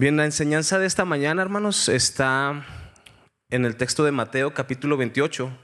Bien, 0.00 0.16
la 0.16 0.24
enseñanza 0.24 0.78
de 0.78 0.86
esta 0.86 1.04
mañana, 1.04 1.42
hermanos, 1.42 1.90
está 1.90 2.64
en 3.50 3.66
el 3.66 3.76
texto 3.76 4.02
de 4.02 4.12
Mateo 4.12 4.54
capítulo 4.54 4.96
28, 4.96 5.54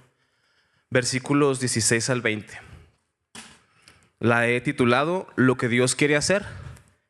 versículos 0.90 1.58
16 1.58 2.10
al 2.10 2.20
20. 2.20 2.52
La 4.18 4.46
he 4.46 4.60
titulado 4.60 5.26
Lo 5.36 5.56
que 5.56 5.70
Dios 5.70 5.94
quiere 5.94 6.16
hacer 6.16 6.44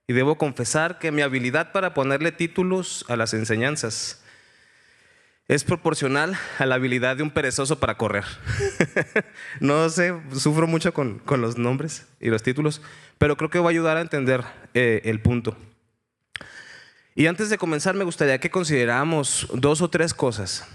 y 0.07 0.12
debo 0.12 0.39
confesar 0.39 1.01
que 1.01 1.11
mi 1.11 1.23
habilidad 1.23 1.73
para 1.73 1.95
ponerle 1.95 2.31
títulos 2.31 3.04
a 3.08 3.17
las 3.17 3.35
enseñanzas 3.35 4.22
es 5.49 5.65
proporcional 5.65 6.38
a 6.61 6.67
la 6.67 6.77
habilidad 6.77 7.17
de 7.17 7.24
un 7.24 7.33
perezoso 7.33 7.81
para 7.81 7.97
correr. 7.97 8.24
no 9.58 9.88
sé, 9.88 10.15
sufro 10.33 10.69
mucho 10.69 10.95
con, 10.95 11.21
los 11.40 11.58
nombres 11.58 12.06
y 12.21 12.29
los 12.29 12.45
títulos, 12.45 12.83
pero 13.19 13.37
creo 13.37 13.51
que 13.51 13.58
va 13.58 13.67
a 13.67 13.71
ayudar 13.71 13.97
a 13.97 14.03
entender 14.03 14.45
eh, 14.74 15.01
el 15.06 15.21
punto. 15.21 15.56
Y 17.16 17.27
antes 17.27 17.48
de 17.48 17.56
comenzar, 17.56 17.95
me 17.95 18.05
gustaría 18.05 18.38
que 18.38 18.51
consideráramos 18.51 19.48
dos 19.55 19.80
o 19.80 19.88
tres 19.88 20.12
cosas. 20.12 20.69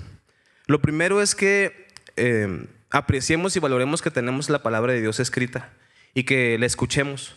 Lo 0.66 0.82
primero 0.82 1.22
es 1.22 1.36
que 1.36 1.88
eh, 2.18 2.66
apreciemos 2.90 3.56
y 3.56 3.60
valoremos 3.60 4.02
que 4.02 4.10
tenemos 4.10 4.50
la 4.50 4.64
palabra 4.64 4.92
de 4.92 5.02
Dios 5.02 5.20
escrita 5.20 5.72
y 6.16 6.24
que 6.24 6.58
la 6.58 6.66
escuchemos, 6.66 7.36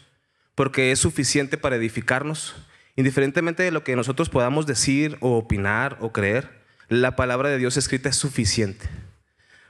porque 0.55 0.91
es 0.91 1.01
suficiente 1.01 1.59
para 1.59 1.77
edificarnos, 1.77 2.57
indiferentemente 2.97 3.63
de 3.63 3.73
lo 3.73 3.85
que 3.85 3.95
nosotros 3.95 4.31
podamos 4.31 4.65
decir 4.65 5.19
o 5.21 5.37
opinar 5.37 5.99
o 6.01 6.11
creer 6.11 6.65
la 6.89 7.15
palabra 7.15 7.51
de 7.51 7.59
Dios 7.59 7.77
escrita 7.77 8.09
es 8.09 8.17
suficiente. 8.17 8.89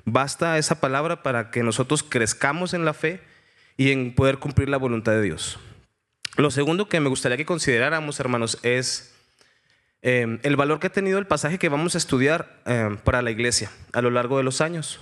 Basta 0.05 0.59
esa 0.59 0.80
palabra 0.80 1.25
para 1.25 1.51
que 1.51 1.64
nosotros 1.64 2.05
crezcamos 2.05 2.73
en 2.73 2.84
la 2.84 2.95
fe 2.95 3.20
y 3.77 3.91
en 3.91 4.14
poder 4.14 4.39
cumplir 4.39 4.69
la 4.69 4.77
voluntad 4.77 5.12
de 5.12 5.23
Dios. 5.23 5.59
Lo 6.37 6.53
segundo 6.53 6.89
que 6.89 7.01
me 7.01 7.09
gustaría 7.09 7.37
que 7.37 7.47
consideráramos, 7.47 8.20
hermanos, 8.20 8.59
es 8.62 9.14
eh, 10.07 10.39
el 10.43 10.57
valor 10.57 10.81
que 10.81 10.89
ha 10.89 10.93
tenido 10.93 11.19
el 11.19 11.27
pasaje 11.27 11.59
que 11.59 11.71
vamos 11.71 11.95
a 11.95 11.99
estudiar 11.99 12.61
eh, 12.67 12.98
para 13.05 13.23
la 13.23 13.31
iglesia 13.31 13.70
a 13.95 14.03
lo 14.03 14.11
largo 14.11 14.37
de 14.37 14.45
los 14.45 14.61
años. 14.61 15.01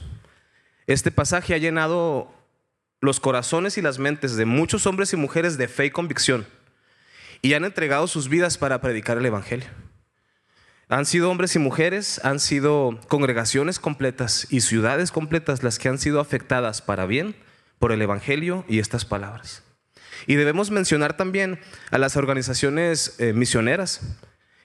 Este 0.87 1.11
pasaje 1.11 1.55
ha 1.55 1.59
llenado 1.59 2.33
los 3.01 3.19
corazones 3.19 3.77
y 3.79 3.83
las 3.83 3.99
mentes 3.99 4.37
de 4.37 4.45
muchos 4.45 4.87
hombres 4.87 5.13
y 5.13 5.17
mujeres 5.17 5.59
de 5.59 5.67
fe 5.67 5.87
y 5.87 5.91
convicción 5.91 6.47
y 7.43 7.55
han 7.55 7.65
entregado 7.65 8.07
sus 8.07 8.29
vidas 8.29 8.59
para 8.59 8.81
predicar 8.81 9.19
el 9.19 9.27
Evangelio. 9.27 9.67
Han 10.89 11.05
sido 11.05 11.33
hombres 11.33 11.57
y 11.57 11.59
mujeres, 11.59 12.25
han 12.25 12.39
sido 12.39 13.01
congregaciones 13.09 13.81
completas 13.81 14.47
y 14.51 14.61
ciudades 14.61 15.11
completas 15.11 15.65
las 15.65 15.81
que 15.81 15.89
han 15.89 15.99
sido 15.99 16.21
afectadas 16.21 16.81
para 16.81 17.07
bien 17.07 17.35
por 17.81 17.91
el 17.91 18.03
Evangelio 18.03 18.65
y 18.69 18.79
estas 18.79 19.05
palabras. 19.05 19.65
Y 20.29 20.37
debemos 20.37 20.71
mencionar 20.71 21.17
también 21.17 21.59
a 21.91 21.99
las 21.99 22.17
organizaciones 22.17 23.17
eh, 23.19 23.33
misioneras, 23.33 24.01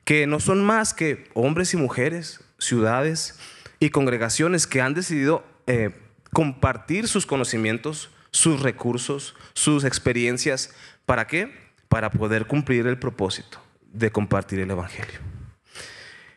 que 0.08 0.26
no 0.26 0.40
son 0.40 0.64
más 0.64 0.94
que 0.94 1.30
hombres 1.34 1.74
y 1.74 1.78
mujeres, 1.78 2.40
ciudades 2.60 3.38
y 3.78 3.90
congregaciones 3.90 4.66
que 4.66 4.80
han 4.80 4.94
decidido 4.94 5.44
eh, 5.68 5.90
compartir 6.32 7.10
sus 7.10 7.26
conocimientos, 7.26 8.10
sus 8.32 8.62
recursos, 8.62 9.36
sus 9.54 9.84
experiencias. 9.84 10.74
¿Para 11.06 11.28
qué? 11.28 11.54
Para 11.90 12.10
poder 12.10 12.48
cumplir 12.48 12.88
el 12.88 12.98
propósito 12.98 13.62
de 13.82 14.10
compartir 14.10 14.60
el 14.60 14.72
Evangelio. 14.72 15.20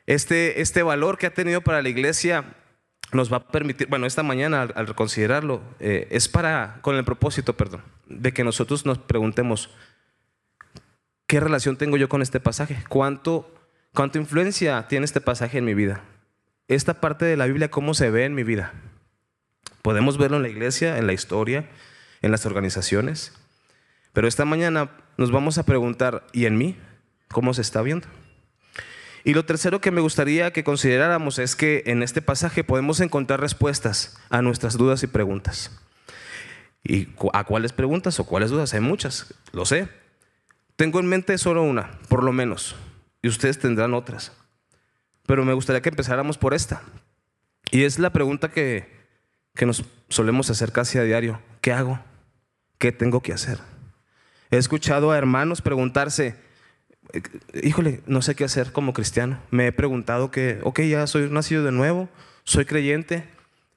Este, 0.05 0.60
este 0.60 0.82
valor 0.82 1.16
que 1.16 1.27
ha 1.27 1.34
tenido 1.34 1.60
para 1.60 1.80
la 1.80 1.90
iglesia 1.90 2.56
nos 3.12 3.32
va 3.32 3.36
a 3.36 3.46
permitir, 3.52 3.86
bueno, 3.86 4.05
esta 4.05 4.24
mañana 4.24 4.62
al, 4.62 4.86
reconsiderarlo, 4.88 5.62
eh, 5.78 6.08
es 6.10 6.27
para, 6.27 6.80
con 6.82 6.96
el 6.96 7.05
propósito, 7.05 7.56
perdón, 7.56 7.84
de 8.08 8.32
que 8.32 8.42
nosotros 8.42 8.84
nos 8.84 8.98
preguntemos, 8.98 9.70
¿qué 11.28 11.38
relación 11.38 11.77
tengo 11.77 11.96
yo 11.96 12.08
con 12.08 12.20
este 12.20 12.40
pasaje? 12.40 12.77
¿Cuánto, 12.88 13.55
cuánto 13.94 14.19
influencia 14.19 14.86
tiene 14.88 15.05
este 15.05 15.20
pasaje 15.20 15.58
en 15.58 15.64
mi 15.64 15.74
vida? 15.74 16.02
Esta 16.69 17.00
parte 17.00 17.24
de 17.24 17.36
la 17.36 17.46
Biblia, 17.46 17.70
¿cómo 17.70 17.94
se 17.94 18.10
ve 18.10 18.24
en 18.24 18.34
mi 18.34 18.44
vida? 18.44 18.72
Podemos 19.83 20.19
verlo 20.19 20.36
en 20.36 20.42
la 20.42 20.48
iglesia, 20.48 20.98
en 20.98 21.06
la 21.06 21.12
historia, 21.12 21.68
en 22.23 22.30
las 22.30 22.46
organizaciones, 22.46 23.33
pero 24.12 24.28
esta 24.28 24.45
mañana 24.45 24.90
nos 25.17 25.30
vamos 25.30 25.58
a 25.58 25.64
preguntar, 25.64 26.27
¿y 26.33 26.46
en 26.46 26.58
mí? 26.58 26.77
¿Cómo 27.28 27.55
se 27.55 27.62
está 27.62 27.83
viendo? 27.83 28.08
Y 29.23 29.34
lo 29.34 29.45
tercero 29.45 29.80
que 29.80 29.90
me 29.90 30.01
gustaría 30.01 30.52
que 30.52 30.64
consideráramos 30.64 31.39
es 31.39 31.55
que 31.55 31.83
en 31.86 32.02
este 32.02 32.22
pasaje 32.22 32.64
podemos 32.64 33.01
encontrar 33.01 33.40
respuestas 33.40 34.18
a 34.30 34.42
nuestras 34.42 34.77
dudas 34.77 35.02
y 35.02 35.07
preguntas. 35.07 35.78
¿Y 36.83 37.08
a 37.34 37.45
cuáles 37.45 37.72
preguntas 37.72 38.18
o 38.18 38.24
cuáles 38.24 38.51
dudas? 38.51 38.72
Hay 38.72 38.80
muchas, 38.80 39.34
lo 39.52 39.67
sé. 39.67 39.89
Tengo 40.77 40.98
en 41.01 41.07
mente 41.07 41.36
solo 41.36 41.62
una, 41.62 41.98
por 42.08 42.24
lo 42.24 42.33
menos, 42.33 42.74
y 43.23 43.29
ustedes 43.29 43.58
tendrán 43.58 43.95
otras. 43.95 44.33
Pero 45.27 45.45
me 45.45 45.53
gustaría 45.53 45.83
que 45.83 45.91
empezáramos 45.91 46.39
por 46.39 46.55
esta. 46.55 46.83
Y 47.70 47.85
es 47.85 47.98
la 47.98 48.11
pregunta 48.11 48.51
que, 48.51 48.89
que 49.55 49.67
nos 49.67 49.85
solemos 50.08 50.51
hacer 50.51 50.73
casi 50.73 50.98
a 50.98 51.05
diario. 51.05 51.41
¿Qué 51.61 51.73
hago? 51.73 52.01
¿Qué 52.79 52.92
tengo 52.92 53.20
que 53.20 53.33
hacer? 53.33 53.58
He 54.51 54.57
escuchado 54.57 55.13
a 55.13 55.19
hermanos 55.19 55.63
preguntarse, 55.63 56.35
eh, 57.13 57.23
híjole, 57.63 58.01
no 58.07 58.23
sé 58.23 58.35
qué 58.35 58.45
hacer 58.45 58.73
como 58.73 58.92
cristiano. 58.92 59.39
Me 59.51 59.69
he 59.69 59.73
preguntado 59.73 60.31
que, 60.31 60.61
ok, 60.64 60.81
ya 60.81 61.07
soy 61.07 61.31
nacido 61.31 61.63
de 61.63 61.73
nuevo, 61.73 62.08
soy 62.45 62.64
creyente, 62.64 63.29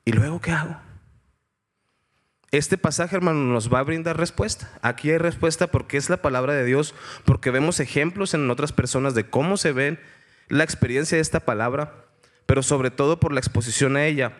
¿y 0.05 0.13
luego 0.13 0.41
qué 0.41 0.51
hago? 0.51 0.77
Este 2.53 2.77
pasaje, 2.77 3.15
hermano, 3.15 3.39
nos 3.51 3.73
va 3.73 3.79
a 3.79 3.83
brindar 3.83 4.15
respuesta. 4.15 4.69
Aquí 4.83 5.09
hay 5.09 5.17
respuesta 5.17 5.65
porque 5.71 5.97
es 5.97 6.11
la 6.11 6.17
palabra 6.17 6.53
de 6.53 6.63
Dios, 6.63 6.93
porque 7.25 7.49
vemos 7.49 7.79
ejemplos 7.79 8.35
en 8.35 8.47
otras 8.51 8.71
personas 8.71 9.15
de 9.15 9.27
cómo 9.27 9.57
se 9.57 9.71
ven 9.71 9.99
la 10.49 10.63
experiencia 10.63 11.15
de 11.15 11.23
esta 11.23 11.39
palabra, 11.39 11.95
pero 12.45 12.61
sobre 12.61 12.91
todo 12.91 13.19
por 13.19 13.33
la 13.33 13.39
exposición 13.39 13.97
a 13.97 14.05
ella 14.05 14.33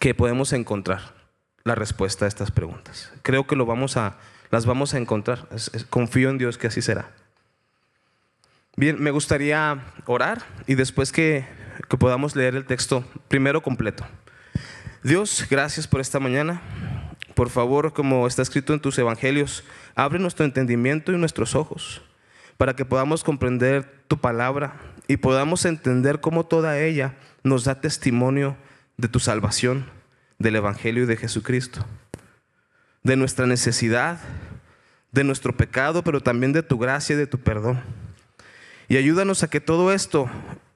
que 0.00 0.12
podemos 0.12 0.52
encontrar 0.52 1.14
la 1.62 1.76
respuesta 1.76 2.24
a 2.24 2.28
estas 2.28 2.50
preguntas. 2.50 3.12
Creo 3.22 3.46
que 3.46 3.54
lo 3.54 3.64
vamos 3.64 3.96
a, 3.96 4.18
las 4.50 4.66
vamos 4.66 4.94
a 4.94 4.98
encontrar. 4.98 5.46
confío 5.88 6.30
en 6.30 6.38
Dios 6.38 6.58
que 6.58 6.66
así 6.66 6.82
será. 6.82 7.12
Bien, 8.74 9.00
me 9.00 9.12
gustaría 9.12 9.84
orar 10.06 10.42
y 10.66 10.74
después 10.74 11.12
que, 11.12 11.46
podamos 12.00 12.34
leer 12.34 12.56
el 12.56 12.64
texto 12.64 13.04
primero 13.28 13.62
completo. 13.62 14.04
Dios, 15.04 15.46
gracias 15.48 15.86
por 15.86 16.00
esta 16.00 16.18
mañana. 16.18 16.60
Por 17.40 17.48
favor, 17.48 17.94
como 17.94 18.26
está 18.26 18.42
escrito 18.42 18.74
en 18.74 18.80
tus 18.80 18.98
evangelios, 18.98 19.64
abre 19.94 20.18
nuestro 20.18 20.44
entendimiento 20.44 21.10
y 21.10 21.16
nuestros 21.16 21.54
ojos 21.54 22.02
para 22.58 22.76
que 22.76 22.84
podamos 22.84 23.24
comprender 23.24 23.90
tu 24.08 24.18
palabra 24.18 24.74
y 25.08 25.16
podamos 25.16 25.64
entender 25.64 26.20
cómo 26.20 26.44
toda 26.44 26.78
ella 26.78 27.14
nos 27.42 27.64
da 27.64 27.80
testimonio 27.80 28.58
de 28.98 29.08
tu 29.08 29.20
salvación, 29.20 29.86
del 30.38 30.56
Evangelio 30.56 31.04
y 31.04 31.06
de 31.06 31.16
Jesucristo, 31.16 31.86
de 33.04 33.16
nuestra 33.16 33.46
necesidad, 33.46 34.20
de 35.10 35.24
nuestro 35.24 35.56
pecado, 35.56 36.04
pero 36.04 36.20
también 36.20 36.52
de 36.52 36.62
tu 36.62 36.76
gracia 36.76 37.14
y 37.14 37.18
de 37.18 37.26
tu 37.26 37.38
perdón. 37.38 37.80
Y 38.86 38.98
ayúdanos 38.98 39.42
a 39.44 39.48
que 39.48 39.62
todo 39.62 39.94
esto 39.94 40.28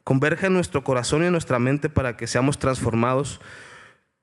converja 0.03 0.47
en 0.47 0.55
nuestro 0.55 0.83
corazón 0.83 1.25
y 1.25 1.27
en 1.27 1.33
nuestra 1.33 1.59
mente 1.59 1.91
para 1.91 2.17
que 2.17 2.27
seamos 2.27 2.59
transformados 2.59 3.39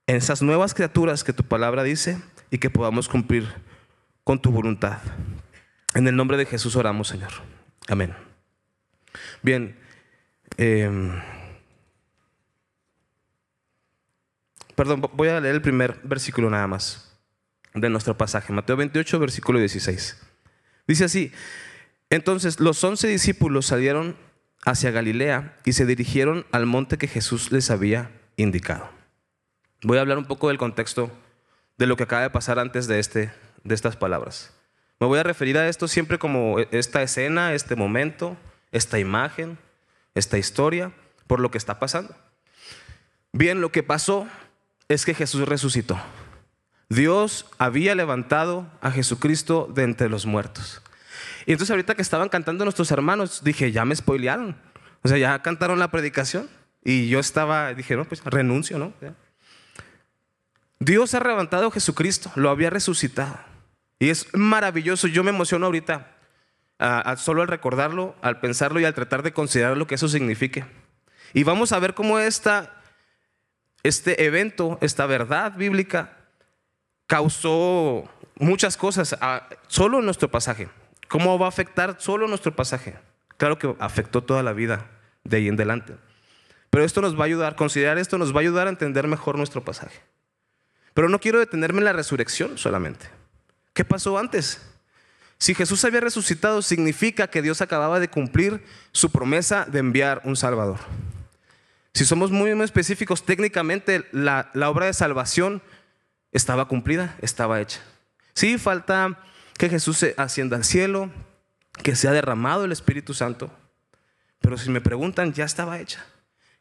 en 0.08 0.16
esas 0.16 0.42
nuevas 0.42 0.74
criaturas 0.74 1.24
que 1.24 1.34
tu 1.34 1.44
palabra 1.44 1.84
dice 1.84 2.18
y 2.52 2.60
que 2.60 2.70
podamos 2.70 3.10
cumplir 3.10 3.48
con 4.24 4.40
tu 4.40 4.52
voluntad. 4.52 5.00
En 5.96 6.08
el 6.08 6.16
nombre 6.16 6.38
de 6.38 6.46
Jesús 6.46 6.76
oramos, 6.76 7.08
Señor. 7.08 7.32
Amén. 7.88 8.14
Bien. 9.42 9.76
Em, 10.58 11.20
perdón, 14.76 15.02
voy 15.14 15.30
a 15.30 15.40
leer 15.40 15.56
el 15.56 15.62
primer 15.62 16.00
versículo 16.04 16.50
nada 16.50 16.68
más 16.68 17.18
de 17.74 17.90
nuestro 17.90 18.18
pasaje. 18.18 18.54
Mateo 18.54 18.76
28, 18.76 19.18
versículo 19.20 19.58
16. 19.60 20.22
Dice 20.88 21.06
así. 21.06 21.32
Entonces 22.10 22.60
los 22.60 22.84
once 22.84 23.08
discípulos 23.08 23.68
salieron 23.68 24.18
hacia 24.66 24.92
Galilea 24.92 25.58
y 25.64 25.74
se 25.74 25.86
dirigieron 25.86 26.46
al 26.52 26.66
monte 26.66 26.98
que 26.98 27.08
Jesús 27.08 27.52
les 27.54 27.72
había 27.72 28.12
indicado. 28.36 28.90
Voy 29.82 29.98
a 29.98 30.02
hablar 30.02 30.18
un 30.18 30.26
poco 30.26 30.50
del 30.50 30.58
contexto 30.58 31.10
de 31.82 31.88
lo 31.88 31.98
que 31.98 32.04
acaba 32.04 32.22
de 32.22 32.30
pasar 32.30 32.60
antes 32.60 32.86
de, 32.86 33.00
este, 33.00 33.34
de 33.64 33.74
estas 33.74 33.96
palabras. 33.96 34.54
Me 35.00 35.08
voy 35.08 35.18
a 35.18 35.24
referir 35.24 35.58
a 35.58 35.68
esto 35.68 35.88
siempre 35.88 36.20
como 36.20 36.60
esta 36.70 37.02
escena, 37.02 37.56
este 37.56 37.76
momento, 37.76 38.38
esta 38.72 39.00
imagen, 39.00 39.58
esta 40.14 40.38
historia, 40.38 40.92
por 41.26 41.40
lo 41.40 41.50
que 41.50 41.58
está 41.58 41.80
pasando. 41.80 42.16
Bien, 43.34 43.62
lo 43.62 43.72
que 43.72 43.82
pasó 43.82 44.28
es 44.90 45.06
que 45.06 45.16
Jesús 45.16 45.48
resucitó. 45.48 46.00
Dios 46.88 47.48
había 47.58 47.96
levantado 47.96 48.72
a 48.82 48.92
Jesucristo 48.92 49.68
de 49.74 49.82
entre 49.82 50.08
los 50.08 50.28
muertos. 50.28 50.84
Y 51.48 51.54
entonces 51.54 51.72
ahorita 51.72 51.96
que 51.96 52.04
estaban 52.04 52.30
cantando 52.30 52.64
nuestros 52.64 52.92
hermanos, 52.92 53.44
dije, 53.44 53.72
ya 53.72 53.86
me 53.86 53.96
spoilearon. 53.96 54.56
O 55.02 55.08
sea, 55.08 55.18
ya 55.18 55.42
cantaron 55.42 55.80
la 55.80 55.90
predicación. 55.90 56.48
Y 56.84 57.10
yo 57.10 57.20
estaba, 57.20 57.74
dije, 57.74 57.96
no, 57.96 58.06
pues 58.06 58.24
renuncio, 58.24 58.78
¿no? 58.78 58.94
Dios 60.82 61.14
ha 61.14 61.20
levantado 61.20 61.68
a 61.68 61.72
Jesucristo, 61.72 62.32
lo 62.34 62.50
había 62.50 62.72
resucitado. 62.72 63.38
Y 64.00 64.10
es 64.10 64.26
maravilloso, 64.34 65.08
yo 65.08 65.24
me 65.24 65.30
emociono 65.30 65.68
ahorita. 65.68 66.08
solo 67.18 67.44
al 67.44 67.48
recordarlo, 67.48 68.16
al 68.24 68.40
pensarlo 68.40 68.80
y 68.80 68.86
al 68.86 68.96
tratar 68.96 69.22
de 69.22 69.32
considerar 69.32 69.78
lo 69.78 69.86
que 69.86 69.94
eso 69.94 70.08
signifique. 70.08 70.66
Y 71.34 71.44
vamos 71.44 71.72
a 71.72 71.78
ver 71.78 71.94
cómo 71.94 72.18
esta, 72.18 72.82
este 73.84 74.26
evento, 74.26 74.80
esta 74.82 75.06
verdad 75.06 75.54
bíblica, 75.56 76.18
causó 77.06 78.10
muchas 78.38 78.76
cosas 78.76 79.16
solo 79.68 80.00
en 80.00 80.06
nuestro 80.06 80.32
pasaje. 80.32 80.68
¿Cómo 81.08 81.38
va 81.38 81.46
a 81.46 81.50
afectar 81.50 81.98
solo 82.00 82.28
nuestro 82.28 82.56
pasaje? 82.56 82.98
Claro 83.38 83.60
que 83.60 83.76
afectó 83.78 84.24
toda 84.24 84.42
la 84.42 84.54
vida 84.54 84.90
de 85.24 85.38
ahí 85.38 85.48
en 85.48 85.54
adelante. 85.54 85.96
Pero 86.72 86.84
esto 86.84 87.02
nos 87.02 87.16
va 87.16 87.22
a 87.22 87.26
ayudar, 87.26 87.56
considerar 87.56 88.00
esto 88.00 88.18
nos 88.18 88.34
va 88.34 88.38
a 88.38 88.42
ayudar 88.42 88.66
a 88.66 88.72
entender 88.72 89.08
mejor 89.08 89.38
nuestro 89.38 89.64
pasaje. 89.64 90.02
Pero 90.94 91.10
no 91.10 91.20
quiero 91.20 91.40
detenerme 91.40 91.80
en 91.80 91.86
la 91.86 91.94
resurrección 91.94 92.58
solamente. 92.58 93.08
¿Qué 93.74 93.86
pasó 93.86 94.18
antes? 94.18 94.62
Si 95.38 95.56
Jesús 95.56 95.84
había 95.86 96.02
resucitado, 96.02 96.62
significa 96.62 97.28
que 97.28 97.42
Dios 97.42 97.62
acababa 97.62 98.00
de 98.00 98.10
cumplir 98.10 98.64
su 98.92 99.12
promesa 99.12 99.66
de 99.66 99.80
enviar 99.80 100.22
un 100.24 100.36
Salvador. 100.36 100.80
Si 101.94 102.06
somos 102.06 102.32
muy, 102.32 102.52
específicos, 102.62 103.26
técnicamente 103.26 104.08
la, 104.12 104.52
la 104.54 104.70
obra 104.70 104.86
de 104.86 104.94
salvación 104.94 105.62
estaba 106.32 106.68
cumplida, 106.68 107.16
estaba 107.22 107.60
hecha. 107.60 107.82
Sí, 108.34 108.58
falta 108.58 109.18
que 109.58 109.70
Jesús 109.70 109.98
se 109.98 110.14
ascienda 110.18 110.58
al 110.58 110.64
cielo, 110.64 111.10
que 111.84 111.96
sea 111.96 112.12
derramado 112.12 112.66
el 112.66 112.72
Espíritu 112.72 113.14
Santo. 113.14 113.52
Pero 114.40 114.58
si 114.58 114.70
me 114.70 114.82
preguntan, 114.82 115.34
ya 115.34 115.46
estaba 115.46 115.80
hecha. 115.80 116.06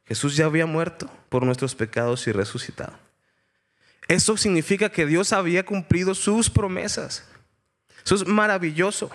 Jesús 0.04 0.36
ya 0.36 0.46
había 0.46 0.66
muerto 0.66 1.10
por 1.28 1.44
nuestros 1.44 1.74
pecados 1.74 2.26
y 2.26 2.32
resucitado. 2.32 3.09
Eso 4.08 4.36
significa 4.36 4.90
que 4.90 5.06
Dios 5.06 5.32
había 5.32 5.64
cumplido 5.64 6.14
sus 6.14 6.50
promesas. 6.50 7.24
Eso 8.04 8.14
es 8.16 8.26
maravilloso. 8.26 9.10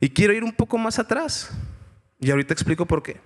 Y 0.00 0.10
quiero 0.10 0.32
ir 0.32 0.44
un 0.44 0.52
poco 0.52 0.78
más 0.78 0.98
atrás. 0.98 1.50
Y 2.18 2.30
ahorita 2.30 2.52
explico 2.52 2.86
por 2.86 3.02
qué. 3.02 3.20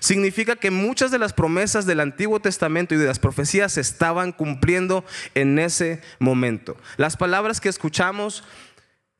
Significa 0.00 0.56
que 0.56 0.70
muchas 0.70 1.10
de 1.10 1.18
las 1.18 1.32
promesas 1.32 1.86
del 1.86 2.00
Antiguo 2.00 2.40
Testamento 2.40 2.94
y 2.94 2.98
de 2.98 3.06
las 3.06 3.20
profecías 3.20 3.72
se 3.72 3.80
estaban 3.80 4.32
cumpliendo 4.32 5.04
en 5.34 5.58
ese 5.58 6.02
momento. 6.18 6.76
Las 6.96 7.16
palabras 7.16 7.60
que 7.60 7.68
escuchamos 7.68 8.42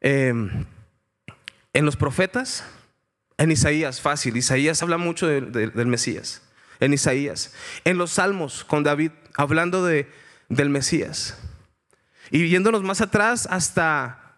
em, 0.00 0.66
en 1.72 1.84
los 1.84 1.96
profetas, 1.96 2.64
en 3.38 3.52
Isaías, 3.52 4.00
fácil, 4.00 4.36
Isaías 4.36 4.82
habla 4.82 4.98
mucho 4.98 5.26
del 5.28 5.86
Mesías 5.86 6.42
en 6.80 6.94
Isaías, 6.94 7.52
en 7.84 7.98
los 7.98 8.12
Salmos 8.12 8.64
con 8.64 8.82
David, 8.82 9.12
hablando 9.36 9.84
de, 9.84 10.10
del 10.50 10.68
Mesías. 10.68 11.38
Y 12.30 12.46
yéndonos 12.48 12.82
más 12.82 13.00
atrás 13.00 13.48
hasta 13.50 14.36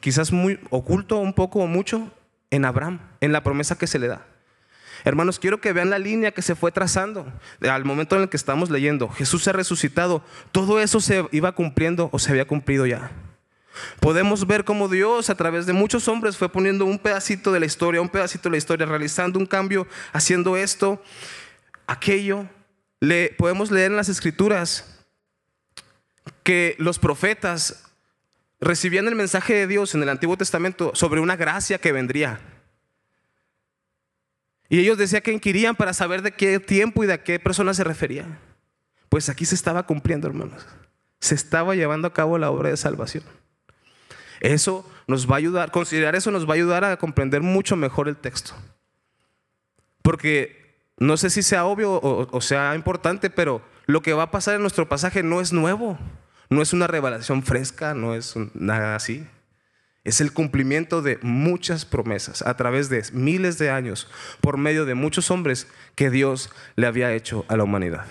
quizás 0.00 0.32
muy 0.32 0.58
oculto 0.70 1.18
un 1.18 1.34
poco 1.34 1.58
o 1.58 1.66
mucho 1.66 2.10
en 2.50 2.64
Abraham, 2.64 3.00
en 3.20 3.32
la 3.32 3.42
promesa 3.42 3.76
que 3.76 3.86
se 3.86 3.98
le 3.98 4.08
da. 4.08 4.26
Hermanos, 5.04 5.38
quiero 5.38 5.60
que 5.60 5.72
vean 5.72 5.90
la 5.90 5.98
línea 5.98 6.30
que 6.30 6.42
se 6.42 6.54
fue 6.54 6.70
trazando 6.70 7.30
al 7.60 7.84
momento 7.84 8.16
en 8.16 8.22
el 8.22 8.28
que 8.28 8.36
estamos 8.36 8.70
leyendo. 8.70 9.08
Jesús 9.08 9.42
se 9.42 9.50
ha 9.50 9.52
resucitado. 9.52 10.22
Todo 10.52 10.80
eso 10.80 11.00
se 11.00 11.26
iba 11.32 11.52
cumpliendo 11.52 12.08
o 12.12 12.18
se 12.18 12.30
había 12.30 12.46
cumplido 12.46 12.86
ya. 12.86 13.10
Podemos 14.00 14.46
ver 14.46 14.64
cómo 14.64 14.88
Dios 14.88 15.30
a 15.30 15.34
través 15.34 15.66
de 15.66 15.72
muchos 15.72 16.06
hombres 16.06 16.36
fue 16.36 16.48
poniendo 16.50 16.84
un 16.84 16.98
pedacito 16.98 17.52
de 17.52 17.58
la 17.58 17.66
historia, 17.66 18.00
un 18.00 18.10
pedacito 18.10 18.48
de 18.48 18.52
la 18.52 18.58
historia, 18.58 18.86
realizando 18.86 19.38
un 19.38 19.46
cambio, 19.46 19.88
haciendo 20.12 20.56
esto, 20.56 21.02
aquello. 21.86 22.46
Le, 23.00 23.34
podemos 23.36 23.72
leer 23.72 23.90
en 23.90 23.96
las 23.96 24.08
escrituras 24.08 24.91
que 26.42 26.76
los 26.78 26.98
profetas 26.98 27.84
recibían 28.60 29.08
el 29.08 29.14
mensaje 29.14 29.54
de 29.54 29.66
Dios 29.66 29.94
en 29.94 30.02
el 30.02 30.08
Antiguo 30.08 30.36
Testamento 30.36 30.92
sobre 30.94 31.20
una 31.20 31.36
gracia 31.36 31.78
que 31.78 31.92
vendría. 31.92 32.40
Y 34.68 34.78
ellos 34.78 34.96
decían 34.96 35.22
que 35.22 35.32
inquirían 35.32 35.76
para 35.76 35.92
saber 35.92 36.22
de 36.22 36.32
qué 36.32 36.58
tiempo 36.58 37.04
y 37.04 37.06
de 37.06 37.20
qué 37.22 37.38
persona 37.38 37.74
se 37.74 37.84
refería. 37.84 38.38
Pues 39.08 39.28
aquí 39.28 39.44
se 39.44 39.54
estaba 39.54 39.82
cumpliendo, 39.82 40.26
hermanos. 40.26 40.66
Se 41.20 41.34
estaba 41.34 41.74
llevando 41.74 42.08
a 42.08 42.14
cabo 42.14 42.38
la 42.38 42.50
obra 42.50 42.70
de 42.70 42.76
salvación. 42.76 43.24
Eso 44.40 44.90
nos 45.06 45.30
va 45.30 45.34
a 45.34 45.38
ayudar, 45.38 45.70
considerar 45.70 46.16
eso 46.16 46.30
nos 46.30 46.46
va 46.46 46.52
a 46.52 46.54
ayudar 46.54 46.84
a 46.84 46.96
comprender 46.96 47.42
mucho 47.42 47.76
mejor 47.76 48.08
el 48.08 48.16
texto. 48.16 48.54
Porque 50.02 50.62
no 50.98 51.16
sé 51.16 51.30
si 51.30 51.42
sea 51.42 51.64
obvio 51.64 52.00
o, 52.00 52.40
sea 52.40 52.74
importante, 52.74 53.30
pero 53.30 53.62
lo 53.86 54.02
que 54.02 54.14
va 54.14 54.24
a 54.24 54.30
pasar 54.30 54.54
en 54.54 54.62
nuestro 54.62 54.88
pasaje 54.88 55.22
no 55.22 55.40
es 55.40 55.52
nuevo, 55.52 55.98
no 56.52 56.62
es 56.62 56.72
una 56.72 56.86
revelación 56.86 57.42
fresca, 57.42 57.94
no 57.94 58.14
es 58.14 58.34
nada 58.54 58.94
así. 58.94 59.26
Es 60.04 60.20
el 60.20 60.32
cumplimiento 60.32 61.00
de 61.00 61.18
muchas 61.22 61.84
promesas 61.84 62.42
a 62.42 62.56
través 62.56 62.88
de 62.88 63.02
miles 63.12 63.58
de 63.58 63.70
años 63.70 64.08
por 64.40 64.56
medio 64.56 64.84
de 64.84 64.94
muchos 64.94 65.30
hombres 65.30 65.68
que 65.94 66.10
Dios 66.10 66.50
le 66.74 66.86
había 66.86 67.12
hecho 67.12 67.44
a 67.48 67.56
la 67.56 67.64
humanidad. 67.64 68.04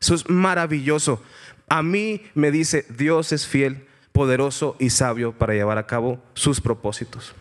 Eso 0.00 0.14
es 0.14 0.28
maravilloso. 0.28 1.22
A 1.68 1.82
mí 1.82 2.22
me 2.34 2.50
dice, 2.50 2.84
Dios 2.88 3.32
es 3.32 3.46
fiel 3.46 3.86
poderoso 4.12 4.76
y 4.78 4.90
sabio 4.90 5.32
para 5.32 5.54
llevar 5.54 5.78
a 5.78 5.86
cabo 5.86 6.22
sus 6.34 6.60
propósitos. 6.60 7.34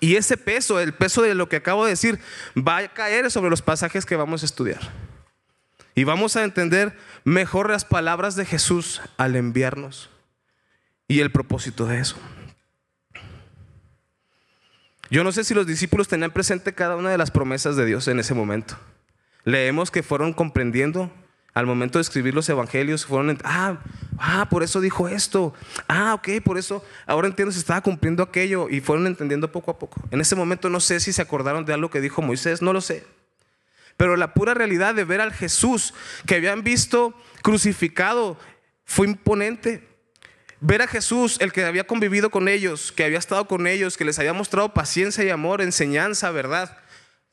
Y 0.00 0.16
ese 0.16 0.36
peso, 0.36 0.80
el 0.80 0.94
peso 0.94 1.22
de 1.22 1.34
lo 1.34 1.48
que 1.48 1.56
acabo 1.56 1.84
de 1.84 1.90
decir, 1.90 2.18
va 2.56 2.78
a 2.78 2.88
caer 2.88 3.30
sobre 3.30 3.50
los 3.50 3.62
pasajes 3.62 4.06
que 4.06 4.16
vamos 4.16 4.42
a 4.42 4.46
estudiar. 4.46 4.80
Y 5.96 6.04
vamos 6.04 6.36
a 6.36 6.44
entender 6.44 6.94
mejor 7.24 7.70
las 7.70 7.86
palabras 7.86 8.36
de 8.36 8.44
Jesús 8.44 9.00
al 9.16 9.34
enviarnos 9.34 10.10
y 11.08 11.20
el 11.20 11.32
propósito 11.32 11.86
de 11.86 12.00
eso. 12.00 12.16
Yo 15.10 15.24
no 15.24 15.32
sé 15.32 15.42
si 15.42 15.54
los 15.54 15.66
discípulos 15.66 16.06
tenían 16.06 16.32
presente 16.32 16.74
cada 16.74 16.96
una 16.96 17.08
de 17.08 17.16
las 17.16 17.30
promesas 17.30 17.76
de 17.76 17.86
Dios 17.86 18.08
en 18.08 18.20
ese 18.20 18.34
momento. 18.34 18.76
Leemos 19.44 19.90
que 19.90 20.02
fueron 20.02 20.34
comprendiendo 20.34 21.10
al 21.54 21.64
momento 21.64 21.98
de 21.98 22.02
escribir 22.02 22.34
los 22.34 22.46
evangelios, 22.50 23.06
fueron, 23.06 23.38
ah, 23.42 23.78
ah, 24.18 24.48
por 24.50 24.62
eso 24.62 24.82
dijo 24.82 25.08
esto, 25.08 25.54
ah, 25.88 26.12
ok, 26.12 26.42
por 26.44 26.58
eso, 26.58 26.84
ahora 27.06 27.28
entiendo, 27.28 27.52
se 27.52 27.58
estaba 27.58 27.80
cumpliendo 27.80 28.22
aquello 28.22 28.68
y 28.68 28.82
fueron 28.82 29.06
entendiendo 29.06 29.50
poco 29.50 29.70
a 29.70 29.78
poco. 29.78 30.02
En 30.10 30.20
ese 30.20 30.36
momento 30.36 30.68
no 30.68 30.80
sé 30.80 31.00
si 31.00 31.14
se 31.14 31.22
acordaron 31.22 31.64
de 31.64 31.72
algo 31.72 31.88
que 31.88 32.02
dijo 32.02 32.20
Moisés, 32.20 32.60
no 32.60 32.74
lo 32.74 32.82
sé. 32.82 33.06
Pero 33.96 34.16
la 34.16 34.34
pura 34.34 34.54
realidad 34.54 34.94
de 34.94 35.04
ver 35.04 35.20
al 35.20 35.32
Jesús 35.32 35.94
que 36.26 36.34
habían 36.34 36.62
visto 36.62 37.14
crucificado 37.42 38.38
fue 38.84 39.06
imponente. 39.06 39.88
Ver 40.60 40.82
a 40.82 40.86
Jesús, 40.86 41.36
el 41.40 41.52
que 41.52 41.64
había 41.64 41.86
convivido 41.86 42.30
con 42.30 42.48
ellos, 42.48 42.92
que 42.92 43.04
había 43.04 43.18
estado 43.18 43.46
con 43.46 43.66
ellos, 43.66 43.96
que 43.96 44.04
les 44.04 44.18
había 44.18 44.32
mostrado 44.32 44.72
paciencia 44.74 45.24
y 45.24 45.30
amor, 45.30 45.60
enseñanza, 45.60 46.30
verdad, 46.30 46.78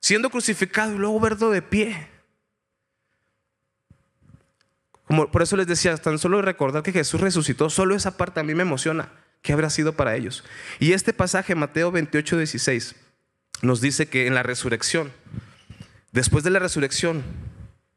siendo 0.02 0.30
crucificado 0.30 0.94
y 0.94 0.98
luego 0.98 1.20
verlo 1.20 1.50
de 1.50 1.62
pie 1.62 2.14
por 5.32 5.42
eso 5.42 5.58
les 5.58 5.68
decía, 5.68 5.96
tan 5.98 6.18
solo 6.18 6.42
recordar 6.42 6.84
que 6.84 6.92
Jesús 6.92 7.22
resucitó, 7.22 7.70
solo 7.70 7.96
esa 7.96 8.18
parte 8.18 8.40
a 8.40 8.44
mí 8.44 8.56
me 8.56 8.64
emociona. 8.64 9.10
¿Qué 9.42 9.54
habrá 9.54 9.70
sido 9.70 9.94
para 9.94 10.16
ellos? 10.16 10.44
Y 10.80 10.94
este 10.94 11.14
pasaje, 11.14 11.56
Mateo 11.56 11.92
28, 11.92 12.38
16, 12.38 12.96
nos 13.62 13.82
dice 13.82 14.08
que 14.08 14.26
en 14.28 14.36
la 14.36 14.44
resurrección, 14.44 15.12
después 16.14 16.46
de 16.46 16.52
la 16.52 16.60
resurrección, 16.60 17.24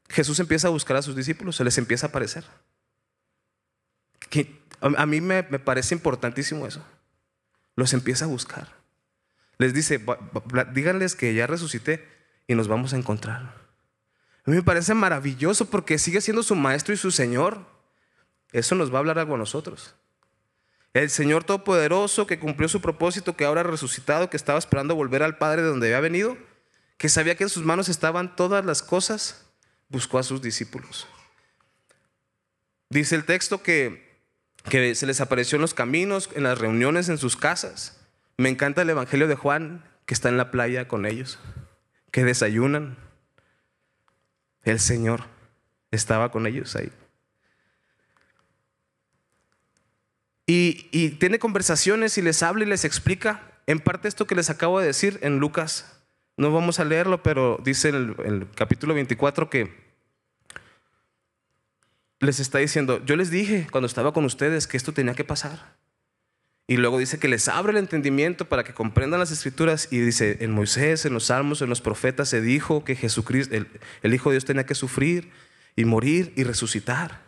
Jesús 0.09 0.39
empieza 0.41 0.67
a 0.67 0.71
buscar 0.71 0.97
a 0.97 1.01
sus 1.01 1.15
discípulos, 1.15 1.55
se 1.55 1.63
les 1.63 1.77
empieza 1.77 2.07
a 2.07 2.09
aparecer. 2.09 2.43
Que 4.29 4.59
a 4.81 5.05
mí 5.05 5.21
me, 5.21 5.43
me 5.43 5.59
parece 5.59 5.95
importantísimo 5.95 6.67
eso. 6.67 6.85
Los 7.75 7.93
empieza 7.93 8.25
a 8.25 8.27
buscar. 8.27 8.75
Les 9.57 9.73
dice, 9.73 10.03
díganles 10.73 11.15
que 11.15 11.33
ya 11.33 11.47
resucité 11.47 12.07
y 12.47 12.55
nos 12.55 12.67
vamos 12.67 12.93
a 12.93 12.97
encontrar. 12.97 13.41
A 14.45 14.49
mí 14.49 14.55
me 14.55 14.63
parece 14.63 14.93
maravilloso 14.93 15.69
porque 15.69 15.97
sigue 15.97 16.21
siendo 16.21 16.43
su 16.43 16.55
maestro 16.55 16.93
y 16.93 16.97
su 16.97 17.11
Señor. 17.11 17.65
Eso 18.51 18.75
nos 18.75 18.91
va 18.91 18.97
a 18.97 18.99
hablar 18.99 19.19
algo 19.19 19.35
a 19.35 19.37
nosotros. 19.37 19.95
El 20.93 21.09
Señor 21.09 21.43
Todopoderoso 21.43 22.25
que 22.27 22.39
cumplió 22.39 22.69
su 22.69 22.81
propósito, 22.81 23.35
que 23.35 23.45
ahora 23.45 23.61
ha 23.61 23.65
resucitado, 23.65 24.29
que 24.29 24.37
estaba 24.37 24.57
esperando 24.57 24.95
volver 24.95 25.21
al 25.21 25.37
Padre 25.37 25.61
de 25.61 25.67
donde 25.67 25.87
había 25.87 25.99
venido, 25.99 26.37
que 26.97 27.09
sabía 27.09 27.35
que 27.35 27.43
en 27.43 27.49
sus 27.49 27.63
manos 27.63 27.89
estaban 27.89 28.35
todas 28.35 28.65
las 28.65 28.81
cosas, 28.81 29.45
buscó 29.89 30.19
a 30.19 30.23
sus 30.23 30.41
discípulos. 30.41 31.07
Dice 32.89 33.15
el 33.15 33.25
texto 33.25 33.61
que, 33.61 34.21
que 34.69 34.95
se 34.95 35.05
les 35.05 35.21
apareció 35.21 35.57
en 35.57 35.61
los 35.61 35.73
caminos, 35.73 36.29
en 36.33 36.43
las 36.43 36.57
reuniones, 36.57 37.09
en 37.09 37.17
sus 37.17 37.35
casas. 37.35 37.99
Me 38.37 38.49
encanta 38.49 38.81
el 38.81 38.89
Evangelio 38.89 39.27
de 39.27 39.35
Juan, 39.35 39.83
que 40.05 40.13
está 40.13 40.29
en 40.29 40.37
la 40.37 40.51
playa 40.51 40.87
con 40.87 41.05
ellos, 41.05 41.39
que 42.11 42.23
desayunan 42.23 42.97
el 44.63 44.79
Señor 44.79 45.23
estaba 45.91 46.31
con 46.31 46.47
ellos 46.47 46.75
ahí. 46.75 46.91
Y, 50.45 51.09
tiene 51.19 51.39
conversaciones 51.39 52.17
y 52.17 52.21
les 52.21 52.41
habla 52.41 52.63
y 52.63 52.67
les 52.67 52.85
explica 52.85 53.41
en 53.65 53.79
parte 53.79 54.07
esto 54.07 54.27
que 54.27 54.35
les 54.35 54.49
acabo 54.49 54.79
de 54.79 54.87
decir 54.87 55.19
en 55.21 55.39
Lucas. 55.39 55.96
No 56.37 56.51
vamos 56.51 56.79
a 56.79 56.85
leerlo, 56.85 57.23
pero 57.23 57.59
dice 57.63 57.89
el, 57.89 58.15
el 58.23 58.47
capítulo 58.55 58.93
24 58.93 59.49
que 59.49 59.73
les 62.19 62.39
está 62.39 62.59
diciendo, 62.59 63.03
yo 63.05 63.15
les 63.15 63.29
dije 63.29 63.67
cuando 63.71 63.87
estaba 63.87 64.13
con 64.13 64.25
ustedes 64.25 64.67
que 64.67 64.77
esto 64.77 64.93
tenía 64.93 65.15
que 65.15 65.23
pasar. 65.23 65.75
Y 66.69 66.77
luego 66.77 66.99
dice 66.99 67.17
que 67.17 67.29
les 67.29 67.47
abre 67.47 67.71
el 67.71 67.77
entendimiento 67.77 68.49
para 68.49 68.65
que 68.65 68.73
comprendan 68.73 69.21
las 69.21 69.31
escrituras. 69.31 69.87
Y 69.89 69.99
dice, 69.99 70.37
en 70.41 70.51
Moisés, 70.51 71.05
en 71.05 71.13
los 71.13 71.25
salmos, 71.25 71.61
en 71.61 71.69
los 71.69 71.79
profetas 71.79 72.27
se 72.27 72.41
dijo 72.41 72.83
que 72.83 72.95
Jesucristo, 72.95 73.55
el, 73.55 73.67
el 74.03 74.13
Hijo 74.13 74.29
de 74.29 74.35
Dios 74.35 74.45
tenía 74.45 74.65
que 74.65 74.75
sufrir 74.75 75.31
y 75.77 75.85
morir 75.85 76.33
y 76.35 76.43
resucitar. 76.43 77.21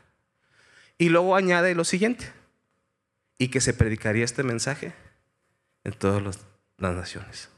Y 0.97 1.07
luego 1.07 1.37
añade 1.37 1.73
lo 1.73 1.85
siguiente, 1.85 2.29
y 3.37 3.47
que 3.47 3.61
se 3.61 3.73
predicaría 3.73 4.25
este 4.25 4.43
mensaje 4.43 4.91
en 5.85 5.93
todas 5.93 6.21
las 6.77 6.95
naciones. 6.95 7.49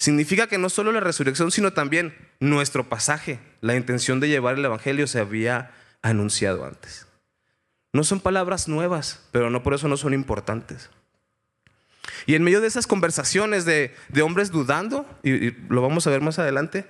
Significa 0.00 0.46
que 0.46 0.56
no 0.56 0.70
solo 0.70 0.92
la 0.92 1.00
resurrección, 1.00 1.50
sino 1.50 1.74
también 1.74 2.16
nuestro 2.40 2.88
pasaje, 2.88 3.38
la 3.60 3.76
intención 3.76 4.18
de 4.18 4.28
llevar 4.28 4.56
el 4.56 4.64
Evangelio 4.64 5.06
se 5.06 5.20
había 5.20 5.72
anunciado 6.00 6.64
antes. 6.64 7.06
No 7.92 8.02
son 8.02 8.20
palabras 8.20 8.66
nuevas, 8.66 9.28
pero 9.30 9.50
no 9.50 9.62
por 9.62 9.74
eso 9.74 9.88
no 9.88 9.98
son 9.98 10.14
importantes. 10.14 10.88
Y 12.24 12.34
en 12.34 12.42
medio 12.42 12.62
de 12.62 12.66
esas 12.66 12.86
conversaciones 12.86 13.66
de, 13.66 13.94
hombres 14.22 14.50
dudando, 14.50 15.06
y, 15.22 15.50
lo 15.68 15.82
vamos 15.82 16.06
a 16.06 16.10
ver 16.10 16.22
más 16.22 16.38
adelante, 16.38 16.86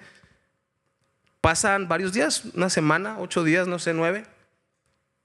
pasan 1.41 1.89
varios 1.89 2.13
días, 2.13 2.45
una 2.55 2.71
semana, 2.71 3.19
ocho 3.19 3.43
días, 3.43 3.67
no 3.67 3.81
sé, 3.81 3.93
nueve, 3.93 4.25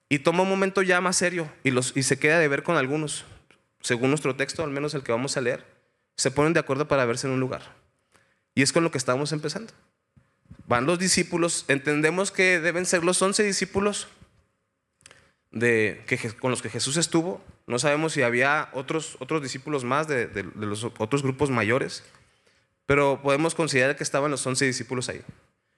y 0.10 0.20
toma 0.20 0.42
un 0.42 0.50
momento 0.50 0.82
ya 0.82 1.01
más 1.01 1.18
serio 1.18 1.51
y, 1.63 1.72
se 2.01 2.18
queda 2.18 2.39
de 2.39 2.48
ver 2.48 2.63
con 2.63 2.77
algunos, 2.77 3.25
según 3.80 4.10
nuestro 4.10 4.36
texto, 4.36 4.63
al 4.63 4.72
menos 4.72 4.96
el 4.96 5.04
que 5.04 5.12
vamos 5.12 5.38
a 5.38 5.42
leer 5.42 5.75
se 6.15 6.31
ponen 6.31 6.53
de 6.53 6.60
acuerdo 6.60 6.88
para 6.88 7.05
verse 7.05 7.27
en 7.27 7.34
un 7.34 7.39
lugar. 7.39 7.62
Y 8.53 8.62
es 8.62 8.72
con 8.72 8.84
lo 8.84 8.91
que 8.91 8.98
estamos 8.98 9.31
empezando. 9.31 9.74
Van 10.67 10.86
los 10.86 10.98
discípulos, 10.98 11.65
entendemos 11.67 12.31
que 12.31 12.60
deben 12.60 12.86
ser 12.86 13.03
los 13.03 13.22
once 13.22 13.43
discípulos 13.43 14.07
de, 15.51 16.03
que, 16.07 16.17
con 16.34 16.51
los 16.51 16.62
que 16.62 16.69
Jesús 16.69 16.98
estuvo. 16.98 17.41
No 17.67 17.79
sabemos 17.79 18.13
si 18.13 18.22
había 18.22 18.69
otros, 18.74 19.17
otros 19.19 19.41
discípulos 19.41 19.84
más 19.84 20.07
de, 20.07 20.27
de, 20.27 20.43
los 20.43 20.84
otros 20.84 21.22
grupos 21.24 21.50
mayores, 21.50 22.03
pero 22.86 23.22
podemos 23.22 23.55
considerar 23.55 23.95
que 23.95 24.03
estaban 24.03 24.31
los 24.31 24.45
once 24.45 24.65
discípulos 24.65 25.10
ahí. 25.10 25.22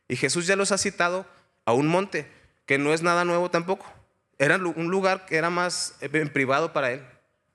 Y 0.08 0.16
Jesús 0.16 0.48
ya 0.48 0.56
los 0.56 0.72
ha 0.72 0.78
citado 0.78 1.26
a 1.66 1.74
un 1.74 1.88
monte, 1.88 2.30
que 2.66 2.78
no 2.78 2.94
es 2.94 3.02
nada 3.02 3.26
nuevo 3.26 3.50
tampoco. 3.50 3.92
Era 4.38 4.58
un 4.58 4.90
lugar 4.90 5.26
que 5.26 5.38
era 5.38 5.50
más 5.50 5.96
en 6.02 6.30
privado 6.30 6.74
para 6.74 6.92
él. 6.92 7.02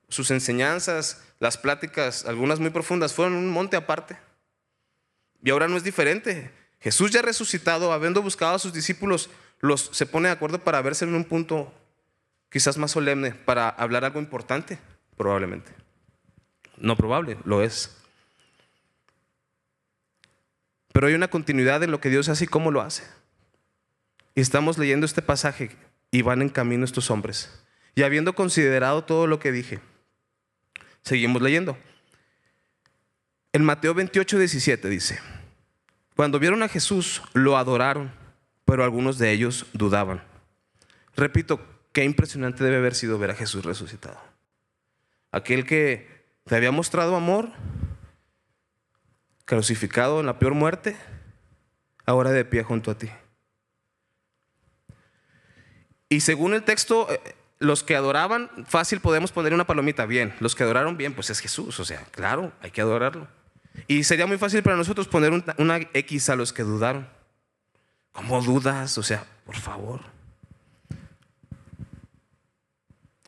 Sus 0.09 0.31
enseñanzas, 0.31 1.23
las 1.43 1.59
pláticas, 1.59 2.25
algunas 2.25 2.61
muy 2.61 2.71
profundas, 2.71 3.15
fueron 3.15 3.35
un 3.35 3.51
monte 3.51 3.75
aparte. 3.75 4.17
Y 5.43 5.51
ahora 5.51 5.67
no 5.67 5.77
es 5.77 5.83
diferente. 5.83 6.53
Jesús 6.79 7.11
ya 7.11 7.21
resucitado, 7.21 7.93
habiendo 7.93 8.23
buscado 8.23 8.55
a 8.55 8.61
sus 8.61 8.73
discípulos, 8.73 9.29
los, 9.59 9.91
se 9.93 10.07
pone 10.07 10.29
de 10.29 10.35
acuerdo 10.35 10.61
para 10.61 10.81
verse 10.83 11.05
en 11.05 11.17
un 11.17 11.25
punto 11.25 11.75
quizás 12.49 12.79
más 12.79 12.93
solemne, 12.93 13.33
para 13.33 13.69
hablar 13.69 14.05
algo 14.05 14.21
importante, 14.21 14.79
probablemente. 15.17 15.73
No 16.77 16.97
probable, 16.97 17.37
lo 17.45 17.61
es. 17.61 17.97
Pero 20.93 21.09
hay 21.09 21.15
una 21.15 21.29
continuidad 21.29 21.83
en 21.83 21.91
lo 21.91 22.01
que 22.01 22.11
Dios 22.11 22.29
hace 22.29 22.45
y 22.45 22.47
cómo 22.47 22.71
lo 22.71 22.83
hace. 22.83 23.03
Y 24.37 24.43
estamos 24.43 24.79
leyendo 24.79 25.07
este 25.07 25.23
pasaje 25.23 25.73
y 26.13 26.23
van 26.23 26.41
en 26.41 26.51
camino 26.51 26.85
estos 26.85 27.11
hombres. 27.11 27.65
Y 27.97 28.05
habiendo 28.05 28.37
considerado 28.37 29.03
todo 29.03 29.27
lo 29.27 29.41
que 29.41 29.51
dije, 29.51 29.81
Seguimos 31.03 31.43
leyendo. 31.43 31.77
En 33.53 33.65
Mateo 33.65 33.93
28, 33.93 34.39
17 34.39 34.89
dice, 34.89 35.19
cuando 36.17 36.39
vieron 36.39 36.63
a 36.63 36.69
Jesús, 36.69 37.23
lo 37.35 37.57
adoraron, 37.57 38.13
pero 38.65 38.85
algunos 38.85 39.19
de 39.19 39.31
ellos 39.31 39.67
dudaban. 39.73 40.23
Repito, 41.17 41.61
qué 41.93 42.05
impresionante 42.05 42.65
debe 42.65 42.77
haber 42.77 42.95
sido 42.95 43.19
ver 43.19 43.31
a 43.31 43.35
Jesús 43.35 43.65
resucitado. 43.65 44.19
Aquel 45.31 45.67
que 45.67 46.25
te 46.45 46.57
había 46.57 46.71
mostrado 46.71 47.17
amor, 47.17 47.51
crucificado 49.45 50.21
en 50.21 50.27
la 50.27 50.39
peor 50.39 50.55
muerte, 50.55 50.97
ahora 52.07 52.31
de 52.31 52.45
pie 52.45 52.63
junto 52.63 52.91
a 52.91 52.99
ti. 52.99 53.11
Y 56.09 56.21
según 56.21 56.55
el 56.55 56.63
texto, 56.63 57.11
eh, 57.11 57.21
los 57.63 57.83
que 57.83 57.97
adoraban, 57.97 58.51
fácil 58.67 59.01
podemos 59.01 59.33
poner 59.33 59.55
una 59.55 59.67
palomita, 59.67 60.05
bien. 60.05 60.35
Los 60.41 60.55
que 60.55 60.65
adoraron 60.65 60.97
bien, 60.97 61.15
pues 61.15 61.31
es 61.31 61.39
Jesús, 61.41 61.79
o 61.79 61.85
sea, 61.85 62.05
claro, 62.11 62.53
hay 62.61 62.71
que 62.71 62.81
adorarlo. 62.81 63.29
Y 63.87 64.05
sería 64.05 64.27
muy 64.27 64.37
fácil 64.37 64.63
para 64.63 64.77
nosotros 64.77 65.09
poner 65.09 65.33
una 65.59 65.77
X 65.95 66.29
a 66.29 66.37
los 66.37 66.53
que 66.53 66.63
dudaron. 66.63 67.09
¿Cómo 68.13 68.43
dudas? 68.43 68.99
O 68.99 69.03
sea, 69.03 69.25
por 69.47 69.57
favor. 69.57 70.01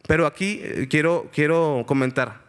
Pero 0.06 0.26
aquí 0.26 0.60
eh, 0.62 0.86
quiero, 0.90 1.30
quiero 1.32 1.84
comentar 1.86 2.44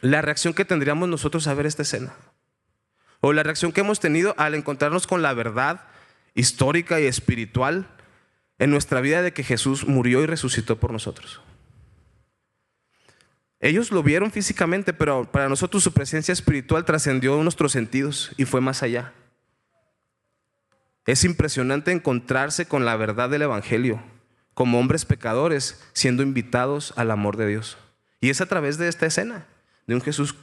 la 0.00 0.22
reacción 0.22 0.54
que 0.54 0.64
tendríamos 0.64 1.08
nosotros 1.08 1.46
a 1.46 1.54
ver 1.54 1.66
esta 1.66 1.82
escena. 1.82 2.14
O 3.20 3.32
la 3.32 3.42
reacción 3.42 3.70
que 3.70 3.82
hemos 3.82 4.00
tenido 4.00 4.34
al 4.38 4.54
encontrarnos 4.54 5.06
con 5.06 5.22
la 5.22 5.34
verdad 5.34 5.82
histórica 6.34 7.00
y 7.00 7.06
espiritual 7.06 7.86
en 8.60 8.70
nuestra 8.70 9.00
vida 9.00 9.22
de 9.22 9.32
que 9.32 9.42
Jesús 9.42 9.88
murió 9.88 10.22
y 10.22 10.26
resucitó 10.26 10.78
por 10.78 10.92
nosotros. 10.92 11.40
Ellos 13.58 13.90
lo 13.90 14.02
vieron 14.02 14.30
físicamente, 14.30 14.92
pero 14.92 15.24
para 15.24 15.48
nosotros 15.48 15.82
su 15.82 15.92
presencia 15.92 16.32
espiritual 16.32 16.84
trascendió 16.84 17.42
nuestros 17.42 17.72
sentidos 17.72 18.32
y 18.36 18.44
fue 18.44 18.60
más 18.60 18.82
allá. 18.82 19.14
Es 21.06 21.24
impresionante 21.24 21.90
encontrarse 21.90 22.66
con 22.66 22.84
la 22.84 22.96
verdad 22.96 23.30
del 23.30 23.42
Evangelio, 23.42 24.02
como 24.52 24.78
hombres 24.78 25.06
pecadores 25.06 25.82
siendo 25.94 26.22
invitados 26.22 26.92
al 26.96 27.10
amor 27.10 27.38
de 27.38 27.48
Dios. 27.48 27.78
Y 28.20 28.28
es 28.28 28.42
a 28.42 28.46
través 28.46 28.76
de 28.76 28.88
esta 28.88 29.06
escena, 29.06 29.46
de 29.86 29.94
un 29.94 30.02
Jesús 30.02 30.34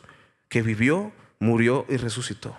que 0.49 0.63
vivió, 0.63 1.11
murió 1.39 1.85
y 1.87 1.97
resucitó. 1.97 2.57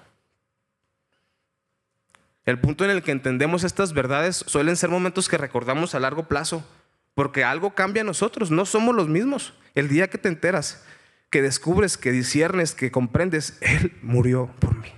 El 2.49 2.59
punto 2.59 2.83
en 2.83 2.91
el 2.91 3.03
que 3.03 3.11
entendemos 3.11 3.63
estas 3.63 3.93
verdades 3.93 4.43
suelen 4.47 4.75
ser 4.75 4.89
momentos 4.89 5.29
que 5.29 5.37
recordamos 5.37 5.95
a 5.95 6.01
largo 6.01 6.29
plazo, 6.29 6.67
porque 7.15 7.45
algo 7.45 7.75
cambia 7.75 8.01
en 8.01 8.07
nosotros, 8.07 8.51
no 8.51 8.65
somos 8.65 8.95
los 8.95 9.07
mismos. 9.07 9.53
El 9.75 9.89
día 9.89 10.09
que 10.09 10.17
te 10.17 10.31
enteras, 10.31 10.83
que 11.29 11.43
descubres, 11.43 11.99
que 11.99 12.11
disiernes, 12.11 12.75
que 12.75 12.91
comprendes, 12.91 13.59
Él 13.61 13.99
murió 14.01 14.51
por 14.61 14.79
mí. 14.79 14.89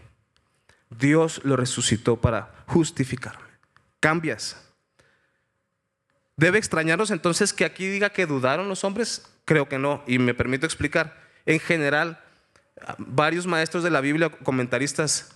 Dios 0.90 1.40
lo 1.42 1.56
resucitó 1.56 2.20
para 2.20 2.54
justificarme. 2.66 3.48
Cambias. 3.98 4.56
¿Debe 6.36 6.58
extrañarnos 6.58 7.10
entonces 7.10 7.52
que 7.52 7.64
aquí 7.64 7.88
diga 7.88 8.10
que 8.10 8.26
dudaron 8.26 8.68
los 8.68 8.84
hombres? 8.84 9.28
Creo 9.44 9.68
que 9.68 9.80
no, 9.80 10.04
y 10.06 10.20
me 10.20 10.34
permito 10.34 10.66
explicar. 10.66 11.20
En 11.46 11.58
general, 11.58 12.22
varios 12.98 13.48
maestros 13.48 13.82
de 13.82 13.90
la 13.90 14.00
Biblia, 14.00 14.30
comentaristas, 14.30 15.34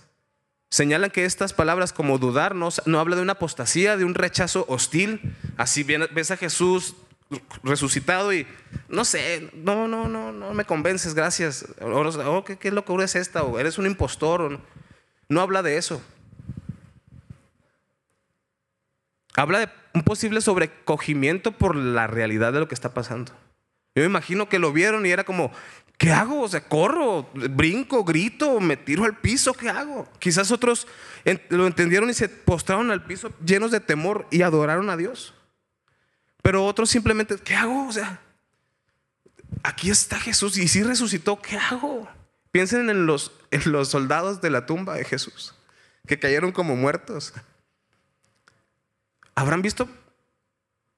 señalan 0.69 1.11
que 1.11 1.25
estas 1.25 1.53
palabras 1.53 1.93
como 1.93 2.17
dudar 2.17 2.55
no, 2.55 2.69
habla 2.99 3.15
de 3.15 3.21
una 3.21 3.33
apostasía, 3.33 3.97
de 3.97 4.05
un 4.05 4.15
rechazo 4.15 4.65
hostil. 4.67 5.35
Así 5.57 5.83
ves 5.83 6.31
a 6.31 6.37
Jesús 6.37 6.95
resucitado 7.63 8.33
y 8.33 8.45
no 8.87 9.03
sé, 9.03 9.49
no, 9.53 9.87
no, 9.87 10.07
no, 10.07 10.31
no 10.31 10.53
me 10.53 10.65
convences, 10.65 11.13
gracias. 11.15 11.65
Oh, 11.81 12.43
¿qué, 12.43 12.57
¿qué, 12.57 12.71
locura 12.71 13.05
es 13.05 13.15
esta? 13.15 13.43
O 13.43 13.59
eres 13.59 13.77
un 13.77 13.85
impostor. 13.85 14.51
no. 14.51 14.61
no 15.29 15.41
habla 15.41 15.63
de 15.63 15.77
eso. 15.77 16.01
Habla 19.35 19.59
de 19.59 19.69
un 19.93 20.03
posible 20.03 20.39
sobrecogimiento 20.39 21.51
por 21.51 21.75
la 21.75 22.07
realidad 22.07 22.53
de 22.53 22.59
lo 22.59 22.67
que 22.67 22.75
está 22.75 22.93
pasando. 22.93 23.33
Yo 23.95 24.01
me 24.01 24.05
imagino 24.05 24.49
que 24.49 24.59
lo 24.59 24.73
vieron 24.73 25.05
y 25.05 25.09
era 25.09 25.23
como, 25.23 25.51
¿qué 25.97 26.11
hago? 26.11 26.41
O 26.41 26.47
sea, 26.47 26.67
corro, 26.67 27.29
brinco, 27.33 28.03
grito, 28.03 28.59
me 28.59 28.77
tiro 28.77 29.03
al 29.03 29.17
piso, 29.17 29.53
¿qué 29.53 29.69
hago? 29.69 30.07
Quizás 30.19 30.51
otros 30.51 30.87
lo 31.49 31.67
entendieron 31.67 32.09
y 32.09 32.13
se 32.13 32.29
postraron 32.29 32.91
al 32.91 33.03
piso 33.03 33.31
llenos 33.45 33.71
de 33.71 33.79
temor 33.79 34.27
y 34.31 34.41
adoraron 34.41 34.89
a 34.89 34.97
Dios. 34.97 35.33
Pero 36.41 36.65
otros 36.65 36.89
simplemente, 36.89 37.37
¿qué 37.37 37.55
hago? 37.55 37.87
O 37.87 37.91
sea, 37.91 38.21
aquí 39.63 39.89
está 39.89 40.19
Jesús 40.19 40.57
y 40.57 40.67
si 40.67 40.83
resucitó, 40.83 41.41
¿qué 41.41 41.57
hago? 41.57 42.07
Piensen 42.51 42.89
en 42.89 43.05
los, 43.05 43.31
en 43.51 43.71
los 43.71 43.89
soldados 43.89 44.41
de 44.41 44.49
la 44.49 44.65
tumba 44.65 44.95
de 44.95 45.05
Jesús, 45.05 45.55
que 46.07 46.19
cayeron 46.19 46.51
como 46.51 46.75
muertos. 46.75 47.33
¿Habrán 49.33 49.61
visto 49.61 49.89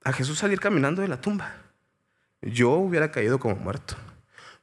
a 0.03 0.13
Jesús 0.13 0.37
salir 0.37 0.59
caminando 0.59 1.01
de 1.01 1.07
la 1.07 1.19
tumba? 1.19 1.55
Yo 2.41 2.71
hubiera 2.71 3.11
caído 3.11 3.39
como 3.39 3.55
muerto. 3.55 3.95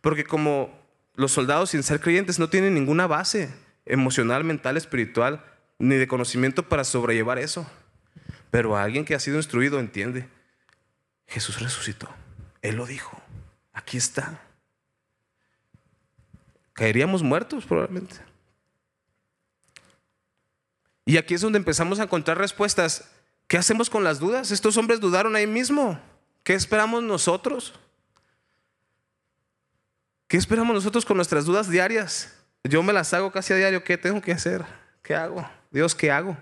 Porque 0.05 0.25
como 0.25 0.71
los 1.15 1.33
soldados 1.33 1.71
sin 1.71 1.83
ser 1.83 1.99
creyentes 1.99 2.39
no 2.39 2.51
tienen 2.51 2.75
ninguna 2.75 3.07
base 3.07 3.49
emocional, 3.87 4.45
mental, 4.45 4.77
espiritual, 4.77 5.43
ni 5.79 5.95
de 5.95 6.07
conocimiento 6.07 6.69
para 6.69 6.85
sobrellevar 6.85 7.39
eso. 7.39 7.67
Pero 8.51 8.77
alguien 8.77 9.07
que 9.07 9.15
ha 9.15 9.19
sido 9.19 9.39
instruido 9.39 9.81
entiende. 9.81 10.29
Jesús 11.27 11.59
resucitó. 11.59 12.07
Él 12.61 12.77
lo 12.77 12.85
dijo. 12.85 13.19
Aquí 13.73 13.97
está. 13.97 14.43
Caeríamos 16.75 17.23
muertos 17.23 17.65
probablemente. 17.65 18.17
Y 21.07 21.17
aquí 21.17 21.33
es 21.33 21.41
donde 21.41 21.57
empezamos 21.57 21.99
a 21.99 22.03
encontrar 22.03 22.37
respuestas. 22.37 23.11
¿Qué 23.47 23.57
hacemos 23.57 23.89
con 23.89 24.05
las 24.05 24.21
dudas? 24.21 24.51
Estos 24.51 24.77
hombres 24.77 25.01
dudaron 25.01 25.35
ahí 25.35 25.47
mismo. 25.47 25.99
¿Qué 26.43 26.53
esperamos 26.53 27.03
nosotros? 27.03 27.73
¿Qué 30.29 30.37
esperamos 30.37 30.75
nosotros 30.75 31.05
con 31.05 31.17
nuestras 31.17 31.45
dudas 31.45 31.69
diarias? 31.69 32.35
Yo 32.65 32.83
me 32.83 32.93
las 32.93 33.13
hago 33.13 33.31
casi 33.31 33.53
a 33.53 33.57
diario. 33.57 33.85
¿Qué 33.85 33.99
tengo 33.99 34.21
que 34.21 34.33
hacer? 34.33 34.65
¿Qué 35.03 35.15
hago? 35.15 35.49
Dios, 35.71 35.95
¿qué 35.95 36.11
hago? 36.11 36.37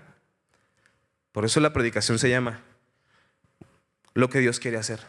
Por 1.31 1.45
eso 1.45 1.59
la 1.59 1.73
predicación 1.73 2.17
se 2.19 2.29
llama 2.29 2.61
lo 4.13 4.29
que 4.29 4.39
Dios 4.39 4.59
quiere 4.59 4.77
hacer. 4.77 5.01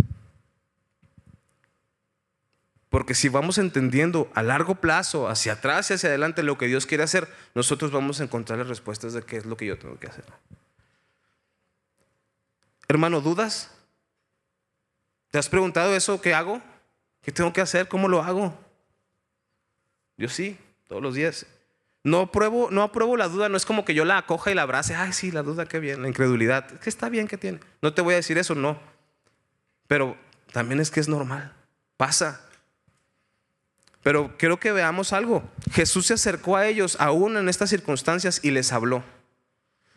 Porque 2.88 3.14
si 3.14 3.28
vamos 3.28 3.58
entendiendo 3.58 4.30
a 4.34 4.42
largo 4.42 4.76
plazo, 4.76 5.28
hacia 5.28 5.54
atrás 5.54 5.90
y 5.90 5.94
hacia 5.94 6.08
adelante, 6.08 6.42
lo 6.42 6.56
que 6.56 6.66
Dios 6.66 6.86
quiere 6.86 7.02
hacer, 7.02 7.28
nosotros 7.54 7.90
vamos 7.90 8.20
a 8.20 8.24
encontrar 8.24 8.58
las 8.58 8.68
respuestas 8.68 9.12
de 9.12 9.22
qué 9.22 9.36
es 9.36 9.46
lo 9.46 9.56
que 9.56 9.66
yo 9.66 9.78
tengo 9.78 9.98
que 9.98 10.06
hacer. 10.06 10.24
Hermano, 12.88 13.20
¿dudas? 13.20 13.70
¿Te 15.30 15.38
has 15.38 15.48
preguntado 15.48 15.94
eso? 15.94 16.20
¿Qué 16.20 16.34
hago? 16.34 16.62
¿Qué 17.22 17.32
tengo 17.32 17.52
que 17.52 17.60
hacer? 17.60 17.88
¿Cómo 17.88 18.08
lo 18.08 18.22
hago? 18.22 18.56
Yo 20.16 20.28
sí, 20.28 20.56
todos 20.88 21.02
los 21.02 21.14
días. 21.14 21.46
No 22.02 22.20
apruebo, 22.20 22.68
no 22.70 22.82
apruebo 22.82 23.16
la 23.16 23.28
duda, 23.28 23.48
no 23.48 23.56
es 23.56 23.64
como 23.64 23.84
que 23.84 23.94
yo 23.94 24.04
la 24.04 24.18
acoja 24.18 24.50
y 24.50 24.54
la 24.54 24.62
abrace. 24.62 24.94
Ay, 24.94 25.12
sí, 25.12 25.30
la 25.30 25.42
duda, 25.42 25.66
qué 25.66 25.80
bien, 25.80 26.02
la 26.02 26.08
incredulidad. 26.08 26.66
Que 26.80 26.90
está 26.90 27.08
bien 27.08 27.26
que 27.26 27.38
tiene. 27.38 27.60
No 27.80 27.94
te 27.94 28.02
voy 28.02 28.12
a 28.12 28.16
decir 28.16 28.36
eso, 28.36 28.54
no. 28.54 28.78
Pero 29.86 30.16
también 30.52 30.80
es 30.80 30.90
que 30.90 31.00
es 31.00 31.08
normal. 31.08 31.52
Pasa. 31.96 32.42
Pero 34.02 34.34
quiero 34.36 34.60
que 34.60 34.70
veamos 34.70 35.14
algo. 35.14 35.42
Jesús 35.72 36.06
se 36.06 36.14
acercó 36.14 36.56
a 36.56 36.66
ellos 36.66 36.96
aún 37.00 37.38
en 37.38 37.48
estas 37.48 37.70
circunstancias 37.70 38.40
y 38.42 38.50
les 38.50 38.72
habló. 38.72 39.02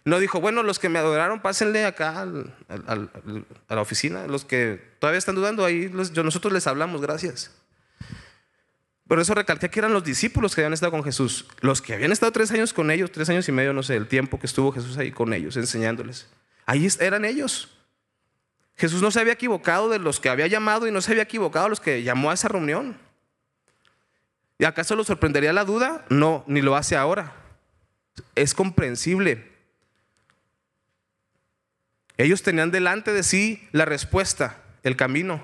No 0.06 0.20
dijo, 0.20 0.40
bueno, 0.40 0.64
los 0.64 0.80
que 0.80 0.88
me 0.88 1.00
adoraron, 1.00 1.42
pásenle 1.42 1.86
acá 1.86 2.22
a 2.22 3.76
la 3.76 3.82
oficina. 3.82 4.26
Los 4.28 4.46
que 4.46 4.82
todavía 5.00 5.18
están 5.18 5.36
dudando, 5.36 5.66
ahí 5.66 5.92
nosotros 5.92 6.54
les 6.54 6.66
hablamos, 6.68 7.02
gracias. 7.02 7.52
Por 9.08 9.20
eso 9.20 9.34
recalqué 9.34 9.70
que 9.70 9.80
eran 9.80 9.94
los 9.94 10.04
discípulos 10.04 10.54
que 10.54 10.62
habían 10.62 10.74
estado 10.74 10.92
con 10.92 11.04
Jesús. 11.04 11.46
Los 11.62 11.82
que 11.82 11.94
habían 11.94 12.12
estado 12.12 12.32
tres 12.32 12.52
años 12.52 12.74
con 12.74 12.92
ellos, 12.92 13.12
tres 13.12 13.30
años 13.30 13.48
y 13.48 13.52
medio, 13.52 13.72
no 13.72 13.84
sé, 13.84 13.96
el 13.96 14.08
tiempo 14.08 14.40
que 14.40 14.48
estuvo 14.48 14.72
Jesús 14.72 14.98
ahí 14.98 15.12
con 15.12 15.34
ellos, 15.34 15.56
enseñándoles. 15.56 16.28
Ahí 16.66 16.88
eran 17.00 17.24
ellos. 17.24 17.70
Jesús 18.76 19.02
no 19.02 19.10
se 19.10 19.20
había 19.20 19.34
equivocado 19.34 19.90
de 19.90 19.98
los 19.98 20.20
que 20.20 20.30
había 20.30 20.48
llamado 20.48 20.88
y 20.88 20.92
no 20.92 21.02
se 21.02 21.12
había 21.12 21.24
equivocado 21.24 21.66
de 21.66 21.70
los 21.70 21.80
que 21.80 22.04
llamó 22.04 22.30
a 22.30 22.34
esa 22.34 22.50
reunión. 22.50 22.98
¿Y 24.60 24.66
acaso 24.66 24.96
lo 24.96 25.04
sorprendería 25.04 25.54
la 25.54 25.64
duda? 25.64 26.06
No, 26.10 26.44
ni 26.48 26.62
lo 26.62 26.76
hace 26.76 26.96
ahora. 26.96 27.34
Es 28.36 28.54
comprensible. 28.54 29.52
Ellos 32.18 32.42
tenían 32.42 32.72
delante 32.72 33.14
de 33.14 33.24
sí 33.24 33.68
la 33.72 33.86
respuesta, 33.86 34.64
el 34.84 34.96
camino, 34.96 35.42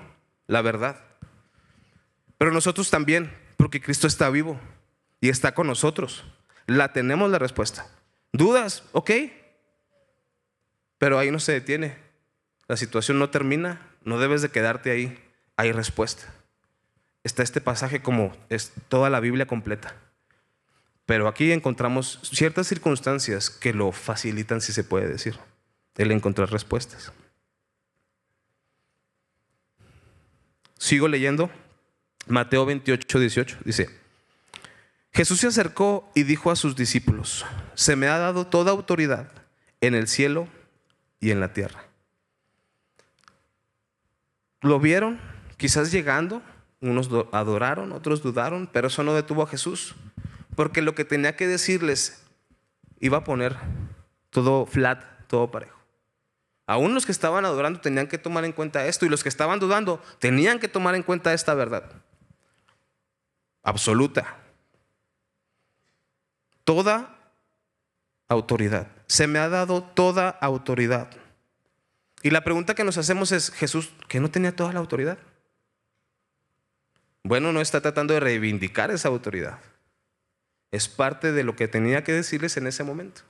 la 0.48 0.60
verdad. 0.60 1.00
Pero 2.36 2.50
nosotros 2.50 2.90
también, 2.90 3.32
porque 3.64 3.80
Cristo 3.80 4.06
está 4.06 4.28
vivo 4.28 4.60
y 5.22 5.30
está 5.30 5.54
con 5.54 5.66
nosotros. 5.66 6.22
La 6.66 6.92
tenemos 6.92 7.30
la 7.30 7.38
respuesta. 7.38 7.86
¿Dudas? 8.30 8.84
Ok. 8.92 9.10
Pero 10.98 11.18
ahí 11.18 11.30
no 11.30 11.40
se 11.40 11.52
detiene. 11.52 11.96
La 12.68 12.76
situación 12.76 13.18
no 13.18 13.30
termina. 13.30 13.80
No 14.02 14.18
debes 14.18 14.42
de 14.42 14.50
quedarte 14.50 14.90
ahí. 14.90 15.18
Hay 15.56 15.72
respuesta. 15.72 16.30
Está 17.22 17.42
este 17.42 17.62
pasaje 17.62 18.02
como 18.02 18.36
es 18.50 18.70
toda 18.88 19.08
la 19.08 19.20
Biblia 19.20 19.46
completa. 19.46 19.96
Pero 21.06 21.26
aquí 21.26 21.50
encontramos 21.50 22.20
ciertas 22.22 22.66
circunstancias 22.66 23.48
que 23.48 23.72
lo 23.72 23.92
facilitan, 23.92 24.60
si 24.60 24.74
se 24.74 24.84
puede 24.84 25.08
decir 25.08 25.38
el 25.96 26.12
encontrar 26.12 26.50
respuestas. 26.50 27.12
Sigo 30.76 31.08
leyendo. 31.08 31.50
Mateo 32.26 32.64
28, 32.64 33.18
18 33.18 33.58
dice, 33.64 33.90
Jesús 35.12 35.40
se 35.40 35.46
acercó 35.46 36.10
y 36.14 36.24
dijo 36.24 36.50
a 36.50 36.56
sus 36.56 36.74
discípulos, 36.74 37.44
se 37.74 37.96
me 37.96 38.08
ha 38.08 38.18
dado 38.18 38.46
toda 38.46 38.72
autoridad 38.72 39.30
en 39.80 39.94
el 39.94 40.08
cielo 40.08 40.48
y 41.20 41.30
en 41.30 41.40
la 41.40 41.52
tierra. 41.52 41.84
¿Lo 44.60 44.80
vieron? 44.80 45.20
Quizás 45.56 45.92
llegando, 45.92 46.42
unos 46.80 47.10
adoraron, 47.32 47.92
otros 47.92 48.22
dudaron, 48.22 48.68
pero 48.72 48.88
eso 48.88 49.02
no 49.02 49.14
detuvo 49.14 49.42
a 49.42 49.46
Jesús, 49.46 49.94
porque 50.56 50.82
lo 50.82 50.94
que 50.94 51.04
tenía 51.04 51.36
que 51.36 51.46
decirles 51.46 52.24
iba 52.98 53.18
a 53.18 53.24
poner 53.24 53.56
todo 54.30 54.66
flat, 54.66 55.04
todo 55.26 55.50
parejo. 55.50 55.78
Aún 56.66 56.94
los 56.94 57.04
que 57.04 57.12
estaban 57.12 57.44
adorando 57.44 57.80
tenían 57.80 58.06
que 58.06 58.16
tomar 58.16 58.44
en 58.44 58.52
cuenta 58.52 58.86
esto 58.86 59.04
y 59.04 59.10
los 59.10 59.22
que 59.22 59.28
estaban 59.28 59.60
dudando 59.60 60.02
tenían 60.18 60.58
que 60.58 60.68
tomar 60.68 60.94
en 60.94 61.02
cuenta 61.02 61.34
esta 61.34 61.52
verdad. 61.54 61.84
Absoluta. 63.64 64.36
Toda 66.62 67.18
autoridad. 68.28 68.88
Se 69.06 69.26
me 69.26 69.38
ha 69.38 69.48
dado 69.48 69.82
toda 69.82 70.28
autoridad. 70.28 71.10
Y 72.22 72.30
la 72.30 72.44
pregunta 72.44 72.74
que 72.74 72.84
nos 72.84 72.98
hacemos 72.98 73.32
es, 73.32 73.50
Jesús, 73.50 73.90
¿que 74.08 74.20
no 74.20 74.30
tenía 74.30 74.54
toda 74.54 74.72
la 74.72 74.80
autoridad? 74.80 75.18
Bueno, 77.22 77.52
no 77.52 77.60
está 77.60 77.80
tratando 77.80 78.14
de 78.14 78.20
reivindicar 78.20 78.90
esa 78.90 79.08
autoridad. 79.08 79.58
Es 80.70 80.88
parte 80.88 81.32
de 81.32 81.44
lo 81.44 81.56
que 81.56 81.68
tenía 81.68 82.04
que 82.04 82.12
decirles 82.12 82.56
en 82.56 82.66
ese 82.66 82.84
momento. 82.84 83.22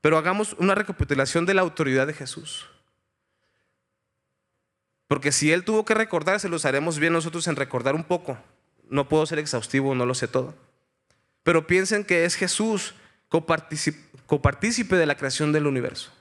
Pero 0.00 0.18
hagamos 0.18 0.54
una 0.54 0.74
recapitulación 0.74 1.46
de 1.46 1.54
la 1.54 1.62
autoridad 1.62 2.06
de 2.06 2.14
Jesús. 2.14 2.68
Porque 5.08 5.32
si 5.32 5.52
Él 5.52 5.64
tuvo 5.64 5.84
que 5.84 5.94
recordar, 5.94 6.38
se 6.38 6.48
los 6.48 6.64
haremos 6.64 6.98
bien 6.98 7.12
nosotros 7.12 7.46
en 7.46 7.56
recordar 7.56 7.94
un 7.94 8.04
poco. 8.04 8.38
No 8.90 9.08
puedo 9.08 9.24
ser 9.24 9.38
exhaustivo, 9.38 9.94
no 9.94 10.04
lo 10.04 10.14
sé 10.14 10.28
todo. 10.28 10.54
Pero 11.42 11.66
piensen 11.66 12.04
que 12.04 12.24
es 12.24 12.34
Jesús 12.34 12.94
copartícipe 13.28 14.96
de 14.96 15.06
la 15.06 15.16
creación 15.16 15.52
del 15.52 15.66
universo, 15.66 16.12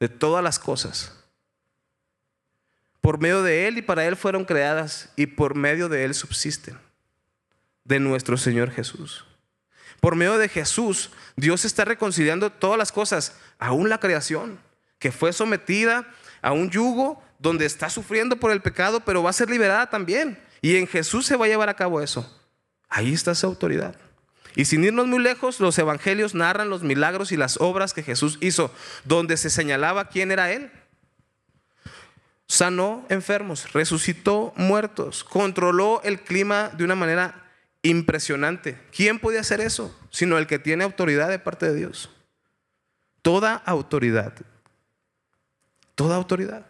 de 0.00 0.08
todas 0.08 0.42
las 0.42 0.58
cosas. 0.58 1.12
Por 3.00 3.20
medio 3.20 3.42
de 3.42 3.66
Él 3.66 3.76
y 3.76 3.82
para 3.82 4.06
Él 4.06 4.16
fueron 4.16 4.44
creadas 4.44 5.12
y 5.16 5.26
por 5.26 5.56
medio 5.56 5.90
de 5.90 6.04
Él 6.04 6.14
subsisten, 6.14 6.78
de 7.82 8.00
nuestro 8.00 8.38
Señor 8.38 8.70
Jesús. 8.70 9.26
Por 10.00 10.16
medio 10.16 10.38
de 10.38 10.48
Jesús, 10.48 11.10
Dios 11.36 11.64
está 11.64 11.84
reconciliando 11.84 12.50
todas 12.50 12.78
las 12.78 12.92
cosas, 12.92 13.36
aún 13.58 13.88
la 13.88 13.98
creación, 14.00 14.58
que 14.98 15.12
fue 15.12 15.32
sometida 15.32 16.06
a 16.40 16.52
un 16.52 16.70
yugo 16.70 17.22
donde 17.38 17.66
está 17.66 17.90
sufriendo 17.90 18.36
por 18.36 18.52
el 18.52 18.62
pecado, 18.62 19.00
pero 19.00 19.22
va 19.22 19.30
a 19.30 19.34
ser 19.34 19.50
liberada 19.50 19.90
también. 19.90 20.38
Y 20.64 20.78
en 20.78 20.86
Jesús 20.86 21.26
se 21.26 21.36
va 21.36 21.44
a 21.44 21.48
llevar 21.48 21.68
a 21.68 21.76
cabo 21.76 22.00
eso. 22.00 22.24
Ahí 22.88 23.12
está 23.12 23.32
esa 23.32 23.46
autoridad. 23.46 23.96
Y 24.56 24.64
sin 24.64 24.82
irnos 24.82 25.06
muy 25.06 25.18
lejos, 25.18 25.60
los 25.60 25.78
evangelios 25.78 26.34
narran 26.34 26.70
los 26.70 26.82
milagros 26.82 27.32
y 27.32 27.36
las 27.36 27.60
obras 27.60 27.92
que 27.92 28.02
Jesús 28.02 28.38
hizo, 28.40 28.72
donde 29.04 29.36
se 29.36 29.50
señalaba 29.50 30.08
quién 30.08 30.32
era 30.32 30.52
Él. 30.52 30.72
Sanó 32.48 33.04
enfermos, 33.10 33.74
resucitó 33.74 34.54
muertos, 34.56 35.22
controló 35.22 36.00
el 36.02 36.20
clima 36.20 36.70
de 36.70 36.84
una 36.84 36.94
manera 36.94 37.44
impresionante. 37.82 38.80
¿Quién 38.90 39.18
puede 39.18 39.38
hacer 39.38 39.60
eso? 39.60 39.94
Sino 40.08 40.38
el 40.38 40.46
que 40.46 40.58
tiene 40.58 40.84
autoridad 40.84 41.28
de 41.28 41.38
parte 41.38 41.66
de 41.66 41.74
Dios. 41.74 42.08
Toda 43.20 43.56
autoridad. 43.66 44.32
Toda 45.94 46.16
autoridad. 46.16 46.64